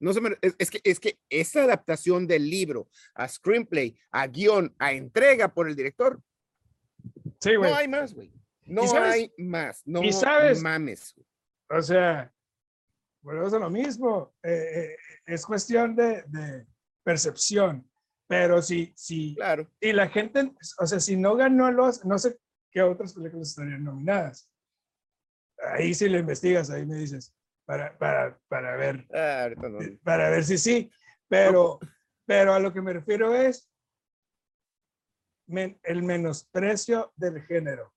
No 0.00 0.12
se 0.14 0.20
mere- 0.22 0.38
es, 0.40 0.54
es 0.58 0.70
que, 0.70 0.80
es 0.84 0.98
que 0.98 1.18
esta 1.28 1.62
adaptación 1.64 2.26
del 2.26 2.48
libro 2.48 2.88
a 3.14 3.28
screenplay, 3.28 3.94
a 4.10 4.26
guion, 4.26 4.74
a 4.78 4.92
entrega 4.94 5.52
por 5.52 5.68
el 5.68 5.76
director, 5.76 6.20
sí, 7.40 7.54
güey. 7.56 7.70
no 7.70 7.76
hay 7.76 7.88
más, 7.88 8.14
güey. 8.14 8.32
No 8.64 8.84
¿Y 8.84 8.88
sabes? 8.88 9.12
hay 9.12 9.32
más. 9.38 9.82
No 9.84 10.02
¿Y 10.02 10.12
sabes? 10.12 10.62
mames. 10.62 11.12
güey. 11.14 11.26
O 11.78 11.82
sea, 11.82 12.32
volvemos 13.20 13.52
a 13.52 13.58
lo 13.58 13.68
mismo. 13.70 14.34
eh, 14.42 14.50
eh, 14.94 14.96
es 15.26 15.44
cuestión 15.44 15.94
de, 15.94 16.22
de 16.28 16.66
percepción. 17.04 17.86
Pero 18.28 18.62
si, 18.62 18.92
si, 18.96 19.34
Claro. 19.34 19.70
y 19.78 19.92
la 19.92 20.08
gente, 20.08 20.52
o 20.78 20.86
sea, 20.86 20.98
si 21.00 21.16
no 21.16 21.36
ganó 21.36 21.70
los, 21.70 22.02
no 22.06 22.18
sé 22.18 22.38
qué 22.72 22.82
otras 22.82 23.12
películas 23.14 23.50
estarían 23.50 23.84
nominadas. 23.84 24.50
Ahí 25.74 25.94
si 25.94 26.08
lo 26.08 26.18
investigas, 26.18 26.70
ahí 26.70 26.84
me 26.86 26.96
dices, 26.96 27.34
para, 27.64 27.96
para, 27.96 28.38
para 28.48 28.76
ver, 28.76 29.06
Ah, 29.14 29.48
no. 29.56 29.78
para 30.02 30.30
ver 30.30 30.44
si 30.44 30.58
sí. 30.58 30.90
Pero, 31.28 31.78
pero 32.26 32.52
a 32.54 32.58
lo 32.58 32.72
que 32.72 32.82
me 32.82 32.92
refiero 32.92 33.34
es 33.34 33.70
men- 35.46 35.78
el 35.82 36.02
menosprecio 36.02 37.12
del 37.16 37.42
género. 37.42 37.92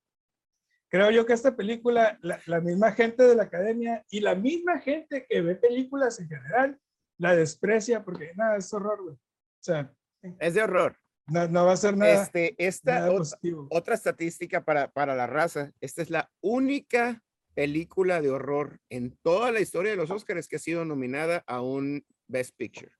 Creo 0.89 1.09
yo 1.11 1.26
que 1.26 1.34
esta 1.34 1.55
película, 1.55 2.17
la, 2.21 2.39
la 2.45 2.61
misma 2.61 2.91
gente 2.91 3.23
de 3.23 3.36
la 3.36 3.43
academia 3.43 4.05
y 4.09 4.19
la 4.19 4.36
misma 4.36 4.80
gente 4.80 5.26
que 5.28 5.41
ve 5.41 5.55
películas 5.55 6.19
en 6.19 6.30
general, 6.30 6.80
la 7.17 7.36
desprecia 7.36 8.03
porque 8.03 8.34
nada, 8.36 8.57
es 8.57 8.71
horror, 8.73 9.01
güey. 9.03 9.15
O 9.15 9.63
sea, 9.63 9.91
Es 10.39 10.53
de 10.53 10.61
horror. 10.61 10.97
No, 11.28 11.47
no 11.47 11.65
va 11.65 11.73
a 11.73 11.78
ser 11.78 11.97
nada, 11.97 12.23
Este, 12.23 12.55
esta 12.57 12.99
nada 12.99 13.11
ot- 13.11 13.17
positivo. 13.19 13.67
otra 13.71 13.95
estadística 13.95 14.63
para, 14.63 14.91
para 14.91 15.15
la 15.15 15.28
raza. 15.28 15.71
Esta 15.82 16.01
es 16.01 16.09
la 16.09 16.32
única 16.41 17.23
película 17.53 18.21
de 18.21 18.30
horror 18.30 18.80
en 18.89 19.17
toda 19.23 19.51
la 19.51 19.59
historia 19.61 19.91
de 19.91 19.97
los 19.97 20.11
Oscars 20.11 20.47
que 20.47 20.57
ha 20.57 20.59
sido 20.59 20.86
nominada 20.86 21.43
a 21.47 21.61
un 21.61 22.05
Best 22.28 22.55
Picture. 22.57 22.91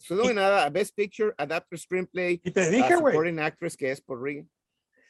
Fue 0.00 0.16
nominada 0.16 0.64
a 0.64 0.70
Best 0.70 0.94
Picture, 0.94 1.34
Adapted 1.38 1.78
Screenplay, 1.78 2.40
Y 2.44 2.50
te 2.52 2.70
dije, 2.70 2.94
güey, 2.96 3.12
Supporting 3.14 3.40
Actress, 3.40 3.76
que 3.76 3.90
es 3.90 4.00
por 4.00 4.22
Regan. 4.22 4.48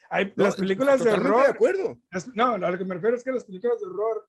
hay- 0.09 0.33
No, 0.35 0.45
las 0.45 0.55
películas 0.55 0.99
de 0.99 1.05
totalmente 1.05 1.29
De 1.29 1.35
horror, 1.39 1.49
acuerdo. 1.55 2.01
las- 2.09 2.27
no, 2.29 2.53
a 2.53 2.57
lo 2.57 2.77
que 2.77 2.85
me 2.85 2.95
refiero 2.95 3.15
es 3.15 3.23
que 3.23 3.31
las 3.31 3.43
películas 3.43 3.79
de 3.79 3.85
horror 3.85 4.27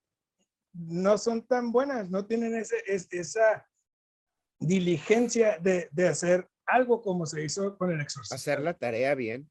no 0.73 1.17
son 1.17 1.41
tan 1.47 1.71
buenas, 1.71 2.09
no 2.11 2.25
tienen 2.27 2.53
ese, 2.55 2.75
es- 2.85 3.07
esa 3.11 3.67
diligencia 4.59 5.57
de, 5.57 5.89
de 5.91 6.07
hacer 6.07 6.47
algo 6.71 7.01
como 7.01 7.25
se 7.25 7.43
hizo 7.43 7.77
con 7.77 7.91
el 7.91 8.01
exorcista. 8.01 8.35
Hacer 8.35 8.61
la 8.61 8.73
tarea 8.73 9.15
bien. 9.15 9.49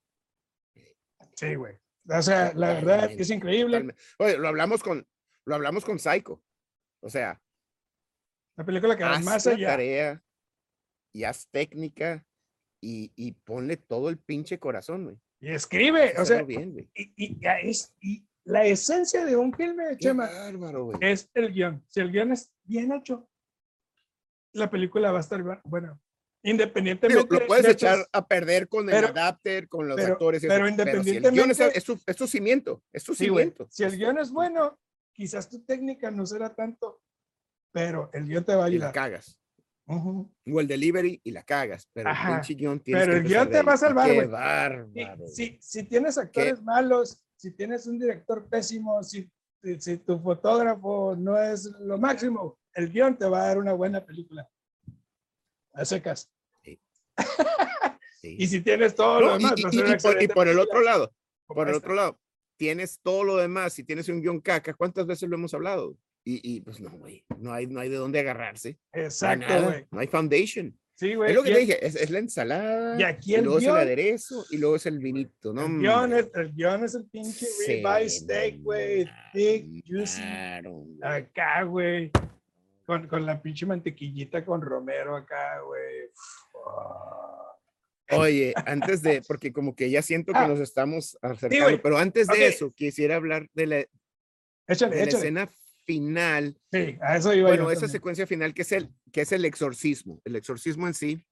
Sí, 1.34 1.54
güey. 1.54 1.76
O 2.08 2.22
sea, 2.22 2.52
la 2.54 2.74
verdad 2.74 3.10
es 3.10 3.30
increíble. 3.30 3.94
Oye, 4.18 4.38
lo 4.38 4.48
hablamos 4.48 4.82
con, 4.82 5.06
lo 5.46 5.54
hablamos 5.54 5.84
con 5.84 5.98
Psycho. 5.98 6.42
O 7.02 7.08
sea, 7.10 7.40
La 8.56 8.64
película 8.64 8.96
que 8.96 9.04
va 9.04 9.18
más 9.20 9.46
allá. 9.46 9.68
tarea 9.68 10.22
y 11.14 11.24
haz 11.24 11.48
técnica 11.50 12.24
y, 12.82 13.12
y 13.16 13.32
ponle 13.32 13.76
todo 13.76 14.08
el 14.08 14.18
pinche 14.18 14.58
corazón, 14.58 15.04
güey. 15.04 15.16
Y 15.40 15.50
escribe, 15.52 16.14
o 16.18 16.24
sea, 16.24 16.42
bien, 16.42 16.72
güey. 16.72 16.90
y, 16.94 17.12
y- 17.16 17.40
y 18.00 18.26
la 18.44 18.64
esencia 18.64 19.24
de 19.24 19.36
un 19.36 19.52
filme, 19.54 19.90
Qué 19.90 19.96
Chema, 19.98 20.26
bárbaro, 20.26 20.92
es 21.00 21.30
el 21.34 21.52
guion. 21.52 21.84
Si 21.88 22.00
el 22.00 22.10
guion 22.10 22.32
es 22.32 22.52
bien 22.64 22.92
hecho, 22.92 23.28
la 24.52 24.68
película 24.70 25.12
va 25.12 25.18
a 25.18 25.20
estar 25.20 25.40
bu- 25.42 25.60
buena. 25.64 25.98
Independientemente. 26.42 27.34
lo 27.38 27.46
puedes 27.46 27.64
de 27.66 27.72
echar 27.72 27.98
tus- 27.98 28.08
a 28.12 28.26
perder 28.26 28.68
con 28.68 28.88
el 28.88 28.94
pero- 28.94 29.08
adapter, 29.08 29.68
con 29.68 29.88
los 29.88 29.96
pero- 29.96 30.12
actores. 30.14 30.42
y 30.42 30.48
pero 30.48 30.66
eso, 30.66 30.74
si 30.74 30.80
el 30.80 30.86
es, 30.86 30.92
independientemente- 31.02 31.78
es, 31.78 31.84
su, 31.84 32.00
es 32.06 32.16
su 32.16 32.26
cimiento, 32.26 32.82
es 32.92 33.02
su 33.02 33.14
Sí, 33.14 33.24
cimiento. 33.24 33.66
Si 33.70 33.82
el 33.84 33.96
guion 33.96 34.18
es 34.18 34.30
bueno, 34.30 34.78
quizás 35.12 35.48
tu 35.48 35.60
técnica 35.64 36.10
no 36.10 36.24
será 36.26 36.54
tanto, 36.54 37.00
pero 37.72 38.10
el 38.14 38.24
guion 38.26 38.44
te 38.44 38.54
va 38.54 38.64
a 38.64 38.68
y 38.68 38.78
la 38.78 38.88
ayudar. 38.88 38.92
cagas. 38.92 39.36
Ujú. 39.86 40.30
O 40.52 40.60
el 40.60 40.68
delivery 40.68 41.20
y 41.24 41.30
la 41.32 41.42
cagas. 41.42 41.88
Pero 41.92 42.08
el 42.10 42.16
Ajá. 42.16 42.34
pinche 42.36 42.54
guion 42.54 42.80
tienes 42.80 43.02
Pero 43.04 43.12
que 43.14 43.18
el 43.18 43.24
guion 43.28 43.50
te 43.50 43.62
va 43.62 43.72
a 43.72 43.76
salvar, 43.76 44.08
Qué 44.10 44.24
bárbaro. 44.26 45.26
si, 45.28 45.58
si 45.60 45.82
tienes 45.82 46.16
actores 46.16 46.62
malos, 46.62 47.22
si 47.36 47.50
tienes 47.50 47.86
un 47.86 47.98
director 47.98 48.46
pésimo, 48.48 49.02
si, 49.02 49.28
si, 49.62 49.80
si 49.80 49.96
tu 49.98 50.18
fotógrafo 50.20 51.16
no 51.18 51.36
es 51.42 51.64
lo 51.80 51.98
máximo, 51.98 52.56
el 52.74 52.90
guion 52.92 53.18
te 53.18 53.26
va 53.26 53.42
a 53.42 53.46
dar 53.48 53.58
una 53.58 53.72
buena 53.72 54.04
película. 54.04 54.48
A 55.80 55.84
secas. 55.84 56.30
Sí. 58.22 58.36
Y 58.38 58.46
si 58.48 58.60
tienes 58.60 58.94
todo 58.94 59.18
lo 59.18 59.26
No, 59.28 59.36
y- 59.36 59.38
demás, 59.38 59.54
y- 59.56 59.80
a 59.80 59.88
y- 59.88 59.92
y 59.92 59.96
por, 59.96 60.22
y 60.24 60.28
por 60.28 60.46
el 60.48 60.58
otro 60.58 60.82
lado, 60.82 61.10
por 61.46 61.68
el 61.68 61.74
esta. 61.74 61.78
otro 61.86 61.94
lado, 61.94 62.20
tienes 62.58 63.00
todo 63.02 63.24
lo 63.24 63.36
demás, 63.38 63.72
si 63.72 63.82
tienes 63.82 64.10
un 64.10 64.20
guion 64.20 64.40
caca, 64.42 64.74
¿cuántas 64.74 65.06
veces 65.06 65.26
lo 65.26 65.36
hemos 65.36 65.54
hablado? 65.54 65.96
Y, 66.22 66.56
y, 66.56 66.60
pues 66.60 66.80
no, 66.80 66.90
güey, 66.90 67.24
no 67.38 67.50
hay, 67.54 67.66
no 67.66 67.80
hay 67.80 67.88
de 67.88 67.96
dónde 67.96 68.20
agarrarse. 68.20 68.76
Exacto, 68.92 69.46
güey. 69.64 69.86
No 69.90 70.00
hay 70.00 70.06
foundation. 70.06 70.78
Sí, 70.96 71.14
güey. 71.14 71.30
Es 71.30 71.34
lo 71.36 71.42
que 71.42 71.50
y 71.50 71.54
te 71.54 71.58
dije, 71.60 71.86
es, 71.86 71.96
es 71.96 72.10
la 72.10 72.18
ensalada, 72.18 73.00
y 73.00 73.04
aquí 73.04 73.32
y 73.32 73.34
el 73.36 73.44
luego 73.44 73.58
es 73.58 73.64
el 73.64 73.70
guión- 73.70 73.80
aderezo, 73.80 74.44
y 74.50 74.58
luego 74.58 74.76
es 74.76 74.84
el 74.84 74.98
vinito, 74.98 75.54
¿no? 75.54 75.64
El 75.64 75.78
guion, 75.80 76.12
es, 76.12 76.30
el 76.34 76.52
guion 76.52 76.84
es 76.84 76.94
el 76.94 77.04
pinche 77.06 77.46
ribeye 77.66 78.10
steak, 78.10 78.60
güey. 78.60 79.08
Thick, 79.32 79.82
juicy. 79.88 80.20
Acá, 81.02 81.62
güey. 81.62 82.10
Con, 82.90 83.06
con 83.06 83.24
la 83.24 83.40
pinche 83.40 83.66
mantequillita 83.66 84.44
con 84.44 84.60
romero 84.60 85.14
acá, 85.14 85.60
güey. 85.60 86.10
Oye, 88.18 88.52
antes 88.66 89.00
de, 89.02 89.22
porque 89.28 89.52
como 89.52 89.76
que 89.76 89.88
ya 89.90 90.02
siento 90.02 90.32
que 90.32 90.38
Ah. 90.40 90.48
nos 90.48 90.58
estamos 90.58 91.16
acercando, 91.22 91.66
güey. 91.66 91.80
pero 91.80 91.98
antes 91.98 92.26
de 92.26 92.32
Ok. 92.34 92.40
eso, 92.40 92.72
quisiera 92.72 93.14
hablar 93.14 93.48
de 93.54 93.66
la, 93.68 93.86
Échale, 94.66 94.96
de 94.96 95.04
la 95.06 95.10
escena 95.12 95.52
final 95.86 96.58
Sí, 96.72 96.98
a 97.00 97.16
eso 97.16 97.32
iba 97.32 97.46
Bueno, 97.48 97.64
yo 97.64 97.70
esa 97.70 97.82
también. 97.82 97.92
secuencia 97.92 98.26
final 98.26 98.54
que 98.54 98.62
es 98.62 98.72
el 98.72 98.90
que 99.12 99.20
es 99.20 99.30
el 99.30 99.44
exorcismo, 99.44 100.20
el 100.24 100.34
exorcismo 100.34 100.88
en 100.88 100.94
sí. 100.94 101.24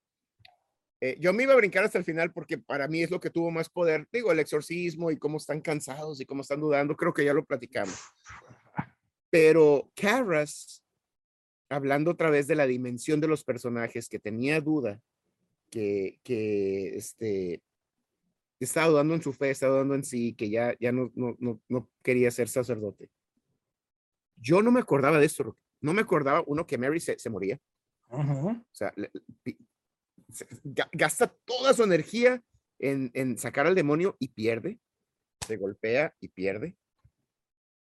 Eh, 1.01 1.17
yo 1.19 1.33
me 1.33 1.43
iba 1.43 1.55
a 1.55 1.57
brincar 1.57 1.83
hasta 1.85 1.99
el 1.99 2.05
final 2.05 2.33
porque 2.33 2.59
para 2.59 2.87
mí 2.87 3.03
es 3.03 3.11
lo 3.11 3.19
que 3.19 3.31
tuvo 3.31 3.51
más 3.51 3.69
poder. 3.69 4.07
Digo, 4.13 4.31
el 4.31 4.39
exorcismo 4.39 5.11
y 5.11 5.17
cómo 5.17 5.39
están 5.39 5.61
cansados 5.61 6.21
y 6.21 6.27
cómo 6.27 6.43
están 6.43 6.61
dudando, 6.61 6.97
creo 6.97 7.13
que 7.13 7.25
ya 7.25 7.35
lo 7.35 7.45
platicamos. 7.45 8.01
Pero 9.31 9.91
Carras, 9.95 10.83
hablando 11.69 12.13
otra 12.13 12.31
vez 12.31 12.47
de 12.47 12.55
la 12.55 12.67
dimensión 12.67 13.21
de 13.21 13.29
los 13.29 13.45
personajes, 13.45 14.09
que 14.09 14.19
tenía 14.19 14.61
duda, 14.61 15.01
que, 15.71 16.21
que 16.23 16.97
este, 16.97 17.63
estaba 18.61 18.89
dudando 18.89 19.15
en 19.15 19.23
su 19.23 19.33
fe, 19.33 19.51
estaba 19.51 19.75
dudando 19.75 19.95
en 19.95 20.05
sí, 20.05 20.35
que 20.35 20.51
ya, 20.51 20.77
ya 20.81 20.93
no, 20.93 21.11
no, 21.15 21.37
no, 21.39 21.61
no 21.69 21.91
quería 22.03 22.31
ser 22.31 22.49
sacerdote. 22.49 23.11
Yo 24.37 24.63
no 24.63 24.71
me 24.71 24.81
acordaba 24.81 25.19
de 25.19 25.27
esto, 25.27 25.57
no 25.81 25.93
me 25.93 26.03
acordaba, 26.03 26.43
uno, 26.47 26.67
que 26.67 26.79
Mary 26.79 27.01
se, 27.01 27.19
se 27.19 27.31
moría, 27.31 27.61
Ujú. 28.11 28.51
o 28.51 28.67
sea, 28.73 28.93
gasta 30.93 31.29
toda 31.45 31.75
su 31.75 31.83
energía 31.83 32.43
en, 32.79 33.11
en 33.15 33.39
sacar 33.39 33.67
al 33.67 33.75
demonio 33.75 34.17
y 34.19 34.29
pierde, 34.29 34.79
se 35.47 35.57
golpea 35.57 36.15
y 36.21 36.29
pierde. 36.29 36.77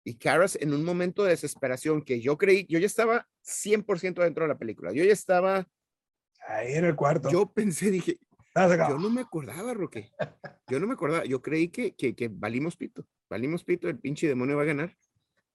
Y 0.04 0.16
Caras 0.18 0.58
en 0.60 0.74
un 0.74 0.84
momento 0.84 1.24
de 1.24 1.30
desesperación 1.32 2.02
que 2.04 2.20
yo 2.20 2.38
creí, 2.38 2.66
yo 2.70 2.78
ya 2.80 2.86
estaba 2.88 3.28
100% 3.46 4.22
dentro 4.22 4.44
de 4.44 4.50
la 4.50 4.58
película, 4.58 4.92
yo 4.92 5.04
ya 5.04 5.14
estaba, 5.14 5.68
Ahí 6.48 6.74
en 6.74 6.86
el 6.86 6.96
cuarto. 6.96 7.30
yo 7.32 7.52
pensé, 7.54 7.90
dije, 7.90 8.20
yo 8.90 8.98
no 8.98 9.10
me 9.10 9.22
acordaba, 9.22 9.74
Roque, 9.74 10.12
yo 10.70 10.80
no 10.80 10.88
me 10.88 10.94
acordaba, 10.94 11.24
yo 11.26 11.42
creí 11.42 11.70
que, 11.70 11.94
que, 11.96 12.14
que 12.16 12.28
valimos 12.30 12.76
pito, 12.76 13.08
valimos 13.30 13.64
pito, 13.64 13.88
el 13.88 13.98
pinche 14.00 14.28
demonio 14.28 14.58
va 14.58 14.64
a 14.64 14.66
ganar. 14.66 14.98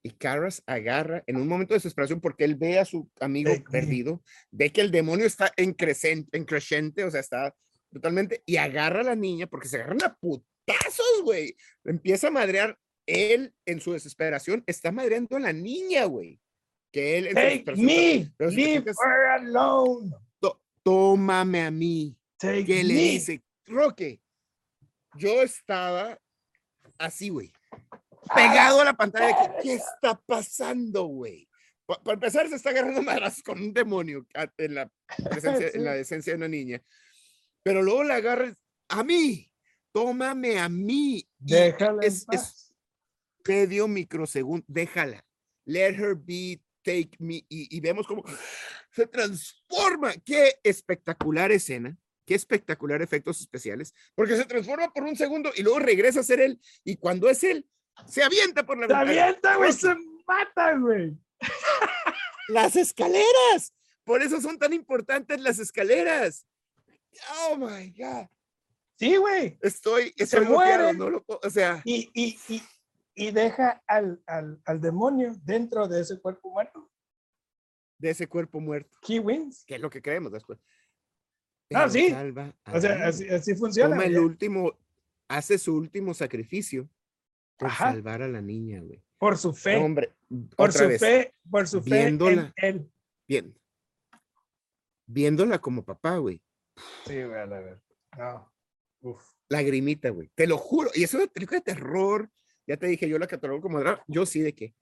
Y 0.03 0.11
Caras 0.13 0.63
agarra 0.67 1.25
en 1.27 1.37
un 1.37 1.47
momento 1.49 1.75
de 1.75 1.79
desesperación 1.79 2.21
porque 2.21 2.45
él 2.45 2.55
ve 2.55 2.79
a 2.79 2.85
su 2.85 3.11
amigo 3.21 3.51
perdido, 3.71 4.23
ve 4.51 4.73
que 4.73 4.81
el 4.81 4.91
demonio 4.91 5.27
está 5.27 5.53
en, 5.57 5.77
crecen- 5.77 6.29
en 6.33 6.45
creciente, 6.45 7.05
o 7.05 7.11
sea, 7.11 7.21
está 7.21 7.55
totalmente, 7.91 8.43
y 8.47 8.57
agarra 8.57 9.01
a 9.01 9.05
la 9.05 9.17
niña 9.17 9.47
porque 9.49 9.69
se 9.69 9.77
agarran 9.77 10.03
a 10.05 10.15
putazos, 10.17 11.23
güey. 11.25 11.57
Empieza 11.85 12.29
a 12.29 12.31
madrear 12.31 12.79
él 13.09 13.55
en 13.67 13.81
su 13.81 13.93
desesperación, 13.93 14.63
está 14.67 14.93
madreando 14.93 15.37
a 15.37 15.41
la 15.41 15.53
niña, 15.53 16.05
güey. 16.05 16.39
Que 16.93 17.19
él 17.19 17.27
en 17.29 17.35
Take 17.35 17.77
me. 17.77 18.31
Leave 18.39 18.85
her 18.91 19.27
alone. 19.41 20.11
"To- 20.41 20.61
tómame 20.83 21.63
a 21.63 21.71
mí. 21.71 22.17
Take 22.39 22.65
que 22.65 22.85
le 22.85 22.95
me. 22.95 23.01
dice, 23.01 23.43
Roque, 23.67 24.21
yo 25.17 25.43
estaba 25.43 26.19
así, 26.99 27.29
güey, 27.31 27.53
pegado 28.35 28.81
a 28.81 28.85
la 28.85 28.95
pantalla. 28.95 29.27
de 29.27 29.35
que, 29.57 29.63
¿Qué 29.63 29.75
está 29.75 30.19
pasando, 30.27 31.05
güey? 31.05 31.49
Pa- 31.87 32.03
Para 32.03 32.15
empezar, 32.15 32.49
se 32.49 32.57
está 32.57 32.71
agarrando 32.71 33.03
madrazos 33.03 33.43
con 33.43 33.59
un 33.61 33.73
demonio 33.73 34.27
en 34.59 34.75
la, 34.75 34.91
presencia, 35.31 35.71
en 35.75 35.85
la 35.85 35.95
Sí. 35.97 36.01
esencia 36.01 36.33
de 36.33 36.37
una 36.37 36.49
niña. 36.49 36.83
Pero 37.63 37.83
luego 37.83 38.05
la 38.05 38.17
agarra 38.17 38.55
a 38.89 39.03
mí, 39.05 39.51
tómame 39.93 40.59
a 40.59 40.69
mí. 40.69 41.27
Déjala 41.39 42.03
en 42.03 42.09
es, 42.09 42.15
es 42.21 42.25
paz. 42.27 42.68
Medio 43.47 43.89
microsegundo, 43.89 44.65
déjala. 44.69 45.25
Let 45.65 45.95
her 45.97 46.15
be, 46.15 46.61
take 46.83 47.11
me. 47.19 47.45
Y, 47.49 47.75
y 47.77 47.81
vemos 47.81 48.07
cómo 48.07 48.25
se 48.93 49.07
transforma. 49.07 50.15
Qué 50.25 50.55
espectacular 50.63 51.53
escena. 51.53 51.97
Qué 52.27 52.35
espectacular 52.35 53.01
efectos 53.03 53.41
especiales. 53.41 53.95
Porque 54.15 54.37
se 54.37 54.45
transforma 54.45 54.93
por 54.93 55.05
un 55.05 55.17
segundo 55.17 55.51
y 55.57 55.63
luego 55.63 55.79
regresa 55.79 56.21
a 56.21 56.25
ser 56.25 56.41
él. 56.41 56.61
Y 56.85 56.97
cuando 56.97 57.29
es 57.31 57.43
él, 57.45 57.67
se 58.07 58.23
avienta 58.23 58.65
por 58.67 58.77
la 58.79 58.87
Se 58.87 58.93
ventana. 58.93 59.23
avienta, 59.25 59.57
güey. 59.57 59.71
Rocky. 59.71 59.81
Se 59.81 59.95
mata, 60.27 60.77
güey. 60.77 61.17
Las 62.49 62.77
escaleras. 62.77 63.75
Por 64.05 64.23
eso 64.23 64.41
son 64.41 64.59
tan 64.59 64.73
importantes 64.73 65.39
las 65.41 65.59
escaleras. 65.59 66.47
Oh 67.43 67.57
my 67.57 67.91
God. 67.91 68.27
Sí, 68.99 69.17
güey. 69.17 69.59
Estoy, 69.61 70.15
Se 70.17 70.25
estoy 70.25 70.47
bloqueado, 70.47 70.85
muere. 70.85 70.99
no 70.99 71.11
lo 71.11 71.23
puedo- 71.23 71.41
o 71.43 71.51
sea, 71.51 71.83
Y, 71.85 72.09
y, 72.15 72.39
y, 72.49 72.63
y 73.19 73.31
deja 73.33 73.83
al, 73.87 74.23
al, 74.27 74.61
al 74.65 74.81
demonio 74.81 75.35
dentro 75.45 75.89
de 75.89 76.01
ese 76.01 76.21
cuerpo 76.21 76.51
muerto. 76.51 76.91
de 77.99 78.11
ese 78.11 78.27
cuerpo 78.29 78.61
muerto, 78.61 78.97
He 79.07 79.19
wins. 79.19 79.65
que 79.65 79.75
es 79.75 79.81
lo 79.81 79.91
que 79.91 80.01
creemos 80.01 80.31
después. 80.33 80.59
Ah, 81.75 81.87
pero 81.87 81.91
sí. 81.91 82.11
salva 82.11 82.55
O 82.73 82.81
sea, 82.81 83.07
así, 83.09 83.29
así 83.29 83.55
funciona. 83.55 83.91
Toma 83.97 84.07
el 84.07 84.19
último, 84.19 84.73
hace 85.29 85.59
su 85.59 85.75
último 85.77 86.15
sacrificio 86.15 86.89
por 87.59 87.69
Ajá. 87.69 87.91
salvar 87.93 88.23
a 88.23 88.29
la 88.29 88.41
niña, 88.41 88.81
güey. 88.81 89.03
Por 89.19 89.37
su 89.37 89.53
fe. 89.53 89.77
Hombre, 89.77 90.15
por 90.57 90.73
su 90.73 90.87
vez, 90.87 91.01
fe. 91.01 91.35
Por 91.51 91.67
su 91.67 91.83
fe 91.83 92.03
en 92.03 92.19
viéndola. 92.19 92.53
él. 92.57 92.91
bien. 93.27 93.55
Viéndola 95.07 95.59
como 95.59 95.85
papá, 95.85 96.19
güey. 96.19 96.41
Sí, 97.07 97.23
güey, 97.23 97.41
a 97.41 97.47
ver. 97.47 97.81
No. 98.17 98.53
Uf. 99.01 99.23
Lagrimita, 99.49 100.11
güey. 100.11 100.31
Te 100.35 100.47
lo 100.47 100.59
juro. 100.59 100.91
Y 100.95 101.03
es 101.05 101.15
una 101.15 101.27
película 101.27 101.59
de 101.61 101.65
terror. 101.75 102.31
Ya 102.69 102.77
te 102.77 102.87
dije, 102.87 103.09
yo 103.09 103.19
la 103.19 103.27
catalogo 103.27 103.63
como 103.63 103.81
drama. 103.81 104.03
Yo 104.07 104.27
sí, 104.27 104.41
de 104.41 104.55
que 104.55 104.75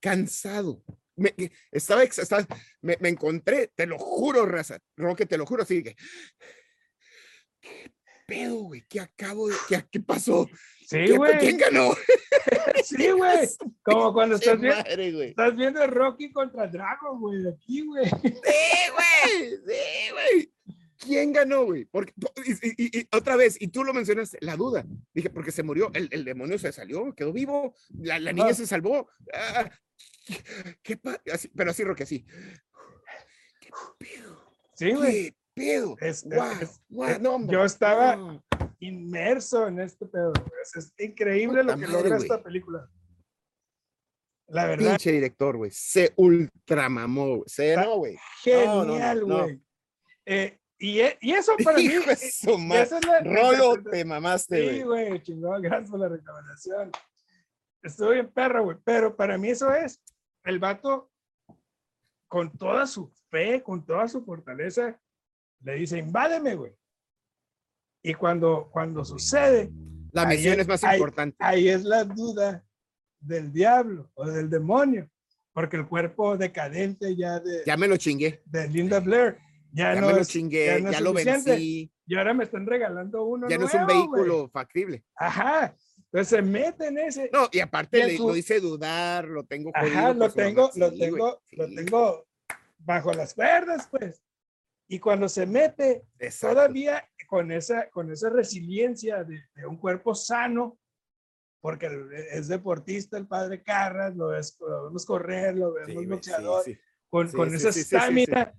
cansado. 0.00 0.82
Me, 1.16 1.34
estaba, 1.72 2.02
estaba- 2.02 2.46
me, 2.82 2.96
me 3.00 3.08
encontré, 3.08 3.72
te 3.74 3.86
lo 3.86 3.98
juro, 3.98 4.46
raza. 4.46 4.78
Roque, 4.96 5.26
te 5.26 5.36
lo 5.38 5.46
juro, 5.46 5.62
así 5.62 5.82
que. 5.82 5.96
¿Qué 7.60 7.92
pedo, 8.26 8.56
güey? 8.64 8.84
¿Qué 8.88 9.00
acabo 9.00 9.48
de.? 9.48 9.54
¿Qué, 9.68 9.84
qué 9.90 10.00
pasó? 10.00 10.48
Sí, 10.86 11.04
¿Qué- 11.06 11.16
güey. 11.16 11.38
¿Quién 11.38 11.56
ganó? 11.58 11.94
Sí, 12.84 13.10
güey. 13.10 13.48
Como 13.82 14.12
cuando 14.12 14.36
estás 14.36 14.58
viendo, 14.60 14.78
madre, 14.78 15.28
estás 15.28 15.56
viendo 15.56 15.86
Rocky 15.86 16.32
contra 16.32 16.66
Dragon, 16.66 17.20
güey, 17.20 17.46
aquí, 17.48 17.84
güey. 17.84 18.04
Sí, 18.08 18.12
güey. 18.92 19.50
Sí, 19.66 20.10
güey. 20.12 20.52
¿Quién 21.00 21.32
ganó, 21.32 21.64
güey? 21.64 21.86
Porque, 21.86 22.12
po- 22.20 22.32
y, 22.44 22.52
y- 22.52 23.00
y- 23.00 23.08
otra 23.16 23.36
vez, 23.36 23.56
y 23.60 23.68
tú 23.68 23.84
lo 23.84 23.94
mencionaste, 23.94 24.36
la 24.42 24.54
duda. 24.56 24.84
Dije, 25.14 25.30
porque 25.30 25.50
se 25.50 25.62
murió, 25.62 25.90
el, 25.94 26.08
el 26.12 26.24
demonio 26.24 26.58
se 26.58 26.72
salió, 26.72 27.14
quedó 27.14 27.32
vivo, 27.32 27.74
la, 27.98 28.18
la 28.18 28.32
niña 28.32 28.48
Ah. 28.50 28.54
se 28.54 28.66
salvó. 28.66 29.08
Ah, 29.32 29.70
¿qué- 30.82 30.98
qué 31.00 31.00
así- 31.32 31.48
pero 31.56 31.70
así, 31.70 31.84
Roque, 31.84 32.02
así. 32.02 32.26
¿Qué 33.60 33.70
pedo? 33.98 34.52
Sí, 34.74 34.92
güey. 34.92 35.30
¿Qué 35.30 35.36
pedo? 35.54 35.96
Es- 36.00 36.22
Guau, 36.24 36.52
es- 36.60 36.80
guau, 36.88 37.10
es- 37.10 37.20
no, 37.20 37.34
hombre, 37.34 37.54
yo 37.56 37.64
estaba- 37.64 38.16
no. 38.16 38.44
Inmerso 38.82 39.68
en 39.68 39.80
este 39.80 40.06
pedo. 40.06 40.32
Es, 40.74 40.92
increíble 40.98 41.62
lo 41.62 41.74
Puta 41.74 41.74
que 41.74 41.80
madre, 41.86 41.92
logra 41.92 42.16
güey. 42.16 42.22
esta 42.22 42.42
película. 42.42 42.90
La 44.48 44.66
verdad, 44.66 44.90
Pinche 44.90 45.12
director, 45.12 45.56
güey. 45.56 45.70
Se 45.70 46.12
ultramamó, 46.16 47.36
güey. 47.36 47.42
Se 47.46 47.76
no, 47.76 47.98
güey. 47.98 48.16
no, 48.46 48.84
no, 48.84 48.92
genial, 48.94 49.28
no. 49.28 49.42
güey. 49.44 49.60
Eh, 50.26 50.59
y, 50.80 51.00
e- 51.00 51.18
y 51.20 51.32
eso 51.32 51.52
para 51.64 51.76
mí. 51.76 51.86
Esa 51.86 52.12
es 52.98 53.06
la- 53.06 53.20
la 53.20 53.20
Rolo, 53.20 53.74
interpretación- 53.76 53.90
te 53.90 54.04
mamaste, 54.04 54.56
Sí, 54.56 54.82
güey. 54.82 55.08
güey, 55.08 55.22
chingón, 55.22 55.62
gracias 55.62 55.90
por 55.90 56.00
la 56.00 56.08
recomendación. 56.08 56.90
Estuvo 57.82 58.10
bien 58.10 58.28
perro, 58.32 58.64
güey, 58.64 58.76
pero 58.84 59.14
para 59.14 59.38
mí 59.38 59.50
eso 59.50 59.72
es 59.72 60.02
el 60.44 60.58
vato 60.58 61.10
con 62.28 62.50
toda 62.56 62.86
su 62.86 63.10
fe, 63.30 63.62
con 63.62 63.84
toda 63.84 64.08
su 64.08 64.24
fortaleza, 64.24 65.00
le 65.62 65.74
dice, 65.74 65.98
invádeme, 65.98 66.54
güey. 66.54 66.72
Y 68.02 68.14
cuando, 68.14 68.68
cuando 68.72 69.04
sucede, 69.04 69.70
La 70.12 70.24
misión 70.26 70.54
es- 70.54 70.60
es 70.60 70.68
más 70.68 70.84
ahí- 70.84 70.96
importante. 70.96 71.36
ahí 71.40 71.68
es 71.68 71.84
la 71.84 72.04
duda 72.04 72.64
del 73.20 73.52
diablo 73.52 74.10
o 74.14 74.26
del 74.26 74.48
demonio, 74.48 75.10
porque 75.52 75.76
el 75.76 75.86
cuerpo 75.86 76.36
decadente 76.38 77.14
ya 77.16 77.38
de, 77.40 77.62
Ya 77.66 77.76
me 77.76 77.88
lo 77.88 77.96
chingué. 77.96 78.42
de 78.46 78.68
Linda 78.68 79.00
Blair 79.00 79.36
ya, 79.72 79.94
Ya 79.94 80.00
no 80.00 80.06
me 80.08 80.12
lo 80.14 80.20
es, 80.20 80.28
chingué, 80.28 80.66
ya 80.66 80.74
ya, 80.78 80.80
no 80.82 80.90
es 80.90 81.00
lo 81.00 81.12
vencí. 81.12 81.92
y 82.06 82.16
ahora 82.16 82.34
me 82.34 82.44
están 82.44 82.66
regalando 82.66 83.24
uno 83.24 83.48
Ya 83.48 83.56
no 83.58 83.66
es 83.66 83.74
un 83.74 83.84
nuevo, 83.86 83.92
vehículo 84.12 84.48
factible. 84.50 85.04
Ajá, 85.16 85.76
entonces 85.96 86.28
se 86.28 86.42
mete 86.42 86.88
en 86.88 86.98
ese, 86.98 87.30
No, 87.32 87.48
y 87.52 87.60
aparte 87.60 88.04
le- 88.06 88.16
su- 88.16 88.26
lo 88.28 88.34
dice 88.34 88.60
dudar, 88.60 89.26
lo 89.26 89.44
tengo. 89.44 89.70
Ajá, 89.74 90.12
lo 90.12 90.30
tengo, 90.32 90.70
lo 90.74 90.90
Sí, 90.90 90.98
tengo, 90.98 91.16
güey, 91.16 91.36
lo 91.52 91.68
sí, 91.68 91.74
tengo 91.76 92.26
bajo 92.78 93.12
las 93.12 93.34
cuerdas, 93.34 93.86
pues. 93.90 94.22
Y 94.88 94.98
cuando 94.98 95.28
se 95.28 95.46
mete, 95.46 96.02
exacto. 96.18 96.56
todavía 96.56 97.08
con 97.28 97.52
esa, 97.52 97.88
con 97.90 98.10
esa 98.10 98.28
resiliencia 98.28 99.22
de, 99.22 99.40
de 99.54 99.66
un 99.66 99.76
cuerpo 99.76 100.16
sano, 100.16 100.78
porque 101.60 101.88
es 102.32 102.48
deportista 102.48 103.16
el 103.18 103.28
padre 103.28 103.62
Carras, 103.62 104.16
lo, 104.16 104.28
ves- 104.28 104.56
lo 104.58 104.84
vemos 104.86 105.06
correr, 105.06 105.56
lo 105.56 105.74
Sí, 105.86 105.94
vemos 105.94 106.20
sí, 106.24 106.32
sí. 106.64 106.78
con, 107.08 107.28
sí, 107.28 107.36
con 107.36 107.50
sí, 107.50 107.56
esa 107.56 107.70
sí, 107.72 107.78
sí, 107.78 107.84
sí, 107.84 107.88
sí. 107.90 107.96
estamina, 107.96 108.52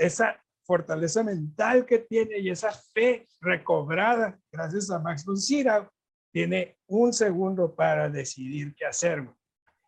esa 0.00 0.42
fortaleza 0.64 1.22
mental 1.22 1.84
que 1.84 1.98
tiene 1.98 2.38
y 2.38 2.50
esa 2.50 2.70
fe 2.72 3.26
recobrada 3.40 4.38
gracias 4.52 4.90
a 4.90 4.98
Max 4.98 5.24
von 5.24 5.36
Sydow, 5.36 5.88
tiene 6.32 6.76
un 6.86 7.12
segundo 7.12 7.74
para 7.74 8.08
decidir 8.08 8.74
qué 8.74 8.86
hacer. 8.86 9.26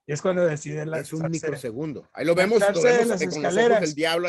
Y 0.07 0.13
es 0.13 0.21
cuando 0.21 0.45
decide 0.45 0.85
Es 0.99 1.13
un 1.13 1.31
microsegundo. 1.31 2.09
Ahí 2.13 2.27
lo 2.27 2.35
vemos, 2.35 2.59
lo 2.61 2.83
vemos 2.83 3.07
las 3.07 3.23
eh, 3.23 3.29
con 3.29 3.39
escaleras. 3.39 3.81
del 3.81 3.95
diablo. 3.95 4.29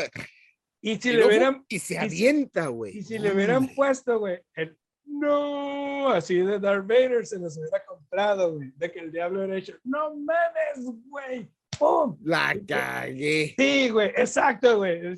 Y 0.80 0.96
si 1.00 1.08
y, 1.08 1.12
le 1.12 1.18
luego- 1.18 1.28
hubieran, 1.30 1.64
y 1.68 1.78
se 1.78 1.98
avienta, 1.98 2.66
güey. 2.68 2.98
y 2.98 3.02
si 3.02 3.18
le 3.18 3.32
hubieran 3.32 3.74
puesto, 3.74 4.18
güey, 4.20 4.40
el 4.54 4.78
no, 5.06 6.10
así 6.10 6.38
de 6.38 6.58
Darth 6.58 6.86
Vader 6.86 7.26
se 7.26 7.38
los 7.38 7.56
hubiera 7.56 7.84
comprado, 7.84 8.54
güey, 8.54 8.72
de 8.76 8.90
que 8.90 9.00
el 9.00 9.12
diablo 9.12 9.40
hubiera 9.40 9.58
hecho, 9.58 9.74
no 9.84 10.14
mames, 10.16 10.84
güey, 11.08 11.48
¡pum! 11.78 12.16
La 12.22 12.54
cagué. 12.66 13.54
Sí, 13.58 13.90
güey, 13.90 14.08
exacto, 14.16 14.78
güey. 14.78 15.14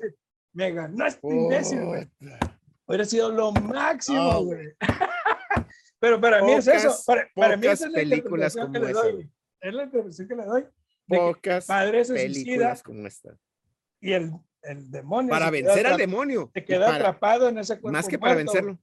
Me 0.57 0.73
ganó 0.73 1.05
este 1.07 1.29
imbécil, 1.29 1.85
güey. 1.85 2.11
Hubiera 2.87 3.05
sido 3.05 3.31
lo 3.31 3.53
máximo, 3.53 4.19
No, 4.33 4.45
güey. 4.45 4.69
Pero 6.01 6.21
para 6.21 6.43
mí 6.43 6.53
es 6.53 6.67
eso. 6.67 6.89
Pocas- 6.89 7.05
Para, 7.05 7.29
para 7.35 7.57
mí 7.57 7.67
esa 7.67 7.87
es 7.87 7.93
la 7.93 7.99
películas 7.99 8.55
que 8.55 8.61
como 8.63 8.73
le 8.79 8.93
doy, 8.93 9.13
güey. 9.13 9.31
Es 9.61 9.75
la 9.75 9.85
interpretación 9.85 10.29
que 10.29 10.35
le 10.37 10.45
doy. 10.45 10.63
que 10.63 11.17
Pocas 11.17 11.67
padre 11.67 12.05
se 12.05 12.15
suicida 12.19 12.45
películas 12.45 12.83
como 12.83 13.07
esta. 13.07 13.37
y 14.01 14.13
el, 14.13 14.33
el 14.63 14.91
demonio 14.91 15.31
Para 15.31 15.51
vencer 15.51 15.87
al 15.87 15.97
demonio. 15.99 16.51
se 16.55 16.65
queda 16.65 16.87
para- 16.87 16.97
atrapado 16.97 17.49
en 17.49 17.59
ese 17.59 17.75
cuerpo 17.81 17.93
más 17.97 18.09
que 18.09 18.19
para 18.19 18.35
muerto, 18.35 18.53
vencerlo. 18.53 18.79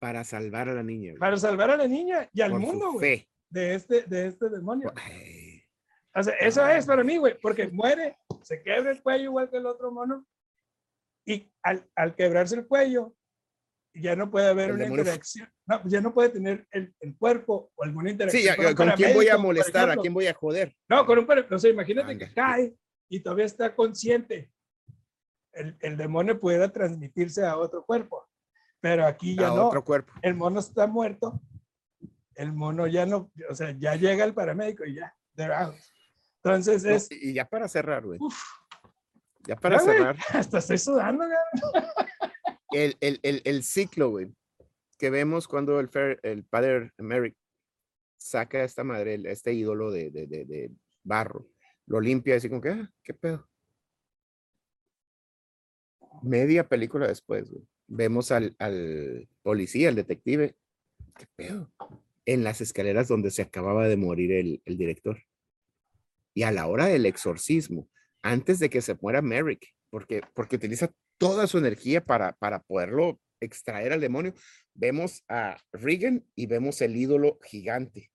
Para 0.00 0.24
salvar 0.24 0.68
a 0.68 0.74
la 0.74 0.82
niña. 0.82 1.10
güey, 1.10 1.20
Para 1.20 1.36
salvar 1.36 1.70
a 1.70 1.76
la 1.76 1.86
niña 1.86 2.28
y 2.32 2.40
al 2.40 2.50
por 2.52 2.60
mundo, 2.60 2.92
güey, 2.92 3.28
de 3.50 3.74
este, 3.74 4.02
de 4.02 4.26
este 4.28 4.48
demonio. 4.48 4.92
Ay, 4.96 5.62
O 6.14 6.22
sea, 6.22 6.34
eso 6.40 6.66
es 6.66 6.86
para 6.86 7.04
mí, 7.04 7.18
güey, 7.18 7.38
porque 7.38 7.68
muere, 7.68 8.16
se 8.42 8.62
quebra 8.62 8.90
el 8.92 9.02
cuello 9.02 9.24
igual 9.24 9.50
que 9.50 9.58
el 9.58 9.66
otro 9.66 9.90
mono, 9.92 10.24
y 11.26 11.52
al, 11.62 11.88
al 11.94 12.14
quebrarse 12.14 12.56
el 12.56 12.66
cuello, 12.66 13.14
ya 13.94 14.14
no 14.14 14.30
puede 14.30 14.48
haber 14.48 14.70
El 14.70 14.76
una 14.76 14.86
interacción, 14.86 15.48
no, 15.66 15.82
ya 15.86 16.00
no 16.00 16.14
puede 16.14 16.28
tener 16.30 16.66
el, 16.70 16.94
el 17.00 17.16
cuerpo 17.16 17.72
o 17.74 17.82
alguna 17.82 18.10
interacción. 18.10 18.40
Sí, 18.42 18.46
ya, 18.46 18.56
con 18.56 18.74
¿con 18.74 18.90
quién 18.96 19.14
voy 19.14 19.28
a 19.28 19.36
molestar? 19.36 19.90
¿A 19.90 19.96
quién 19.96 20.14
voy 20.14 20.26
a 20.28 20.34
joder? 20.34 20.76
No, 20.88 21.04
con 21.04 21.18
un 21.18 21.26
o 21.50 21.58
sea, 21.58 21.70
imagínate 21.70 22.16
que 22.16 22.24
Anda. 22.26 22.34
cae 22.34 22.74
y 23.08 23.20
todavía 23.20 23.46
está 23.46 23.74
consciente. 23.74 24.52
El, 25.52 25.76
el 25.80 25.96
demonio 25.96 26.38
pudiera 26.38 26.68
transmitirse 26.72 27.44
a 27.44 27.56
otro 27.56 27.84
cuerpo, 27.84 28.28
pero 28.80 29.04
aquí 29.04 29.34
ya 29.34 29.48
a 29.48 29.54
no. 29.56 29.66
otro 29.66 29.84
cuerpo. 29.84 30.12
El 30.22 30.36
mono 30.36 30.60
está 30.60 30.86
muerto, 30.86 31.40
el 32.36 32.52
mono 32.52 32.86
ya 32.86 33.04
no, 33.06 33.32
o 33.48 33.54
sea, 33.56 33.72
ya 33.72 33.96
llega 33.96 34.24
el 34.24 34.32
paramédico 34.34 34.84
y 34.84 34.94
ya, 34.94 35.12
they're 35.34 35.52
out. 35.52 35.74
Entonces 36.44 36.84
No, 36.84 36.90
es, 36.90 37.08
y 37.10 37.34
ya 37.34 37.44
para 37.44 37.66
cerrar, 37.68 38.06
güey. 38.06 38.18
uf, 38.22 38.40
Ya 39.46 39.56
para 39.56 39.76
Ya, 39.78 39.84
cerrar, 39.84 40.16
hasta 40.34 40.58
estoy 40.58 40.78
sudando, 40.78 41.24
güey. 41.26 41.84
el, 42.72 42.96
el, 43.00 43.20
el, 43.22 43.42
el 43.44 43.62
ciclo, 43.62 44.10
güey, 44.10 44.32
que 44.98 45.10
vemos 45.10 45.48
cuando 45.48 45.80
el, 45.80 45.90
Fer- 45.90 46.20
el 46.22 46.44
padre 46.44 46.92
Merrick 46.98 47.36
saca 48.18 48.58
a 48.58 48.64
esta 48.64 48.84
madre, 48.84 49.20
este 49.24 49.52
ídolo 49.54 49.90
de, 49.90 50.10
de, 50.10 50.26
de, 50.26 50.44
de 50.44 50.70
barro, 51.02 51.48
lo 51.86 52.00
limpia 52.00 52.36
así 52.36 52.48
como 52.48 52.60
que, 52.60 52.68
ah, 52.70 52.90
qué 53.02 53.14
pedo. 53.14 53.48
Media 56.22 56.68
película 56.68 57.06
después, 57.08 57.50
güey, 57.50 57.64
vemos 57.86 58.30
al, 58.30 58.54
al 58.58 59.28
policía, 59.42 59.88
el 59.88 59.94
detective, 59.94 60.54
qué 61.16 61.26
pedo, 61.34 61.72
en 62.26 62.44
las 62.44 62.60
escaleras 62.60 63.08
donde 63.08 63.30
se 63.30 63.42
acababa 63.42 63.88
de 63.88 63.96
morir 63.96 64.32
el, 64.32 64.62
el 64.66 64.76
director. 64.76 65.18
Y 66.34 66.42
a 66.42 66.52
la 66.52 66.66
hora 66.66 66.86
del 66.86 67.06
exorcismo, 67.06 67.88
antes 68.22 68.58
de 68.58 68.70
que 68.70 68.82
se 68.82 68.96
muera 69.00 69.22
Merrick, 69.22 69.74
porque, 69.90 70.20
porque 70.34 70.56
utiliza 70.56 70.90
toda 71.18 71.46
su 71.46 71.58
energía 71.58 72.04
para, 72.04 72.32
para 72.32 72.62
poderlo 72.62 73.20
extraer 73.40 73.92
al 73.92 74.00
demonio, 74.00 74.34
vemos 74.74 75.24
a 75.28 75.56
Regan 75.72 76.24
y 76.34 76.46
vemos 76.46 76.80
el 76.82 76.96
ídolo 76.96 77.38
gigante, 77.42 78.10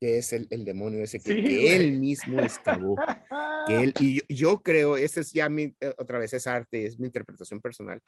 que 0.00 0.18
es 0.18 0.32
el, 0.32 0.46
el 0.50 0.64
demonio 0.64 1.02
ese 1.02 1.20
que, 1.20 1.32
Sí, 1.34 1.42
que 1.42 1.76
él 1.76 1.98
mismo 1.98 2.40
excavó. 2.40 2.96
Que 3.66 3.82
él, 3.82 3.94
y 3.98 4.16
yo, 4.16 4.22
yo 4.28 4.62
creo, 4.62 4.96
ese 4.96 5.20
es 5.20 5.32
ya 5.32 5.48
mi, 5.48 5.74
eh, 5.80 5.94
otra 5.98 6.18
vez 6.18 6.32
es 6.34 6.46
arte, 6.46 6.86
es 6.86 6.98
mi 6.98 7.06
interpretación 7.06 7.60
personal. 7.60 8.00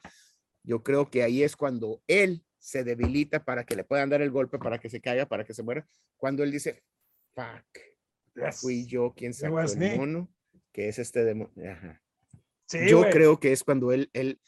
Yo 0.63 0.83
creo 0.83 1.09
que 1.09 1.23
ahí 1.23 1.43
es 1.43 1.55
cuando 1.55 2.01
él 2.07 2.43
se 2.59 2.83
debilita 2.83 3.43
para 3.43 3.63
que 3.63 3.75
le 3.75 3.83
puedan 3.83 4.09
dar 4.09 4.21
el 4.21 4.31
golpe, 4.31 4.59
para 4.59 4.79
que 4.79 4.89
se 4.89 5.01
caiga, 5.01 5.25
para 5.25 5.45
que 5.45 5.53
se 5.53 5.63
muera. 5.63 5.87
Cuando 6.17 6.43
él 6.43 6.51
dice, 6.51 6.83
fuck, 7.33 7.79
Yes. 8.35 8.61
fui 8.61 8.85
yo 8.85 9.13
quien 9.15 9.33
sacó 9.33 9.59
el 9.59 9.97
mono, 9.97 10.29
que 10.71 10.87
es 10.87 10.99
este 10.99 11.23
demonio. 11.23 11.53
Sí, 12.65 12.79
yo 12.87 12.99
güey. 12.99 13.11
creo 13.11 13.39
que 13.39 13.51
es 13.51 13.63
cuando 13.63 13.91
él, 13.91 14.09
él 14.13 14.39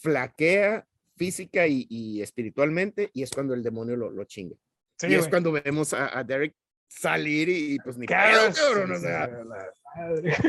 flaquea 0.00 0.86
física 1.16 1.66
y, 1.66 1.86
y 1.90 2.22
espiritualmente 2.22 3.10
y 3.12 3.22
es 3.22 3.30
cuando 3.30 3.54
el 3.54 3.62
demonio 3.62 3.96
lo, 3.96 4.10
lo 4.10 4.24
chinga. 4.24 4.56
Sí, 4.96 5.08
y 5.08 5.14
es 5.14 5.28
cuando 5.28 5.52
vemos 5.52 5.92
a, 5.92 6.18
a 6.18 6.24
Derek 6.24 6.54
salir 6.88 7.48
y, 7.48 7.78
pues 7.80 7.98
ni 7.98 8.06
Caras, 8.06 8.58
cabrón, 8.58 8.92
o 8.92 8.98
sea. 8.98 9.30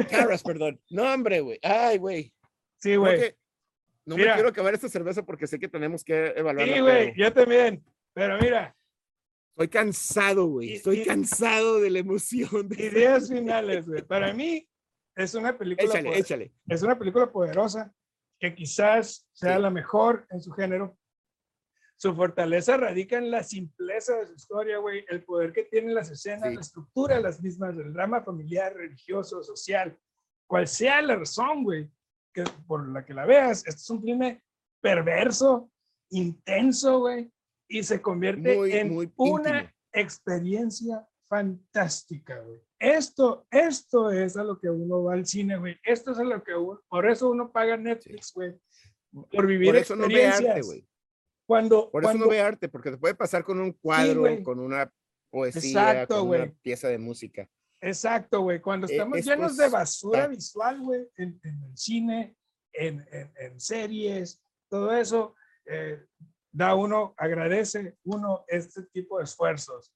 Caras, 0.09 0.43
perdón. 0.43 0.79
No, 0.89 1.11
hombre, 1.13 1.41
güey. 1.41 1.59
Ay, 1.61 1.97
güey. 1.97 2.33
Sí, 2.77 2.95
güey. 2.95 3.35
no 4.05 4.15
Mira. 4.15 4.29
me 4.29 4.33
quiero 4.35 4.49
acabar 4.49 4.73
esta 4.73 4.87
cerveza 4.89 5.23
porque 5.23 5.47
sé 5.47 5.59
que 5.59 5.67
tenemos 5.67 6.03
que 6.03 6.27
evaluarla. 6.35 6.73
Sí, 6.73 6.79
güey, 6.79 7.13
yo 7.17 7.33
también. 7.33 7.83
Pero 8.13 8.37
mira, 8.39 8.75
Estoy 9.51 9.67
cansado, 9.67 10.45
güey. 10.45 10.73
Estoy 10.75 11.01
y- 11.01 11.05
cansado 11.05 11.81
de 11.81 11.89
la 11.89 11.99
emoción. 11.99 12.69
de- 12.69 12.85
ideas 12.85 13.27
finales, 13.27 13.85
güey. 13.87 14.01
Para 14.03 14.33
mí 14.33 14.68
es 15.23 15.33
una 15.35 15.57
película, 15.57 15.87
Échale, 15.89 16.09
poder- 16.09 16.19
échale. 16.21 16.53
es 16.67 16.81
una 16.83 16.97
película 16.97 17.31
poderosa 17.31 17.93
que 18.39 18.55
quizás 18.55 19.27
sea 19.33 19.55
Sí. 19.57 19.61
la 19.61 19.69
mejor 19.69 20.25
en 20.29 20.41
su 20.41 20.51
género. 20.51 20.97
Su 21.97 22.15
fortaleza 22.15 22.77
radica 22.77 23.17
en 23.17 23.29
la 23.29 23.43
simpleza 23.43 24.15
de 24.17 24.27
su 24.27 24.33
historia, 24.33 24.77
güey, 24.77 25.03
el 25.09 25.23
poder 25.25 25.51
que 25.51 25.63
tienen 25.63 25.93
las 25.93 26.09
escenas, 26.09 26.47
Sí. 26.49 26.55
la 26.55 26.61
estructura, 26.61 27.19
las 27.19 27.41
mismas, 27.41 27.75
del 27.75 27.91
drama 27.91 28.23
familiar, 28.23 28.73
religioso, 28.73 29.43
social, 29.43 29.97
cual 30.47 30.67
sea 30.67 31.01
la 31.01 31.17
razón, 31.17 31.63
güey, 31.65 31.91
que 32.33 32.43
por 32.67 32.87
la 32.87 33.05
que 33.05 33.13
la 33.13 33.25
veas. 33.25 33.59
Este 33.67 33.81
es 33.81 33.89
un 33.89 34.01
filme 34.01 34.41
perverso, 34.81 35.69
intenso, 36.11 36.99
güey, 36.99 37.29
y 37.67 37.83
se 37.83 38.01
convierte 38.01 38.55
Muy, 38.55 38.71
en 38.71 38.93
muy 38.93 39.11
una 39.17 39.59
íntimo. 39.59 39.73
experiencia 39.91 41.05
fantástica, 41.27 42.39
güey. 42.39 42.61
Esto, 42.79 43.45
esto 43.51 44.09
es 44.11 44.37
a 44.37 44.43
lo 44.43 44.57
que 44.59 44.69
uno 44.69 45.03
va 45.03 45.13
al 45.13 45.25
cine, 45.25 45.57
güey. 45.57 45.77
Esto 45.83 46.11
es 46.11 46.19
a 46.19 46.23
lo 46.23 46.41
que 46.43 46.55
uno, 46.55 46.81
por 46.87 47.09
eso 47.09 47.29
uno 47.29 47.51
paga 47.51 47.75
Netflix, 47.75 48.31
güey. 48.33 48.57
Por 49.31 49.45
vivir 49.47 49.67
Por 49.69 49.75
eso 49.75 49.95
no 49.95 50.07
ve 50.07 50.25
arte, 50.27 50.29
experiencias. 50.43 50.65
güey. 50.65 50.87
Cuando, 51.47 51.89
Por 51.91 52.03
eso 52.03 52.09
cuando, 52.11 52.25
no 52.25 52.31
ve 52.31 52.39
arte, 52.41 52.69
porque 52.69 52.91
te 52.91 52.97
puede 52.97 53.15
pasar 53.15 53.43
con 53.43 53.59
un 53.59 53.73
cuadro, 53.73 54.21
güey. 54.21 54.43
con 54.43 54.59
una 54.59 54.89
poesía, 55.31 55.91
Exacto, 55.91 56.19
con 56.19 56.27
güey. 56.27 56.41
una 56.43 56.51
pieza 56.61 56.87
de 56.87 56.97
música. 56.99 57.49
exacto, 57.81 58.41
güey. 58.41 58.61
Cuando 58.61 58.87
Eh, 58.87 58.91
estamos 58.91 59.17
esto 59.17 59.31
llenos 59.31 59.57
de 59.57 59.65
es- 59.65 59.71
basura 59.71 60.23
ah. 60.23 60.27
visual, 60.27 60.79
güey, 60.81 61.07
en, 61.17 61.39
en 61.43 61.63
el 61.63 61.77
cine, 61.77 62.35
en, 62.73 63.05
en- 63.11 63.33
en 63.37 63.59
series, 63.59 64.41
todo 64.69 64.93
eso, 64.95 65.35
eh, 65.65 66.05
da 66.51 66.75
uno, 66.75 67.13
agradece 67.17 67.97
uno 68.03 68.43
este 68.47 68.83
tipo 68.93 69.17
de 69.17 69.23
esfuerzos. 69.25 69.93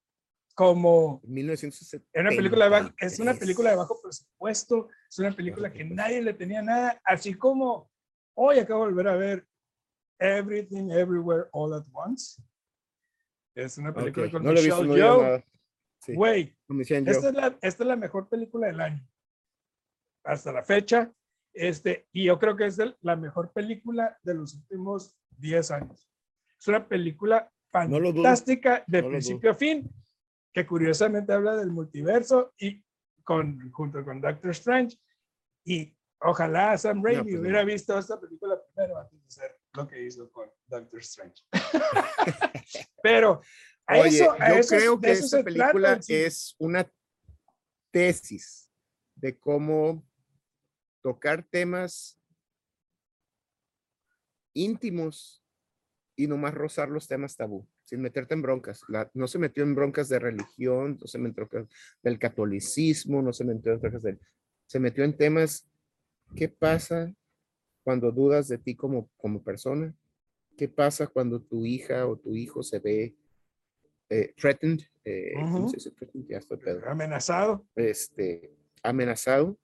Como 0.55 1.19
1970. 1.23 2.07
Es 2.13 2.21
una 2.21 2.29
película 2.29 2.65
de 2.65 2.69
bajo, 2.71 2.89
es 2.99 3.19
una 3.19 3.33
película 3.33 3.69
de 3.71 3.75
bajo 3.75 3.99
presupuesto, 4.01 4.89
es 5.09 5.19
una 5.19 5.31
película 5.31 5.71
que 5.73 5.83
nadie 5.83 6.21
le 6.21 6.33
tenía 6.33 6.61
nada, 6.61 7.01
así 7.03 7.33
como 7.33 7.89
hoy 8.35 8.59
acabo 8.59 8.85
de 8.85 8.91
volver 8.91 9.07
a 9.07 9.15
ver 9.15 9.47
Everything 10.19 10.91
Everywhere 10.91 11.49
All 11.53 11.73
at 11.73 11.85
Once. 11.91 12.41
Es 13.55 13.77
una 13.77 13.93
película 13.93 14.29
con 14.29 14.43
No 14.43 14.51
lo 14.51 14.59
he 14.59 14.63
visto, 14.63 14.83
Michelle 14.83 14.99
no 15.07 15.21
nada. 15.23 15.45
Sí, 15.99 16.13
Güey, 16.15 16.55
Michelle 16.67 17.09
esta 17.09 17.29
es, 17.29 17.33
la, 17.35 17.47
esta 17.61 17.83
es 17.83 17.87
la 17.87 17.95
mejor 17.95 18.29
película 18.29 18.67
del 18.67 18.81
año. 18.81 19.07
Hasta 20.23 20.51
la 20.51 20.63
fecha. 20.63 21.11
Este, 21.53 22.07
y 22.11 22.25
yo 22.25 22.39
creo 22.39 22.55
que 22.55 22.65
es 22.65 22.77
el- 22.79 22.97
la 23.01 23.15
mejor 23.15 23.51
película 23.53 24.17
de 24.23 24.33
los 24.33 24.53
últimos 24.55 25.15
10 25.37 25.71
años. 25.71 26.09
Es 26.59 26.67
una 26.67 26.87
película 26.87 27.51
No 27.87 27.99
fantástica 28.01 28.83
de 28.87 29.01
no 29.01 29.09
principio 29.09 29.51
a 29.51 29.55
fin, 29.55 29.89
que 30.53 30.65
curiosamente 30.67 31.33
habla 31.33 31.55
del 31.55 31.71
multiverso 31.71 32.53
y 32.57 32.83
con, 33.23 33.71
junto 33.71 34.03
con 34.05 34.21
Doctor 34.21 34.51
Strange. 34.51 34.97
Y 35.65 35.95
ojalá 36.19 36.77
Sam 36.77 37.03
Raimi 37.03 37.23
pues 37.23 37.33
no. 37.35 37.41
hubiera 37.41 37.63
visto 37.63 37.97
esta 37.97 38.19
película 38.19 38.61
primero 38.73 38.97
antes 38.99 39.19
de 39.19 39.27
hacer 39.27 39.59
lo 39.73 39.87
que 39.87 40.03
hizo 40.05 40.31
con 40.31 40.49
Doctor 40.67 40.99
Strange. 40.99 41.43
Pero 43.01 43.41
a 43.87 43.97
Oye, 43.99 44.09
eso, 44.19 44.31
a 44.39 44.49
yo 44.49 44.55
eso- 44.55 44.75
creo 44.75 45.01
que 45.01 45.11
esta 45.11 45.27
trata 45.29 45.43
película 45.45 45.93
el 45.93 46.03
cine. 46.03 46.25
es 46.25 46.55
una 46.59 46.91
tesis 47.91 48.71
de 49.15 49.37
cómo 49.39 50.05
tocar 51.01 51.43
temas 51.43 52.19
íntimos 54.53 55.43
y 56.15 56.27
nomás 56.27 56.53
rozar 56.53 56.89
los 56.89 57.07
temas 57.07 57.35
tabú, 57.35 57.67
sin 57.93 58.01
meterte 58.01 58.33
en 58.33 58.41
broncas. 58.41 58.81
La- 58.87 59.09
no 59.13 59.27
se 59.27 59.37
metió 59.37 59.61
en 59.63 59.75
broncas 59.75 60.09
de 60.09 60.17
religión, 60.17 60.97
no 60.99 61.05
se 61.05 61.19
metió 61.19 61.47
del 62.01 62.17
catolicismo, 62.17 63.21
no 63.21 63.31
se 63.33 63.43
metió 63.43 63.71
en 63.73 63.79
broncas 63.79 64.01
del... 64.01 64.19
Se 64.65 64.79
metió 64.79 65.03
en 65.03 65.15
temas, 65.15 65.69
¿qué 66.35 66.49
pasa 66.49 67.13
cuando 67.83 68.11
dudas 68.11 68.47
de 68.47 68.57
ti 68.57 68.75
como, 68.75 69.11
como 69.15 69.43
persona? 69.43 69.93
¿Qué 70.57 70.67
pasa 70.67 71.05
cuando 71.05 71.39
tu 71.39 71.65
hija 71.67 72.07
o 72.07 72.17
tu 72.17 72.33
hijo 72.33 72.63
se 72.63 72.79
ve 72.79 73.15
eh, 74.09 74.33
threatened? 74.37 74.81
eh, 75.05 75.33
¿cómo 75.35 75.67
Ujú. 75.67 75.69
se 75.69 75.75
dice 75.77 75.91
threatened? 75.91 76.27
Ya 76.27 76.37
estoy 76.39 76.57
pedo. 76.57 76.81
amenazado. 76.87 77.63
Este, 77.75 78.55
amenazado. 78.81 79.55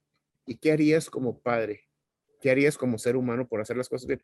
¿Y 0.46 0.56
qué 0.56 0.72
harías 0.72 1.10
como 1.10 1.40
padre? 1.40 1.82
¿Qué 2.42 2.52
harías 2.52 2.78
como 2.78 3.00
ser 3.00 3.16
humano 3.16 3.48
por 3.48 3.60
hacer 3.60 3.76
las 3.76 3.90
cosas 3.90 4.06
bien? 4.06 4.22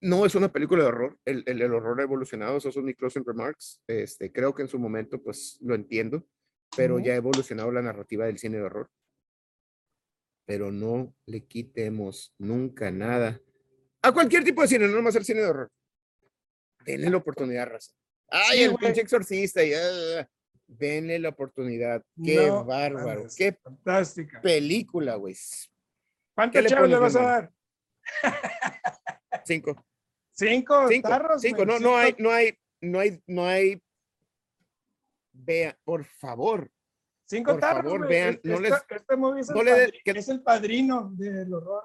No 0.00 0.24
es 0.24 0.34
una 0.34 0.52
película 0.52 0.82
de 0.84 0.88
horror. 0.88 1.18
El, 1.24 1.42
el, 1.46 1.60
el 1.60 1.72
horror 1.74 1.98
ha 2.00 2.04
evolucionado. 2.04 2.56
Esos 2.58 2.74
son 2.74 2.84
mis 2.84 2.96
closing 2.96 3.24
remarks. 3.24 3.82
Este, 3.86 4.30
creo 4.32 4.54
que 4.54 4.62
en 4.62 4.68
su 4.68 4.78
momento, 4.78 5.20
pues 5.22 5.58
lo 5.60 5.74
entiendo, 5.74 6.26
pero 6.76 6.96
Ujú. 6.96 7.04
ya 7.04 7.12
ha 7.14 7.16
evolucionado 7.16 7.72
la 7.72 7.82
narrativa 7.82 8.26
del 8.26 8.38
cine 8.38 8.58
de 8.58 8.62
horror. 8.64 8.90
Pero 10.46 10.70
no 10.70 11.14
le 11.26 11.44
quitemos 11.44 12.34
nunca 12.38 12.90
nada 12.90 13.40
a 14.00 14.12
cualquier 14.12 14.44
tipo 14.44 14.62
de 14.62 14.68
cine, 14.68 14.86
no 14.86 14.94
nomás 14.94 15.16
el 15.16 15.24
cine 15.24 15.40
de 15.40 15.46
horror. 15.46 15.70
Denle 16.84 17.10
la 17.10 17.16
oportunidad, 17.16 17.66
raza. 17.66 17.92
Ay, 18.28 18.58
Sí, 18.58 18.64
el 18.64 18.74
pinche 18.76 19.00
exorcista. 19.00 19.64
Y, 19.64 19.72
ah, 19.74 20.28
denle 20.66 21.18
la 21.18 21.30
oportunidad. 21.30 22.02
Qué 22.24 22.46
No 22.46 22.64
bárbaro. 22.64 23.26
Qué 23.36 23.52
Fantástica. 23.52 24.40
película, 24.40 25.16
güey. 25.16 25.36
¿Cuántas 26.34 26.62
le 26.62 26.88
le 26.88 26.98
vas 26.98 27.16
a 27.16 27.22
dar? 27.22 27.52
Cinco. 29.48 29.84
¿Cinco, 30.32 30.88
Cinco. 30.88 31.08
tarros? 31.08 31.40
cinco. 31.42 31.64
No, 31.64 31.78
no 31.80 31.96
hay, 31.96 32.14
no 32.18 32.30
hay, 32.30 32.56
no 32.82 33.00
hay, 33.00 33.22
no 33.26 33.46
hay. 33.46 33.82
Vea, 35.32 35.76
por 35.84 36.04
favor. 36.04 36.70
Cinco 37.24 37.52
por 37.52 37.60
tarros, 37.60 37.92
favor, 37.92 38.08
vean, 38.08 38.34
Este- 38.34 38.48
no 38.48 38.60
les- 38.60 38.74
este 38.88 39.16
movie 39.16 39.40
es, 39.40 39.50
no 39.50 39.60
el 39.60 39.64
le 39.66 39.72
de- 39.72 39.86
padri- 39.88 40.00
que- 40.04 40.10
es 40.18 40.28
el 40.28 40.42
padrino 40.42 41.10
del 41.14 41.52
horror. 41.54 41.84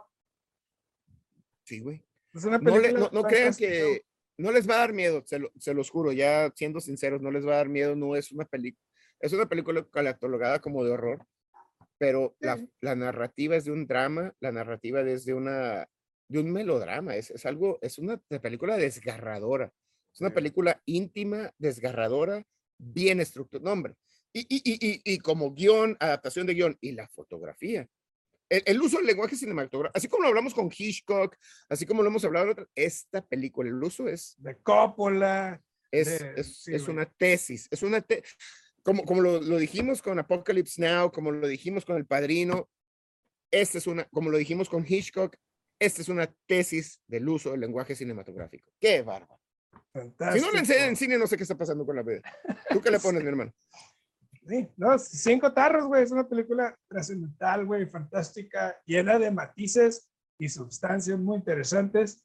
Sí, 1.63 1.79
güey. 1.79 2.03
Es 2.33 2.43
una 2.45 2.57
No, 2.57 2.77
le- 2.77 2.93
no, 2.93 3.09
no 3.11 3.23
crean 3.23 3.53
que 3.55 4.05
no 4.37 4.51
les 4.51 4.69
va 4.69 4.75
a 4.75 4.79
dar 4.79 4.93
miedo, 4.93 5.23
se, 5.25 5.39
lo- 5.39 5.51
se 5.57 5.73
los 5.73 5.89
juro, 5.89 6.11
ya 6.11 6.51
siendo 6.55 6.79
sinceros, 6.81 7.21
no 7.21 7.31
les 7.31 7.45
va 7.47 7.53
a 7.53 7.57
dar 7.57 7.69
miedo, 7.69 7.95
no 7.95 8.15
es 8.15 8.31
una 8.31 8.45
película, 8.45 8.83
es 9.19 9.31
una 9.33 9.47
película 9.47 9.85
catalogada 9.89 10.59
como 10.59 10.83
de 10.83 10.91
horror, 10.91 11.25
pero 11.97 12.35
la, 12.39 12.59
la 12.81 12.95
narrativa 12.95 13.55
es 13.55 13.65
de 13.65 13.71
un 13.71 13.85
drama, 13.87 14.33
la 14.39 14.51
narrativa 14.51 15.01
es 15.01 15.25
de 15.25 15.33
una, 15.33 15.87
de 16.27 16.39
un 16.39 16.51
melodrama, 16.51 17.15
es, 17.15 17.31
es 17.31 17.45
algo, 17.45 17.79
es 17.81 17.97
una 17.99 18.17
película 18.17 18.77
desgarradora, 18.77 19.71
es 20.13 20.21
una 20.21 20.33
película 20.33 20.81
íntima, 20.85 21.53
desgarradora, 21.57 22.45
bien 22.77 23.19
estructurada, 23.19 23.65
no, 23.65 23.73
hombre, 23.73 23.95
y, 24.31 24.41
y, 24.41 24.61
y, 24.63 25.01
y, 25.13 25.19
como 25.19 25.53
guion, 25.53 25.95
adaptación 25.99 26.47
de 26.47 26.53
guion 26.55 26.77
y 26.81 26.93
la 26.93 27.07
fotografía. 27.07 27.87
El, 28.49 28.61
el 28.65 28.81
uso 28.81 28.97
del 28.97 29.05
lenguaje 29.07 29.35
cinematográfico, 29.35 29.97
así 29.97 30.07
como 30.07 30.23
lo 30.23 30.29
hablamos 30.29 30.53
con 30.53 30.69
Hitchcock, 30.75 31.35
así 31.69 31.85
como 31.85 32.01
lo 32.03 32.09
hemos 32.09 32.25
hablado 32.25 32.45
en 32.47 32.51
otra, 32.51 32.67
esta 32.75 33.25
película, 33.25 33.69
el 33.69 33.81
uso 33.83 34.07
es, 34.07 34.35
De 34.37 34.57
Coppola. 34.57 35.61
es, 35.91 36.19
De- 36.19 36.33
es, 36.41 36.57
sí, 36.63 36.73
es 36.73 36.87
una 36.87 37.05
tesis, 37.05 37.67
es 37.71 37.83
una 37.83 38.01
te- 38.01 38.23
como, 38.83 39.05
como 39.05 39.21
lo, 39.21 39.39
lo 39.41 39.57
dijimos 39.57 40.01
con 40.01 40.19
Apocalypse 40.19 40.81
Now, 40.81 41.11
como 41.11 41.31
lo 41.31 41.47
dijimos 41.47 41.85
con 41.85 41.95
El 41.95 42.05
Padrino, 42.05 42.69
esta 43.49 43.77
es 43.77 43.87
una, 43.87 44.05
como 44.05 44.29
lo 44.29 44.37
dijimos 44.37 44.67
con 44.67 44.85
Hitchcock, 44.87 45.35
esta 45.79 46.01
es 46.01 46.09
una 46.09 46.27
tesis 46.47 47.01
del 47.07 47.27
uso 47.27 47.51
del 47.51 47.61
lenguaje 47.61 47.95
cinematográfico. 47.95 48.71
¡Qué 48.79 49.01
bárbaro! 49.01 49.39
Si 49.93 49.99
Fantástico. 49.99 50.45
no 50.47 50.51
le 50.53 50.59
enseñan 50.59 50.89
en 50.89 50.95
cine, 50.95 51.17
no 51.17 51.27
sé 51.27 51.37
qué 51.37 51.43
está 51.43 51.55
pasando 51.57 51.85
con 51.85 51.95
la 51.95 52.01
vida. 52.03 52.21
¿Tú 52.69 52.81
qué 52.81 52.89
le 52.89 52.99
pones, 52.99 53.21
mi 53.21 53.29
hermano? 53.29 53.51
Sí, 54.47 54.67
no, 54.75 54.97
cinco 54.99 55.53
tarros, 55.53 55.85
güey. 55.85 56.03
Es 56.03 56.11
una 56.11 56.27
película 56.27 56.77
trascendental, 56.89 57.65
güey, 57.65 57.85
fantástica, 57.85 58.75
llena 58.85 59.17
de 59.19 59.31
matices 59.31 60.09
y 60.37 60.49
sustancias 60.49 61.17
muy 61.19 61.37
interesantes. 61.37 62.23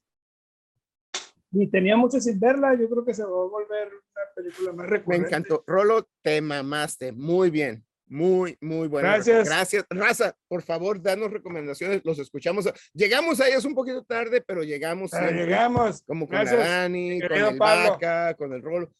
Y 1.51 1.67
tenía 1.69 1.95
mucho 1.97 2.19
sin 2.19 2.39
verla. 2.39 2.75
Yo 2.75 2.89
creo 2.89 3.05
que 3.05 3.13
se 3.13 3.23
va 3.23 3.29
a 3.29 3.31
volver 3.31 3.87
una 3.87 4.33
película 4.35 4.73
más 4.73 4.85
Me 4.85 4.91
recurrente. 4.91 5.27
encantó. 5.27 5.63
Rolo, 5.65 6.07
te 6.21 6.41
mamaste. 6.41 7.11
Muy 7.11 7.49
bien. 7.49 7.85
Muy, 8.11 8.57
muy 8.59 8.87
bueno. 8.87 9.07
Gracias. 9.07 9.47
Gracias. 9.47 9.85
Raza, 9.89 10.35
por 10.47 10.63
favor, 10.63 10.99
danos 11.01 11.31
recomendaciones. 11.31 12.01
Los 12.03 12.17
escuchamos. 12.19 12.67
Llegamos 12.93 13.39
a 13.39 13.47
ellas 13.47 13.63
un 13.65 13.75
poquito 13.75 14.03
tarde, 14.03 14.41
pero 14.41 14.63
llegamos. 14.63 15.11
Pero 15.11 15.23
siempre, 15.27 15.45
llegamos. 15.45 16.01
Como 16.03 16.27
con 16.27 16.35
Gracias, 16.35 16.59
la 16.59 16.67
Dani, 16.67 17.21
con 17.21 17.31
el 17.37 17.57
Pablo. 17.57 17.89
Vaca, 17.91 18.33
con 18.33 18.53
el 18.53 18.61
Rolo. 18.63 18.91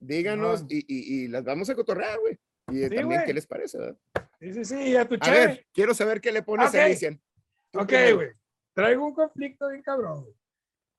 Díganos 0.00 0.62
No. 0.62 0.68
y, 0.70 0.78
y, 0.88 1.24
y 1.24 1.28
las 1.28 1.44
vamos 1.44 1.68
a 1.68 1.74
cotorrear, 1.74 2.18
güey. 2.18 2.38
Y 2.70 2.80
también, 2.82 3.06
güey. 3.06 3.24
¿qué 3.26 3.34
les 3.34 3.46
parece? 3.46 3.78
verdad? 3.78 3.96
Sí, 4.40 4.54
sí, 4.54 4.64
sí, 4.64 4.96
a 4.96 5.06
tu 5.06 5.16
A 5.16 5.18
cheve. 5.18 5.46
ver, 5.46 5.66
quiero 5.74 5.92
saber 5.92 6.20
qué 6.20 6.32
le 6.32 6.42
pones 6.42 6.68
Ok. 6.70 6.74
a 6.76 6.86
Elysian. 6.86 7.20
Ok, 7.74 7.92
güey. 8.14 8.28
Traigo 8.74 9.06
un 9.06 9.14
conflicto 9.14 9.68
bien 9.68 9.82
cabrón. 9.82 10.22
güey. 10.22 10.34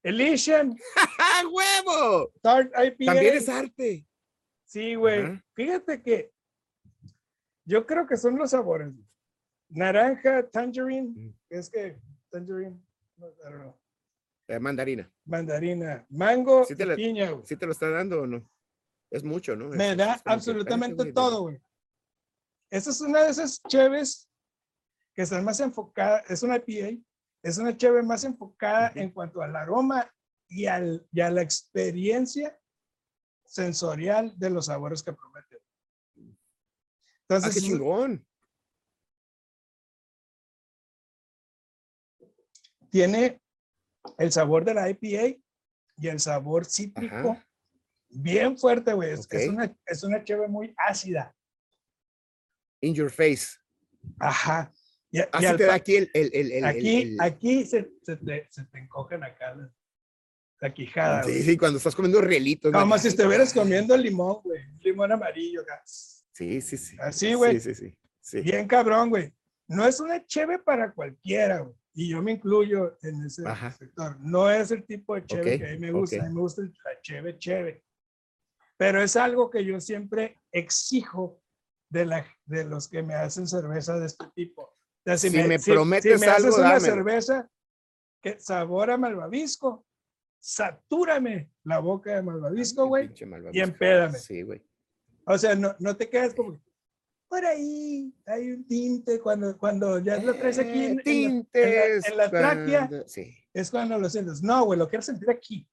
Elysian, 0.04 0.76
¡Ah, 1.18 1.42
huevo! 1.52 2.32
También 2.42 3.36
es 3.36 3.50
arte. 3.50 4.06
Sí, 4.66 4.96
güey. 4.96 5.42
Fíjate 5.56 6.02
que 6.02 6.31
yo 7.66 7.86
creo 7.86 8.06
que 8.08 8.18
son 8.18 8.38
los 8.38 8.52
sabores. 8.52 8.94
Naranja, 9.70 10.48
tangerine. 10.50 11.10
Mm. 11.16 11.34
Es 11.50 11.70
que 11.70 12.00
tangerine, 12.30 12.80
no, 13.18 13.28
I 13.30 13.34
don't 13.44 13.56
know. 13.62 13.78
Eh, 14.48 14.60
mandarina. 14.60 15.10
mandarina, 15.24 16.06
mango 16.10 16.66
Sí 16.66 16.76
te 16.76 16.84
y 16.84 16.86
la- 16.88 16.96
piña. 16.96 17.32
¿Sí 17.46 17.56
te 17.56 17.66
lo 17.66 17.72
está 17.72 17.90
dando 17.90 18.24
o 18.24 18.28
no? 18.28 18.46
Es 19.10 19.24
mucho, 19.24 19.56
¿no? 19.56 19.70
Me 19.70 19.92
Es- 19.92 19.98
da 19.98 20.14
es 20.16 20.22
como 20.22 20.24
que, 20.24 20.30
absolutamente 20.34 21.12
todo, 21.14 21.42
güey. 21.44 21.62
Esta 22.70 22.90
es 22.90 23.02
una 23.02 23.24
de 23.24 23.30
esas 23.32 23.62
cheves 23.68 24.30
que 25.14 25.22
están 25.24 25.44
más 25.46 25.60
enfocadas, 25.60 26.30
es 26.30 26.42
una 26.44 26.56
IPA, 26.58 27.02
es 27.44 27.58
una 27.58 27.76
cheve 27.76 28.02
más 28.04 28.24
enfocada 28.24 28.92
en 28.96 29.12
cuanto 29.12 29.42
al 29.42 29.56
aroma 29.56 30.10
y, 30.48 30.66
al, 30.66 31.06
y 31.12 31.22
a 31.22 31.30
la 31.30 31.42
experiencia 31.42 32.58
sensorial 33.46 34.34
de 34.38 34.50
los 34.50 34.66
sabores 34.68 35.04
que 35.04 35.12
promete. 35.14 35.51
Entonces, 37.36 37.62
qué 37.64 37.70
chingón. 37.70 38.26
tiene 42.90 43.42
el 44.18 44.32
sabor 44.34 44.66
de 44.66 44.74
la 44.74 44.90
IPA 44.90 45.38
y 45.98 46.08
el 46.08 46.20
sabor 46.20 46.66
cítrico 46.66 47.32
Ajá. 47.32 47.48
bien 48.10 48.58
fuerte, 48.58 48.92
güey. 48.94 49.12
Es, 49.12 49.28
es 49.32 49.48
una, 49.48 49.74
es 49.86 50.04
una 50.04 50.24
cheve 50.24 50.48
muy 50.50 50.74
ácida. 50.78 51.34
In 52.82 52.94
your 52.94 53.10
face. 53.10 53.58
Ajá. 54.20 54.74
Y, 55.10 55.20
y 55.20 55.24
Así 55.32 55.46
al 55.46 55.56
te 55.58 55.64
da 55.66 55.76
aquí 55.76 55.96
el, 55.96 56.12
el, 56.14 56.32
el, 56.34 56.52
el- 56.52 56.66
aquí, 56.66 57.18
aquí 57.20 57.66
se, 57.66 57.92
se 58.04 58.18
te, 58.18 58.48
se 58.52 58.66
te 58.66 58.80
encogen 58.80 59.24
acá 59.24 59.56
la, 59.56 59.74
la 60.60 60.74
quijada. 60.74 61.24
Sí, 61.24 61.32
güey. 61.32 61.44
sí, 61.44 61.58
cuando 61.58 61.78
estás 61.78 61.96
comiendo 61.96 62.20
rielitos. 62.22 62.72
¿no? 62.74 62.80
Como 62.82 62.98
si 62.98 63.08
estuvieras 63.08 63.54
comiendo 63.54 63.96
limón, 63.96 64.42
güey. 64.44 64.64
Limón 64.82 65.12
amarillo 65.14 65.62
acá. 65.62 65.82
Sí, 66.42 66.60
sí, 66.62 66.78
sí. 66.78 66.98
Así, 67.00 67.34
güey. 67.36 67.60
Sí, 67.60 67.76
sí, 67.76 67.86
sí. 67.86 67.96
sí. 68.20 68.42
Bien 68.42 68.68
cabrón, 68.68 69.10
güey. 69.10 69.32
No 69.68 69.86
es 69.86 70.00
una 70.00 70.26
cheve 70.26 70.58
para 70.58 70.92
cualquiera, 70.92 71.60
güey. 71.60 71.76
Y 71.94 72.10
yo 72.10 72.22
me 72.24 72.32
incluyo 72.32 72.98
en 73.04 73.24
ese 73.26 73.48
Ajá. 73.48 73.72
sector. 73.72 74.18
No 74.22 74.50
es 74.50 74.72
el 74.72 74.84
tipo 74.86 75.14
de 75.14 75.26
cheve 75.26 75.54
Ok, 75.56 75.60
que 75.62 75.68
a 75.70 75.72
mí 75.74 75.78
me 75.80 75.92
gusta. 75.92 76.16
ok. 76.16 76.22
A 76.24 76.28
mí 76.30 76.34
me 76.34 76.42
gusta 76.42 76.62
la 76.64 77.02
cheve 77.02 77.38
cheve. 77.38 77.84
Pero 78.78 79.04
es 79.04 79.16
algo 79.16 79.52
que 79.52 79.64
yo 79.64 79.80
siempre 79.80 80.42
exijo 80.52 81.40
de, 81.90 82.06
la, 82.06 82.26
de 82.46 82.64
los 82.66 82.88
que 82.88 83.04
me 83.04 83.14
hacen 83.14 83.46
cerveza 83.46 84.00
de 84.00 84.08
este 84.08 84.26
tipo. 84.34 84.64
O 84.64 84.78
sea, 85.06 85.18
Si 85.18 85.30
me 85.30 85.60
prometes 85.60 86.20
me 86.20 86.26
haces 86.26 86.46
algo, 86.46 86.58
una 86.58 86.74
dámelo. 86.74 86.96
cerveza 86.96 87.52
que 88.24 88.40
sabor 88.40 88.90
a 88.90 88.98
malvavisco, 88.98 89.86
satúrame 90.40 91.52
la 91.66 91.80
boca 91.80 92.16
de 92.16 92.24
malvavisco, 92.24 92.88
güey. 92.88 93.12
y 93.54 93.60
empédame. 93.60 94.18
Sí, 94.18 94.42
güey. 94.42 94.64
O 95.26 95.38
sea, 95.38 95.56
no, 95.56 95.76
no 95.80 95.96
te 95.96 96.10
quedas 96.10 96.34
como, 96.34 96.60
por 97.28 97.46
ahí 97.46 98.14
hay 98.26 98.52
un 98.52 98.68
tinte 98.68 99.20
cuando, 99.20 99.58
cuando 99.58 100.00
ya 100.00 100.18
lo 100.22 100.34
traes 100.36 100.60
aquí 100.60 100.86
en, 100.86 100.92
en 100.92 100.96
la- 100.96 101.02
en 101.02 101.02
la, 101.02 101.04
Tintes. 101.04 102.06
en 102.10 102.18
la 102.18 102.30
tráquea, 102.30 102.88
cuando- 102.88 103.08
Sí. 103.08 103.36
es 103.54 103.72
cuando 103.72 103.98
lo 104.00 104.10
sientes. 104.10 104.42
No, 104.44 104.66
güey, 104.66 104.78
lo 104.80 104.90
quiero 104.90 105.02
sentir 105.04 105.30
aquí. 105.30 105.68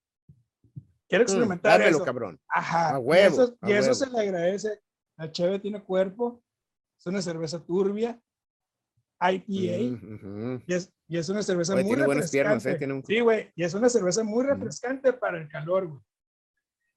Quiero 1.09 1.23
Mm, 1.23 1.27
experimentar 1.27 1.79
dámelo, 1.81 1.97
eso. 1.97 2.05
cabrón. 2.05 2.41
Ajá. 2.49 2.95
A 2.97 2.99
y 3.01 3.03
huevo, 3.03 3.43
eso, 3.43 3.59
a 3.61 3.69
y 3.71 3.73
eso 3.73 3.83
huevo. 3.83 3.95
se 3.95 4.11
le 4.11 4.21
agradece. 4.21 4.81
La 5.17 5.33
cheve 5.33 5.59
tiene 5.59 5.83
cuerpo, 5.83 6.43
es 6.99 7.07
una 7.07 7.23
cerveza 7.23 7.59
turbia, 7.65 8.21
IPA, 9.21 9.79
Mm, 9.83 10.15
ujú. 10.15 10.63
y, 10.67 10.75
es, 10.75 10.93
y 11.09 11.19
es 11.19 11.29
una 11.29 11.43
cerveza 11.43 11.73
Oye, 11.75 11.83
muy 11.83 11.93
tiene 11.95 12.07
buenas 12.07 12.31
piernas, 12.31 12.55
refrescante. 12.63 12.77
¿eh? 12.77 12.79
Tiene 12.79 12.95
un- 12.95 13.05
Sí, 13.05 13.21
güey, 13.21 13.51
y 13.57 13.65
es 13.65 13.75
una 13.75 13.89
cerveza 13.89 14.23
muy 14.23 14.45
refrescante 14.45 15.13
para 15.13 15.39
el 15.41 15.49
calor, 15.49 15.89
güey. 15.89 16.01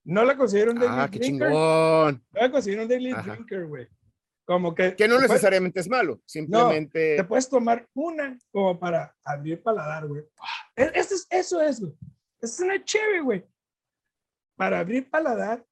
No 0.04 0.24
la 0.24 0.36
considero 0.36 0.72
un 0.72 0.80
daily 0.80 0.96
Ah, 0.98 1.08
qué 1.12 1.20
drinker. 1.20 1.48
chingón. 1.50 2.26
No 2.32 2.42
la 2.42 2.52
considero 2.52 2.82
un 2.84 2.88
daily 2.88 3.12
Ajá. 3.12 3.34
drinker, 3.34 3.66
güey. 3.68 3.88
Como 4.46 4.74
que... 4.74 4.96
Que 4.96 5.08
no 5.08 5.16
te 5.16 5.20
puedes- 5.22 5.30
necesariamente 5.30 5.80
es 5.80 5.88
malo. 5.88 6.20
Simplemente. 6.26 7.16
te 7.18 7.24
puedes 7.24 7.48
tomar 7.48 7.88
una 7.94 8.38
como 8.52 8.80
para 8.80 9.16
abrir 9.24 9.62
paladar, 9.62 10.08
güey. 10.08 10.24
E- 10.76 10.92
Eso 10.96 11.16
es, 11.16 11.28
eso 11.30 11.62
es, 11.62 11.80
güey. 11.80 11.94
Es 12.42 12.60
una 12.60 12.84
chévere, 12.84 13.22
güey. 13.22 13.46
Para 14.56 14.80
abrir 14.80 15.10
paladar, 15.10 15.64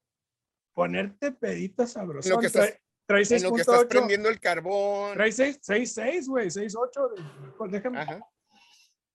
ponerte 0.74 1.32
pedita 1.32 1.88
sabrosón. 1.88 2.32
Lo 2.32 2.40
que 2.40 2.48
estás- 2.48 2.68
trae, 2.68 2.82
trae 3.08 3.38
en 3.38 3.44
lo 3.44 3.54
que 3.54 3.62
estás 3.62 3.76
6.8. 3.82 3.88
prendiendo 3.90 4.30
el 4.30 4.40
carbón. 4.40 5.14
Trae 5.16 5.32
6, 5.32 5.60
6, 5.62 5.94
6, 5.94 6.28
güey. 6.30 6.50
6.8. 6.52 7.10
de 7.16 7.22
alcohol. 7.46 7.72
Déjame. 7.72 8.00
Ajá. 8.00 8.20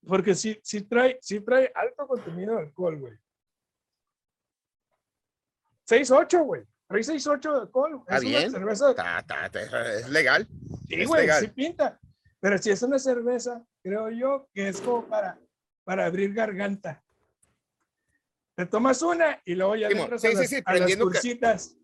Porque 0.06 0.34
sí, 0.34 0.60
sí, 0.62 0.82
trae, 0.82 1.18
sí 1.22 1.40
trae 1.40 1.70
alto 1.74 2.06
contenido 2.06 2.56
de 2.56 2.62
alcohol, 2.62 2.98
güey. 2.98 3.14
6.8, 5.88 6.44
güey. 6.44 6.62
Trae 6.86 7.00
6.8 7.02 7.52
de 7.54 7.60
alcohol. 7.62 8.00
Está 8.02 8.16
es 8.16 8.22
bien. 8.22 8.48
una 8.48 8.58
cerveza 8.58 8.94
Ta, 8.94 9.22
ta, 9.26 9.50
ta, 9.50 9.92
es 9.94 10.08
legal. 10.08 10.46
Sí, 10.88 11.04
güey, 11.04 11.28
sí 11.40 11.48
pinta. 11.48 11.98
Pero 12.40 12.58
si 12.58 12.70
es 12.70 12.82
una 12.82 12.98
cerveza, 12.98 13.62
creo 13.82 14.10
yo 14.10 14.48
que 14.52 14.68
es 14.68 14.80
como 14.80 15.06
para, 15.06 15.38
para 15.84 16.06
abrir 16.06 16.32
garganta. 16.34 17.02
Te 18.54 18.66
tomas 18.66 19.00
una 19.02 19.40
y 19.44 19.54
luego 19.54 19.76
ya 19.76 19.88
le 19.88 19.94
Simón, 19.94 20.04
entras 20.12 20.20
sí, 20.20 20.26
a 20.28 20.30
sí, 20.30 20.36
las, 20.36 20.48
sí, 20.50 20.62
a 20.64 20.74
las 20.74 20.96
cursitas. 20.96 21.76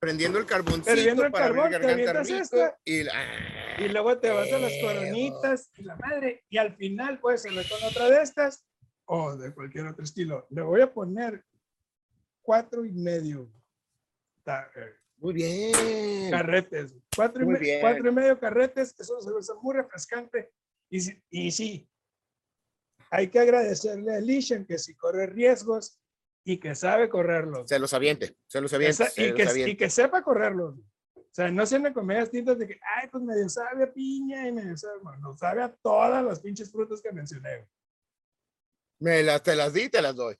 Prendiendo 0.00 0.38
el 0.38 0.46
carboncito 0.46 0.84
Prendiendo 0.92 1.24
el 1.24 1.32
para 1.32 1.46
carbón, 1.46 1.74
abrir 1.74 1.80
te 1.80 1.86
garganta 2.04 2.22
rico. 2.22 2.38
esta, 2.42 2.78
Y, 2.84 3.02
la- 3.02 3.76
Y 3.80 3.88
luego 3.88 4.18
te 4.18 4.30
vas 4.30 4.52
a 4.52 4.58
las 4.58 4.72
Eh, 4.72 4.80
coronitas 4.82 5.70
y 5.76 5.82
la 5.84 5.96
madre. 5.96 6.44
Y 6.48 6.56
al 6.58 6.74
final 6.76 7.18
puedes 7.20 7.42
ser 7.42 7.52
con 7.52 7.84
otra 7.88 8.08
de 8.08 8.22
estas 8.22 8.64
o 9.04 9.36
de 9.36 9.52
cualquier 9.54 9.86
otro 9.86 10.04
estilo. 10.04 10.46
Le 10.50 10.62
voy 10.62 10.80
a 10.80 10.92
poner 10.92 11.44
cuatro 12.48 12.86
y 12.86 12.92
medio 12.92 13.52
eh, 14.46 14.94
Muy 15.18 15.34
bien. 15.34 16.30
carretes. 16.30 16.94
Cuatro 17.14 17.42
y, 17.42 17.44
Muy 17.44 17.54
me- 17.54 17.60
bien. 17.60 17.80
cuatro 17.82 18.08
y 18.08 18.12
medio 18.12 18.40
carretes. 18.40 18.94
Es 18.98 19.10
una 19.10 19.20
cerveza 19.20 19.52
muy 19.60 19.74
refrescante. 19.74 20.50
Y, 20.88 20.98
y 21.28 21.50
sí, 21.50 21.86
hay 23.10 23.28
que 23.28 23.38
agradecerle 23.38 24.14
a 24.14 24.20
Lishan 24.20 24.64
que 24.64 24.78
si 24.78 24.94
corre 24.96 25.26
riesgos 25.26 26.00
y 26.42 26.56
que 26.58 26.74
sabe 26.74 27.10
correrlos. 27.10 27.68
Se 27.68 27.78
los 27.78 27.92
aviente. 27.92 28.34
Se 28.46 28.62
los 28.62 28.72
aviente. 28.72 28.94
sa- 28.94 29.10
se 29.10 29.24
y, 29.24 29.26
los 29.28 29.36
que, 29.36 29.42
y 29.42 29.48
aviente. 29.48 29.76
que 29.76 29.90
sepa 29.90 30.22
correrlos. 30.22 30.76
O 31.14 31.30
sea, 31.30 31.50
no 31.50 31.66
sean 31.66 31.82
de 31.82 31.92
comedias 31.92 32.30
tintas 32.30 32.58
de 32.58 32.66
que, 32.66 32.80
ay, 32.96 33.08
pues 33.12 33.22
medio 33.22 33.46
sabe 33.50 33.84
a 33.84 33.92
piña 33.92 34.48
y 34.48 34.52
medio 34.52 34.74
sabe, 34.78 35.00
no, 35.20 35.36
sabe 35.36 35.62
a 35.62 35.70
todas 35.82 36.24
las 36.24 36.40
pinches 36.40 36.72
frutas 36.72 37.02
que 37.02 37.12
mencioné. 37.12 37.68
Me 39.00 39.22
las, 39.22 39.42
te 39.42 39.54
las 39.54 39.74
di, 39.74 39.90
te 39.90 40.00
las 40.00 40.16
doy. 40.16 40.34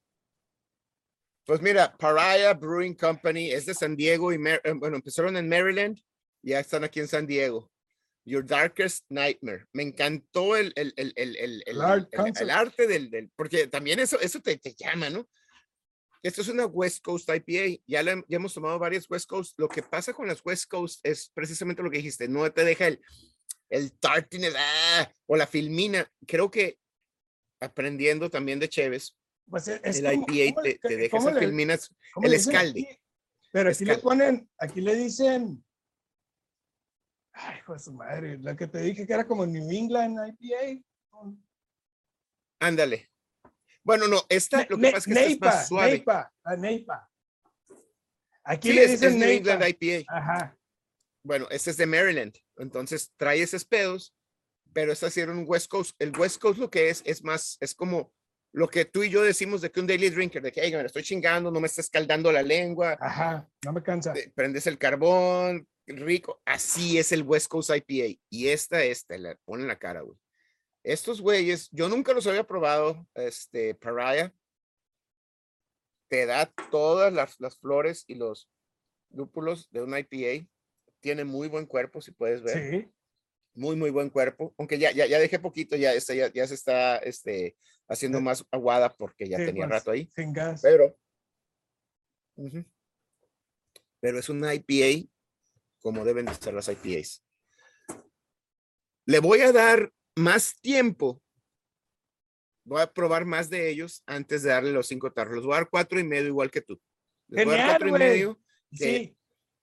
Pues 1.49 1.62
mira, 1.62 1.96
Pariah 1.96 2.53
Brewing 2.53 2.92
Company 2.92 3.51
es 3.51 3.64
de 3.64 3.72
San 3.72 3.96
Diego 3.96 4.34
y, 4.34 4.38
Mar- 4.38 4.61
eh, 4.64 4.72
bueno, 4.72 4.96
empezaron 4.96 5.34
en 5.34 5.49
Maryland 5.49 5.99
y 6.42 6.51
ya 6.51 6.61
están 6.61 6.84
aquí 6.84 7.01
en 7.01 7.09
San 7.09 7.26
Diego. 7.26 7.72
Your 8.26 8.44
Darkest 8.44 9.07
Nightmare. 9.09 9.64
Me 9.72 9.82
encantó 9.82 10.59
el, 10.59 10.74
el, 10.76 10.92
el, 10.96 11.14
el, 11.16 11.36
el, 11.36 11.62
el- 11.64 11.80
art 11.80 12.11
arte 12.51 12.86
del, 12.86 13.09
del, 13.09 13.30
porque 13.34 13.66
también 13.66 13.99
eso, 13.99 14.20
eso 14.20 14.42
te, 14.42 14.59
te 14.59 14.74
llama, 14.74 15.09
¿no? 15.09 15.26
Esto 16.22 16.42
es 16.42 16.49
una 16.49 16.66
West 16.66 17.03
Coast 17.03 17.30
IPA. 17.30 17.80
Ya, 17.86 18.03
la 18.03 18.16
ya 18.28 18.36
hemos 18.36 18.53
tomado 18.53 18.78
varias 18.78 19.09
West 19.09 19.26
Coast. 19.26 19.59
Lo 19.59 19.68
que 19.70 19.82
pasa 19.82 20.12
con 20.12 20.26
las 20.28 20.44
West 20.44 20.66
Coast 20.68 21.01
es 21.03 21.30
precisamente 21.32 21.82
lo 21.82 21.90
que 21.90 21.96
dijiste. 21.96 22.28
No 22.28 22.53
te 22.53 22.62
deja 22.62 22.88
el, 22.88 23.01
el 23.70 23.99
tartiness 23.99 24.55
ah, 24.55 25.11
o 25.24 25.34
la 25.34 25.46
filmina. 25.46 26.12
Creo 26.26 26.51
que 26.51 26.78
aprendiendo 27.59 28.28
también 28.28 28.59
de 28.59 28.68
Cheves, 28.68 29.16
Pues 29.51 29.68
es, 29.68 29.80
es 29.82 29.99
el 30.01 30.05
como- 30.20 30.26
IPA 30.34 30.55
¿cómo 30.55 30.62
te, 30.62 30.68
le- 30.68 30.78
te 30.78 30.96
deja 30.96 31.16
esas 31.16 31.32
le- 31.34 31.40
cómo 32.12 32.24
el 32.26 32.30
le 32.30 32.36
escalde. 32.36 33.01
Pero 33.51 33.70
aquí 33.70 33.84
le 33.84 33.92
Escalde. 33.94 34.03
ponen, 34.03 34.51
aquí 34.59 34.80
le 34.82 34.94
dicen, 34.94 35.64
ay, 37.32 37.59
hijo 37.59 37.72
de 37.72 37.78
su 37.78 37.92
madre, 37.94 38.38
la 38.38 38.55
que 38.57 38.66
te 38.66 38.78
dije 38.80 39.07
que 39.07 39.12
era 39.12 39.26
como 39.26 39.46
New 39.46 39.70
England 39.70 40.18
IPA. 40.38 40.82
Ándale. 42.61 43.11
Bueno, 43.82 44.07
no, 44.09 44.20
esta 44.28 44.61
lo 44.68 44.76
que 44.76 44.82
Ne- 44.82 44.92
pasa 44.92 44.99
es 44.99 45.05
que 45.05 45.11
esta 45.12 45.22
es 45.22 45.28
Neipa, 45.30 45.46
más 45.46 45.68
suave. 45.68 45.90
Neipa, 45.92 46.32
la 46.44 46.57
Neipa. 46.57 47.11
Aquí 48.44 48.68
Sí, 48.68 48.74
le 48.74 48.84
es, 48.84 48.90
dicen 48.92 49.09
es 49.11 49.14
New 49.16 49.26
Neipa. 49.28 49.53
England 49.53 49.74
IPA. 49.80 50.14
Ajá. 50.14 50.59
Bueno, 51.22 51.46
este 51.51 51.70
es 51.70 51.76
de 51.76 51.86
Maryland. 51.86 52.34
Entonces 52.57 53.12
trae 53.16 53.40
esos 53.42 53.64
pedos, 53.64 54.14
pero 54.74 54.92
esta 54.92 55.09
era 55.16 55.32
un 55.32 55.44
West 55.46 55.68
Coast. 55.70 55.94
El 55.99 56.16
West 56.18 56.38
Coast 56.40 56.59
lo 56.59 56.70
que 56.70 56.90
es, 56.90 57.03
es 57.07 57.22
más, 57.24 57.57
es 57.61 57.74
como 57.74 58.12
lo 58.53 58.68
que 58.68 58.84
tú 58.84 59.03
y 59.03 59.11
yo 59.11 59.22
decimos 59.22 59.61
de 59.61 59.70
que 59.70 59.80
un 59.80 59.86
daily 59.86 60.11
drinker, 60.11 60.42
de 60.42 60.53
que, 60.53 60.61
"Ay, 60.61 60.72
me 60.72 60.82
estoy 60.82 61.03
chingando, 61.03 61.51
no 61.51 61.61
me 61.61 61.66
está 61.66 61.80
escaldando 61.80 62.32
la 62.32 62.42
lengua, 62.42 62.96
Ajá, 63.01 63.49
no 63.64 63.72
me 63.72 63.82
cansa. 63.82 64.14
prendes 64.34 64.66
el 64.66 64.78
carbón, 64.78 65.66
rico. 65.86 66.40
Así 66.44 66.99
es 66.99 67.12
el 67.12 67.22
West 67.22 67.49
Coast 67.49 67.70
IPA. 67.70 68.18
Y 68.30 68.49
esta, 68.49 68.82
esta, 68.82 69.16
la 69.18 69.36
ponen 69.44 69.66
la 69.66 69.78
cara, 69.78 70.03
güey. 70.03 70.16
Estos 70.84 71.20
güeyes, 71.20 71.68
yo 71.70 71.88
nunca 71.88 72.12
los 72.12 72.26
había 72.26 72.44
probado, 72.46 73.07
este, 73.14 73.74
Pariah. 73.74 74.32
Te 76.09 76.24
da 76.24 76.46
todas 76.70 77.12
las, 77.12 77.38
las 77.40 77.59
flores 77.59 78.05
y 78.07 78.14
los 78.14 78.49
lúpulos 79.11 79.68
de 79.70 79.82
un 79.82 79.96
IPA. 79.96 80.46
Tiene 81.01 81.24
muy 81.24 81.49
buen 81.49 81.66
cuerpo, 81.66 82.01
si 82.01 82.12
puedes 82.12 82.42
ver. 82.42 82.70
Sí, 82.82 82.90
Muy, 83.59 83.75
muy 83.75 83.91
buen 83.91 84.09
cuerpo. 84.09 84.55
Aunque 84.57 84.79
ya, 84.79 84.93
ya, 84.93 85.07
ya 85.07 85.19
dejé 85.19 85.39
poquito, 85.41 85.75
ya, 85.77 85.93
esta 85.93 86.15
ya, 86.15 86.33
ya 86.33 86.47
se 86.47 86.55
está 86.55 86.99
este, 86.99 87.57
haciendo 87.89 88.19
Sí. 88.19 88.25
más 88.25 88.45
aguada 88.53 88.95
porque 88.97 89.29
ya 89.29 89.37
sí, 89.39 89.47
tenía 89.47 89.67
rato 89.67 89.91
ahí. 89.91 90.09
Sin 90.15 90.33
gas. 90.33 90.63
Pero, 90.63 90.97
ujú. 92.37 92.65
pero 94.01 94.19
es 94.21 94.29
una 94.29 94.55
IPA 94.55 95.09
como 95.81 96.05
deben 96.05 96.27
de 96.27 96.35
ser 96.35 96.55
las 96.55 96.69
IPAs. 96.69 97.25
Le 99.07 99.19
voy 99.19 99.41
a 99.41 99.53
dar 99.53 99.93
más 100.17 100.61
tiempo 100.61 101.21
voy 102.65 102.83
a 102.83 102.93
probar 102.93 103.25
más 103.25 103.49
de 103.49 103.71
ellos 103.71 104.03
antes 104.07 104.43
de 104.43 104.51
darle 104.51 104.73
los 104.73 104.87
cinco 104.87 105.11
tarros. 105.11 105.37
Les 105.37 105.45
voy 105.45 105.55
a 105.55 105.61
dar 105.61 105.71
cuatro 105.71 105.99
y 105.99 106.05
medio 106.05 106.27
igual 106.29 106.51
que 106.51 106.61
tú. 106.61 106.79
Les 107.29 107.45
voy 107.47 107.55
a 107.55 107.57
dar 107.57 107.67
Genial, 107.67 107.71
cuatro 107.71 107.89
y 107.89 107.91
güey. 107.91 108.03
medio. 108.03 108.41
de- 108.71 108.79
Sí, 108.79 109.17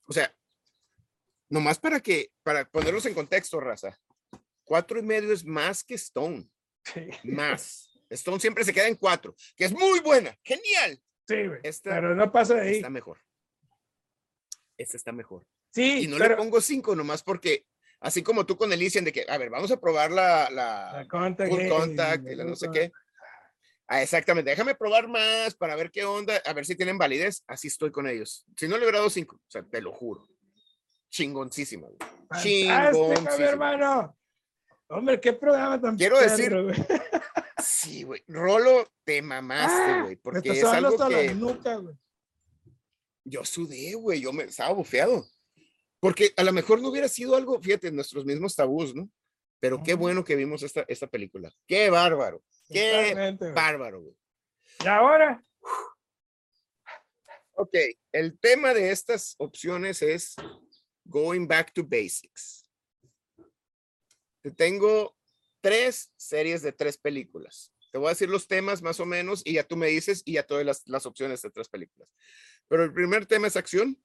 O 0.08 0.12
sea, 0.14 0.36
nomás 1.50 1.80
para 1.80 2.00
que, 2.00 2.32
para 2.43 2.66
ponerlos 2.70 3.06
en 3.06 3.14
contexto, 3.14 3.60
raza. 3.60 3.98
Cuatro 4.64 5.00
y 5.00 5.04
medio 5.04 5.32
es 5.32 5.46
más 5.46 5.84
que 5.84 5.96
Stone, 5.96 6.48
sí, 6.84 7.08
más. 7.24 7.89
Stone 8.10 8.39
siempre 8.39 8.64
se 8.64 8.74
queda 8.74 8.88
en 8.88 8.96
cuatro, 8.96 9.36
que 9.56 9.66
es 9.66 9.72
muy 9.72 10.00
buena, 10.00 10.36
genial. 10.43 11.02
sí, 11.28 11.48
güey. 11.48 11.60
Esta 11.64 11.91
Pero 11.91 12.16
no 12.16 12.32
pasa 12.32 12.56
de 12.56 12.62
ahí. 12.62 12.76
está 12.78 12.89
mejor. 12.89 13.20
Esta 14.78 14.98
está 14.98 15.12
mejor. 15.12 15.46
Sí, 15.72 16.04
Y 16.04 16.08
no 16.08 16.18
pero 16.18 16.30
le 16.32 16.36
pongo 16.38 16.62
cinco 16.62 16.96
nomás 16.96 17.22
porque, 17.24 17.66
así 18.00 18.24
como 18.24 18.46
tú 18.46 18.58
con 18.58 18.72
Elysian, 18.72 19.04
de 19.06 19.12
que, 19.12 19.26
a 19.28 19.38
ver, 19.38 19.50
vamos 19.50 19.72
a 19.72 19.80
probar 19.80 20.12
la, 20.12 20.50
la, 20.50 20.93
la 20.93 21.08
contact, 21.08 21.50
full 21.52 21.68
contact 21.68 22.28
y 22.30 22.36
la 22.36 22.43
no 22.46 22.56
sé 22.56 22.70
qué. 22.72 22.91
Ah, 23.88 24.02
exactamente, 24.02 24.50
déjame 24.50 24.74
probar 24.74 25.08
más 25.08 25.54
para 25.56 25.76
ver 25.76 25.91
qué 25.91 26.06
onda, 26.06 26.38
a 26.46 26.54
ver 26.54 26.66
si 26.66 26.76
tienen 26.76 26.98
validez. 26.98 27.43
Así 27.46 27.68
estoy 27.68 27.91
con 27.91 28.08
ellos. 28.08 28.46
Si 28.58 28.68
no 28.68 28.78
le 28.78 28.84
hubiera 28.84 28.98
dado 28.98 29.10
cinco, 29.12 29.36
o 29.36 29.52
sea, 29.52 29.64
te 29.64 29.80
lo 29.82 29.91
juro. 29.91 30.28
Chingoncísima. 31.16 31.88
mi 31.88 32.41
Chingoncísima. 32.41 33.45
hermano. 33.45 34.18
Hombre, 34.89 35.22
qué 35.22 35.32
programa 35.32 35.80
tan 35.80 35.95
Quiero 35.95 36.20
decir- 36.20 36.61
güey. 36.61 36.76
Sí, 37.63 38.03
güey. 38.03 38.22
Rolo, 38.28 38.86
te 39.05 39.22
mamaste, 39.22 39.91
Ah, 39.91 40.01
güey, 40.03 40.18
porque 40.18 40.49
es 40.49 40.63
algo 40.66 40.89
hasta 40.89 41.09
la 41.09 41.22
que 41.22 41.34
nuca, 41.34 41.76
güey. 41.78 41.95
yo 43.24 43.45
sudé, 43.45 43.93
güey, 43.93 44.20
yo 44.20 44.34
me 44.34 44.43
estaba 44.43 44.74
bufeado. 44.74 45.26
Porque 46.01 46.34
a 46.36 46.43
lo 46.43 46.51
mejor 46.51 46.82
no 46.82 46.89
hubiera 46.89 47.07
sido 47.07 47.36
algo, 47.38 47.61
fíjate, 47.61 47.91
nuestros 47.91 48.26
mismos 48.26 48.53
tabús, 48.55 48.93
¿no? 48.93 49.09
Pero 49.61 49.82
qué 49.82 49.93
bueno 49.93 50.24
que 50.26 50.36
vimos 50.36 50.61
esta, 50.63 50.84
esta 50.89 51.07
película. 51.07 51.49
Qué 51.66 51.89
bárbaro, 51.89 52.43
qué 52.70 53.13
güey. 53.39 53.53
bárbaro, 53.53 54.01
güey. 54.01 54.16
Y 54.84 54.88
ahora, 54.88 55.41
Ok, 57.57 57.74
el 58.11 58.38
tema 58.38 58.74
de 58.74 58.91
estas 58.91 59.36
opciones 59.38 60.01
es 60.01 60.36
going 61.06 61.47
back 61.47 61.74
to 61.74 61.84
basics. 61.84 62.70
Te 64.41 64.51
tengo 64.51 65.16
tres 65.62 66.12
series 66.18 66.62
de 66.62 66.72
tres 66.72 66.97
películas. 66.97 67.72
Te 67.91 67.97
voy 67.97 68.08
a 68.08 68.10
decir 68.10 68.30
los 68.30 68.47
temas 68.47 68.82
más 68.82 68.99
o 68.99 69.06
menos 69.06 69.41
y 69.45 69.53
ya 69.53 69.64
tú 69.64 69.78
me 69.78 69.88
dices 69.88 70.22
y 70.26 70.34
ya 70.34 70.43
todas 70.43 70.66
las, 70.66 70.88
las 70.88 71.06
opciones 71.06 71.41
de 71.41 71.49
tres 71.49 71.70
películas. 71.70 72.10
Pero 72.68 72.84
el 72.84 72.93
primer 72.93 73.26
tema 73.26 73.47
es 73.47 73.56
acción. 73.56 73.97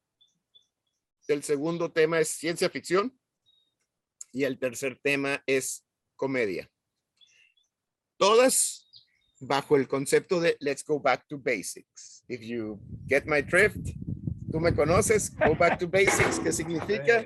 El 1.26 1.42
segundo 1.42 1.90
tema 1.92 2.20
es 2.20 2.28
ciencia 2.28 2.70
ficción. 2.70 3.18
Y 4.32 4.44
el 4.44 4.58
tercer 4.58 4.98
tema 5.02 5.42
es 5.46 5.84
comedia. 6.14 6.70
Todas 8.16 8.86
bajo 9.40 9.76
el 9.76 9.88
concepto 9.88 10.40
de 10.40 10.56
let's 10.60 10.84
go 10.84 11.00
back 11.00 11.26
to 11.28 11.38
basics. 11.38 12.22
If 12.28 12.42
you 12.42 12.78
get 13.08 13.26
my 13.26 13.42
drift, 13.42 13.90
tú 14.50 14.60
me 14.60 14.74
conoces, 14.74 15.34
go 15.36 15.54
back 15.54 15.78
to 15.78 15.88
basics, 15.88 16.38
¿qué 16.40 16.52
significa? 16.52 17.24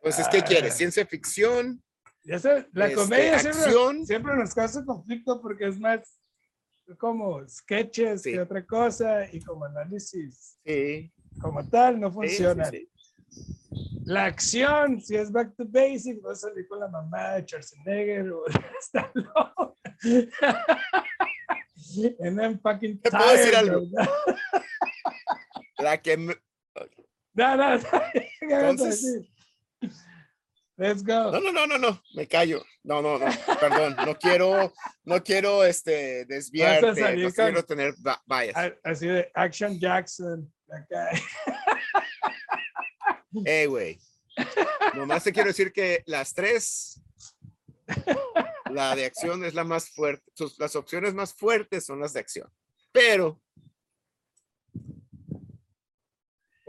Pues 0.00 0.18
es 0.18 0.28
que 0.28 0.38
Ah. 0.38 0.44
quieres 0.44 0.74
ciencia 0.74 1.06
ficción, 1.06 1.82
ya 2.24 2.38
sé, 2.38 2.66
la 2.72 2.86
este, 2.86 2.96
comedia 2.96 3.38
siempre, 3.38 4.04
siempre 4.06 4.36
nos 4.36 4.54
causa 4.54 4.84
conflicto 4.84 5.40
porque 5.40 5.66
es 5.68 5.78
más 5.78 6.00
como 6.98 7.46
sketches 7.48 8.22
Sí. 8.22 8.32
que 8.32 8.40
otra 8.40 8.64
cosa 8.66 9.26
y 9.32 9.40
como 9.42 9.64
análisis 9.64 10.58
Sí, 10.64 11.12
como 11.40 11.66
tal 11.68 12.00
no 12.00 12.10
funciona. 12.12 12.64
sí. 12.66 12.88
La 14.04 14.24
acción, 14.26 15.00
si 15.00 15.16
es 15.16 15.30
back 15.30 15.54
to 15.56 15.64
basics, 15.66 16.20
vas 16.20 16.44
a 16.44 16.48
salir 16.48 16.66
con 16.68 16.80
la 16.80 16.88
mamá 16.88 17.34
de 17.34 17.42
Schwarzenegger 17.46 18.30
o 18.32 18.44
loco. 19.14 19.76
And 22.20 22.40
I'm 22.40 22.58
fucking 22.60 22.98
¿Te 23.00 23.10
puedo 23.10 23.32
decir 23.32 23.54
algo? 23.56 23.82
La 25.82 26.00
que 26.00 26.16
me- 26.16 26.36
No, 27.34 27.56
no, 27.56 27.76
no. 27.76 27.82
¿qué 28.40 28.46
vas 28.46 28.52
a 28.62 28.70
Entonces-? 28.70 29.28
Let's 30.78 31.04
go. 31.04 31.30
no, 31.30 31.38
no, 31.40 31.52
no, 31.52 31.66
no, 31.66 31.78
no, 31.78 32.02
me 32.14 32.26
callo. 32.26 32.64
No, 32.82 33.02
no, 33.02 33.18
no, 33.18 33.26
perdón, 33.60 33.94
no 34.06 34.16
quiero, 34.18 34.72
no 35.04 35.22
quiero 35.22 35.64
este 35.64 36.24
desviarte, 36.24 37.14
no 37.16 37.22
con- 37.24 37.32
quiero 37.32 37.64
tener 37.64 37.94
bias. 38.26 38.72
Así 38.82 39.06
de 39.06 39.30
Action 39.34 39.78
Jackson. 39.78 40.52
Acá. 40.70 41.10
Eh, 43.46 43.66
güey. 43.66 43.98
Nomás 44.94 45.24
te 45.24 45.32
quiero 45.32 45.48
decir 45.48 45.72
que 45.72 46.02
las 46.06 46.34
tres, 46.34 47.00
la 48.70 48.94
de 48.94 49.06
acción 49.06 49.42
es 49.44 49.54
la 49.54 49.64
más 49.64 49.88
fuerte. 49.90 50.22
sus- 50.34 50.58
las 50.58 50.76
opciones 50.76 51.14
más 51.14 51.32
fuertes 51.34 51.86
son 51.86 52.00
las 52.00 52.12
de 52.12 52.20
acción. 52.20 52.50
Pero, 52.92 53.40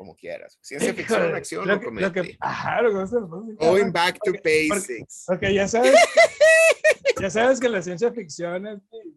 como 0.03 0.15
quieras. 0.15 0.57
Ciencia 0.61 0.93
ficción, 0.93 1.33
acción 1.33 1.67
lo 1.67 1.75
o 1.75 1.79
que- 1.79 1.85
lo 1.85 1.89
comedia. 1.91 2.11
que- 2.13 2.37
Ajá, 2.39 2.81
lo 2.81 2.89
que 2.89 2.95
pasa, 2.95 3.15
lo 3.19 3.45
que- 3.47 3.65
Going 3.65 3.91
back 3.91 4.19
to 4.23 4.31
basics. 4.43 5.23
Porque 5.27 5.53
ya 5.53 5.67
sabes, 5.67 5.93
ya 7.21 7.29
sabes 7.29 7.59
que 7.59 7.69
la 7.69 7.81
ciencia 7.81 8.11
ficción 8.11 8.67
es 8.67 8.79
muy 8.91 9.15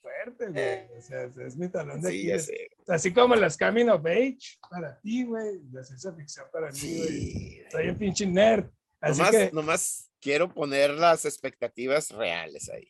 fuerte, 0.00 0.46
güey. 0.48 0.98
O 0.98 1.02
sea, 1.02 1.24
es, 1.24 1.56
mi 1.56 1.68
talón 1.68 2.00
de 2.00 2.38
Sí. 2.38 2.52
Así 2.88 3.12
como 3.12 3.34
las 3.34 3.56
Coming 3.56 3.88
of 3.88 4.04
Age 4.06 4.58
para 4.70 4.98
ti, 5.00 5.24
güey. 5.24 5.60
La 5.72 5.82
ciencia 5.84 6.12
ficción 6.12 6.46
para 6.52 6.70
mí, 6.70 6.78
güey. 6.98 7.08
Sí. 7.08 7.62
Soy 7.70 7.88
un 7.88 7.96
pinche 7.98 8.26
nerd. 8.26 8.66
Así 9.00 9.18
Nomás, 9.20 9.30
que, 9.36 9.50
nomás 9.52 10.10
quiero 10.20 10.52
poner 10.52 10.90
las 10.90 11.24
expectativas 11.24 12.10
reales 12.10 12.68
ahí. 12.68 12.88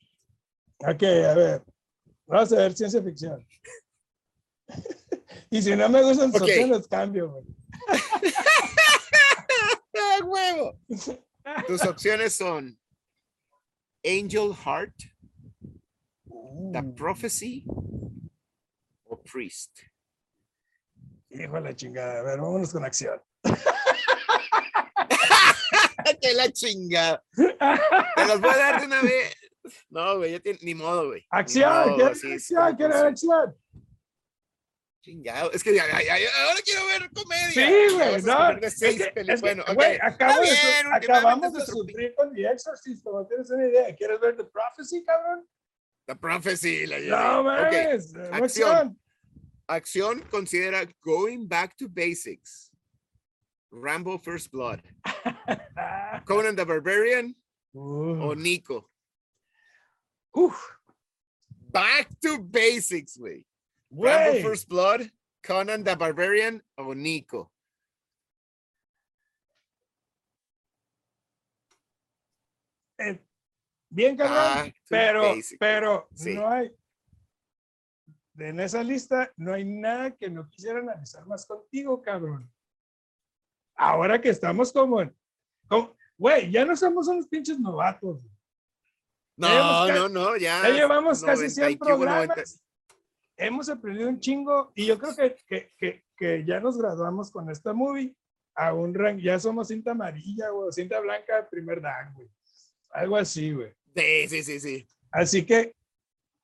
ok, 0.79 1.03
a 1.03 1.35
ver. 1.35 1.63
Vamos 2.27 2.53
a 2.53 2.57
ver 2.57 2.73
ciencia 2.75 3.03
ficción. 3.03 3.47
y 5.51 5.63
si 5.63 5.75
no 5.77 5.89
me 5.89 6.03
gustan 6.03 6.33
sus 6.33 6.41
Ok. 6.43 6.49
opciones, 6.49 6.89
cambio, 6.89 7.31
güey. 7.33 7.45
¡Ah, 9.97 10.19
huevo! 10.25 10.79
Tus 11.67 11.83
opciones 11.85 12.35
son 12.37 12.79
Angel 14.05 14.55
Heart, 14.55 14.95
The 16.73 16.81
Uh, 16.81 16.95
Prophecy 16.95 17.65
o 19.05 19.21
Priest. 19.23 19.79
hijo 21.31 21.55
de 21.55 21.61
la 21.61 21.75
chingada. 21.75 22.21
A 22.21 22.23
ver, 22.23 22.39
vámonos 22.41 22.73
con 22.73 22.85
acción. 22.85 23.21
¡Qué 26.21 26.35
la 26.35 26.51
chingada! 26.53 27.23
Te 27.35 28.25
las 28.27 28.41
voy 28.41 28.51
a 28.51 28.57
dar 28.57 28.81
de 28.81 28.87
una 28.87 29.03
vez. 29.03 29.35
No, 29.91 30.17
güey, 30.19 30.33
ya 30.33 30.41
tiene, 30.41 30.59
ni 30.63 30.75
modo, 30.75 31.09
güey. 31.09 31.25
Acción, 31.31 31.71
modo, 31.71 31.97
¿quieres 31.97 32.19
así 32.19 32.27
es 32.33 32.43
acción? 32.43 32.63
como 32.65 32.77
¿Quieres 32.77 32.97
funciona. 33.03 33.43
acción? 33.43 33.57
Chingado, 35.03 35.51
es 35.53 35.65
que 35.65 35.75
ya, 35.75 35.87
ya, 36.03 36.19
ya, 36.19 36.29
ahora 36.47 36.61
quiero 36.63 36.87
ver 36.87 37.11
comedia. 37.11 37.51
Sí, 37.51 37.95
güey, 37.95 38.23
no. 38.23 38.51
es 38.51 38.79
que- 38.79 38.89
es 38.89 39.13
que, 39.15 39.37
bueno, 39.41 39.65
acabo 40.03 40.43
bien, 40.43 40.93
acabamos 40.93 41.53
de 41.55 41.65
sufrir 41.65 42.15
con 42.15 42.33
The 42.35 42.47
Exorcist, 42.51 43.03
como 43.03 43.27
tienes 43.27 43.51
una 43.51 43.67
idea. 43.67 43.97
¿Quieres 43.97 44.21
ver 44.21 44.37
The 44.37 44.45
Prophecy, 44.45 45.03
cabrón? 45.05 45.49
The 46.07 46.17
Prophecy. 46.17 46.87
La, 46.87 46.99
No 47.01 47.45
mames. 47.45 48.15
acción. 48.15 48.35
Acción. 48.35 49.01
Acción 49.69 50.21
considera 50.31 50.83
Going 51.03 51.49
Back 51.49 51.77
to 51.77 51.87
Basics. 51.89 52.71
Rambo 53.71 54.19
First 54.19 54.51
Blood. 54.51 54.81
Conan 56.27 56.57
the 56.57 56.65
Barbarian 56.65 57.35
o 57.73 58.31
Uh, 58.31 58.35
Nico. 58.35 58.91
uf, 60.33 60.61
Back 61.73 62.09
to 62.21 62.39
Basics, 62.43 63.17
güey. 63.17 63.47
Rambo. 63.91 64.49
First 64.49 64.69
Blood, 64.69 65.11
Conan 65.43 65.85
the 65.85 65.97
Barbarian 65.97 66.63
o 66.77 66.95
Nico. 66.95 67.51
Eh, 72.99 73.19
bien, 73.89 74.17
cabrón. 74.17 74.71
To 74.73 74.79
pero, 74.89 75.35
pero 75.59 76.09
sí. 76.15 76.35
no 76.35 76.49
hay. 76.49 76.75
En 78.39 78.61
esa 78.61 78.83
lista 78.83 79.33
no 79.37 79.53
hay 79.53 79.65
nada 79.65 80.17
que 80.17 80.31
no 80.31 80.49
quisiera 80.49 80.79
analizar 80.79 81.27
más 81.27 81.45
contigo, 81.45 82.01
cabrón. 82.01 82.51
Ahora 83.77 84.21
que 84.21 84.31
estamos 84.31 84.73
como 84.73 85.03
como- 85.69 85.97
Güey, 86.17 86.51
ya 86.51 86.67
no 86.67 86.77
somos 86.77 87.09
unos 87.09 87.27
pinches 87.27 87.59
novatos. 87.59 88.23
güey. 88.23 88.35
No, 89.37 89.89
no, 89.89 90.09
no, 90.09 90.37
ya. 90.37 90.63
Ya 90.65 90.69
llevamos 90.69 91.23
casi 91.23 91.45
90 91.45 91.55
100 91.55 91.71
y 91.71 91.79
que 91.79 91.93
hubo 91.95 92.05
90. 92.05 92.45
Hemos 93.43 93.71
aprendido 93.71 94.09
un 94.11 94.21
chingo 94.21 94.71
y 94.75 94.85
yo 94.87 94.99
creo 94.99 95.17
que, 95.17 95.35
que, 95.47 95.73
que, 95.79 96.05
que 96.15 96.45
ya 96.47 96.61
nos 96.61 96.77
graduamos 96.77 97.31
con 97.31 97.51
esta 97.51 97.73
movie 97.73 98.15
a 98.55 98.75
un 98.75 98.93
rank. 98.95 99.19
Ya 99.21 99.41
somos 99.41 99.69
cinta 99.69 99.93
amarilla, 99.93 100.53
o 100.53 100.71
cinta 100.71 101.01
blanca, 101.01 101.49
primer 101.51 101.81
dan, 101.81 102.13
güey. 102.13 102.29
Algo 102.91 103.17
así, 103.17 103.53
güey. 103.53 103.73
Sí, 103.97 104.29
sí, 104.29 104.43
sí, 104.43 104.61
sí. 104.61 104.89
Así 105.11 105.47
que 105.47 105.75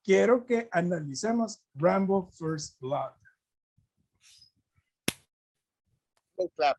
quiero 0.02 0.46
que 0.46 0.68
analicemos 0.72 1.62
Rambo 1.74 2.30
First 2.30 2.80
Blood. 2.80 3.12
Slow 6.34 6.48
clap. 6.56 6.78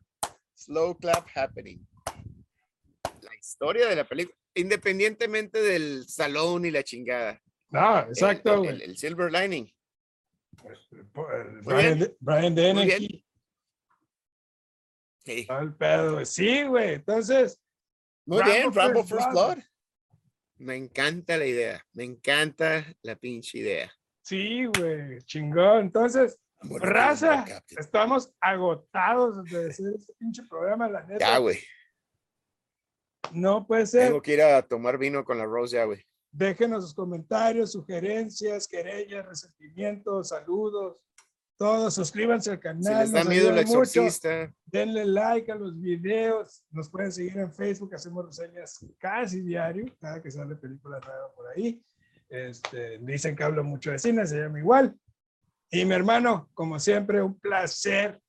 Slow 0.54 0.96
clap 0.98 1.26
happening. 1.36 1.86
La 3.22 3.34
historia 3.38 3.86
de 3.88 3.94
la 3.96 4.04
película, 4.04 4.36
independientemente 4.54 5.60
del 5.62 6.08
salón 6.08 6.64
y 6.64 6.70
la 6.72 6.82
chingada, 6.82 7.40
El- 7.72 8.08
exacto, 8.08 8.64
el- 8.64 8.82
el 8.82 8.96
silver 8.96 9.30
lining. 9.32 9.72
Po- 11.12 11.30
el 11.32 11.52
Muy 11.62 11.62
Brian, 11.74 11.98
bien. 11.98 12.16
Brian. 12.20 12.54
Dennehy, 12.54 13.24
Sí. 15.24 15.46
el 15.48 15.74
pedo. 15.74 16.24
Sí, 16.24 16.62
güey. 16.64 16.94
Entonces, 16.94 17.60
Muy 18.26 18.38
Rambo 18.40 18.52
bien, 18.54 18.72
Rambo 18.74 19.00
First 19.04 19.10
First 19.14 19.30
Blood. 19.32 19.54
Blood. 19.54 19.64
Me 20.56 20.76
encanta 20.76 21.36
la 21.36 21.46
idea. 21.46 21.84
Me 21.92 22.04
encanta 22.04 22.84
la 23.02 23.16
pinche 23.16 23.58
idea. 23.58 23.92
sí, 24.22 24.66
güey. 24.66 25.18
Chingón. 25.22 25.80
Entonces, 25.86 26.38
raza, 26.60 27.44
estamos 27.70 28.30
agotados 28.40 29.44
de 29.44 29.70
hacer 29.70 29.94
este 29.96 30.12
pinche 30.18 30.42
programa, 30.48 30.88
la 30.88 31.02
neta. 31.04 31.18
Ya, 31.24 31.38
güey. 31.38 31.58
No 33.32 33.66
puede 33.66 33.86
ser. 33.86 34.08
Tengo 34.08 34.20
que 34.22 34.34
ir 34.34 34.42
a 34.42 34.60
tomar 34.62 34.98
vino 34.98 35.24
con 35.24 35.38
la 35.38 35.44
Rose 35.44 35.76
ya, 35.76 35.84
güey. 35.84 36.04
Déjenos 36.38 36.84
sus 36.84 36.94
comentarios, 36.94 37.72
sugerencias, 37.72 38.68
querellas, 38.68 39.26
resentimientos, 39.26 40.28
saludos. 40.28 40.96
Todos, 41.56 41.94
suscríbanse 41.94 42.52
al 42.52 42.58
Si 42.58 42.62
canal. 42.62 42.98
les 43.00 43.10
da 43.10 43.24
miedo 43.24 43.48
el 43.48 43.56
mucho. 43.66 43.80
exorcista, 43.82 44.54
Denle 44.64 45.04
like 45.04 45.50
a 45.50 45.56
los 45.56 45.76
videos. 45.80 46.64
Nos 46.70 46.88
pueden 46.88 47.10
seguir 47.10 47.36
en 47.38 47.52
Facebook. 47.52 47.92
Hacemos 47.92 48.24
reseñas 48.24 48.78
casi 48.98 49.40
diario. 49.40 49.86
Cada 50.00 50.22
que 50.22 50.30
sale 50.30 50.54
película 50.54 51.00
nueva 51.00 51.34
por 51.34 51.48
ahí. 51.48 51.82
Este, 52.28 52.98
dicen 52.98 53.34
que 53.34 53.42
hablo 53.42 53.64
mucho 53.64 53.90
de 53.90 53.98
cine. 53.98 54.24
Se 54.24 54.38
llama 54.38 54.60
igual. 54.60 54.96
Y 55.72 55.84
mi 55.84 55.94
hermano, 55.94 56.48
como 56.54 56.78
siempre, 56.78 57.20
un 57.20 57.36
placer. 57.40 58.20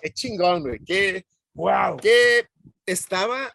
qué 0.00 0.10
chingón, 0.14 0.62
güey. 0.62 0.78
Qué, 0.82 1.26
Wow. 1.52 1.98
que 1.98 2.46
estaba 2.86 3.52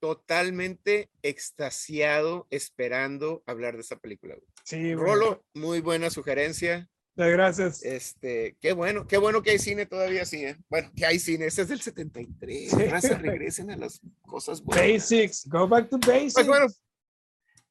totalmente 0.00 1.10
extasiado 1.22 2.46
esperando 2.50 3.42
hablar 3.46 3.74
de 3.74 3.80
esta 3.82 3.98
película. 3.98 4.34
güey. 4.34 4.46
Sí. 4.64 4.94
Rolo, 4.94 5.44
muy 5.54 5.80
buena 5.80 6.10
sugerencia. 6.10 6.88
Muchas 7.16 7.32
Gracias. 7.32 7.82
Este, 7.82 8.56
qué 8.60 8.72
bueno, 8.74 9.06
qué 9.08 9.16
bueno 9.16 9.42
que 9.42 9.50
hay 9.50 9.58
cine 9.58 9.86
todavía 9.86 10.22
así, 10.22 10.44
¿eh? 10.44 10.56
Bueno, 10.68 10.92
que 10.94 11.04
hay 11.04 11.18
cine, 11.18 11.46
este 11.46 11.62
es 11.62 11.68
del 11.68 11.80
73. 11.80 12.70
Sí. 12.70 12.76
Raza, 12.84 13.18
regresen 13.18 13.70
a 13.72 13.76
las 13.76 14.00
cosas 14.22 14.62
buenas. 14.62 14.86
Basics. 14.86 15.48
Go 15.48 15.66
back 15.66 15.88
to 15.90 15.98
basics. 15.98 16.34
Pues 16.34 16.46
bueno, 16.46 16.66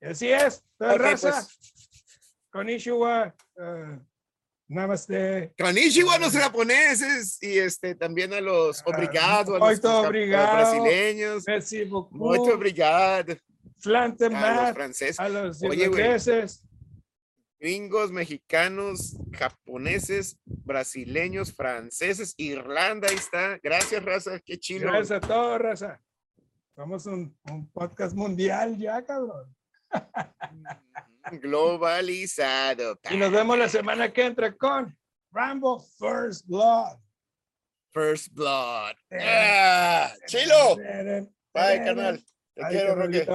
Así 0.01 0.29
es. 0.31 0.63
Raza. 0.79 1.31
pues, 1.31 1.57
Konnichiwa. 2.51 3.33
eh, 3.57 3.99
namaste. 4.67 5.53
konnichiwa 5.57 6.15
a 6.15 6.19
los 6.19 6.33
japoneses 6.33 7.37
y 7.41 7.57
este, 7.57 7.95
también 7.95 8.33
a 8.33 8.41
los 8.41 8.81
Ah, 8.81 8.83
obrigado, 8.87 9.55
a 9.55 9.59
los, 9.71 9.83
obrigado. 9.85 10.53
brasileños. 10.55 11.43
Merci 11.47 11.85
beaucoup. 11.85 12.11
Muito 12.17 12.53
obrigado. 12.53 13.35
Flante 13.79 14.25
A 14.25 14.63
los 14.65 14.73
franceses, 14.75 15.19
A 15.19 15.29
los 15.29 15.61
irlandeses. 15.61 16.63
gringos, 17.59 18.11
mexicanos, 18.11 19.15
japoneses, 19.33 20.37
brasileños, 20.45 21.53
franceses, 21.53 22.33
Irlanda, 22.37 23.07
ahí 23.09 23.15
está. 23.15 23.59
Gracias, 23.63 24.03
raza, 24.03 24.39
qué 24.39 24.57
chido. 24.59 24.91
Gracias 24.91 25.11
a 25.23 25.27
todos, 25.27 25.59
raza. 25.59 26.01
Somos 26.75 27.05
un, 27.07 27.35
un 27.51 27.67
podcast 27.71 28.15
mundial 28.15 28.77
ya, 28.77 29.03
cabrón. 29.03 29.55
Globalizado. 31.31 32.99
Y 33.09 33.17
nos 33.17 33.31
vemos 33.31 33.57
la 33.57 33.69
semana 33.69 34.11
que 34.11 34.25
entra 34.25 34.55
con 34.55 34.97
Rambo 35.31 35.79
First 35.99 36.47
Blood. 36.47 36.97
First 37.93 38.33
Blood. 38.33 38.95
Ah, 39.11 40.13
chilo. 40.27 40.75
Bye, 41.53 41.83
carnal. 41.83 42.23
Te 42.53 42.65
Ay, 42.65 42.73
quiero, 42.73 42.95
Roque. 42.95 43.25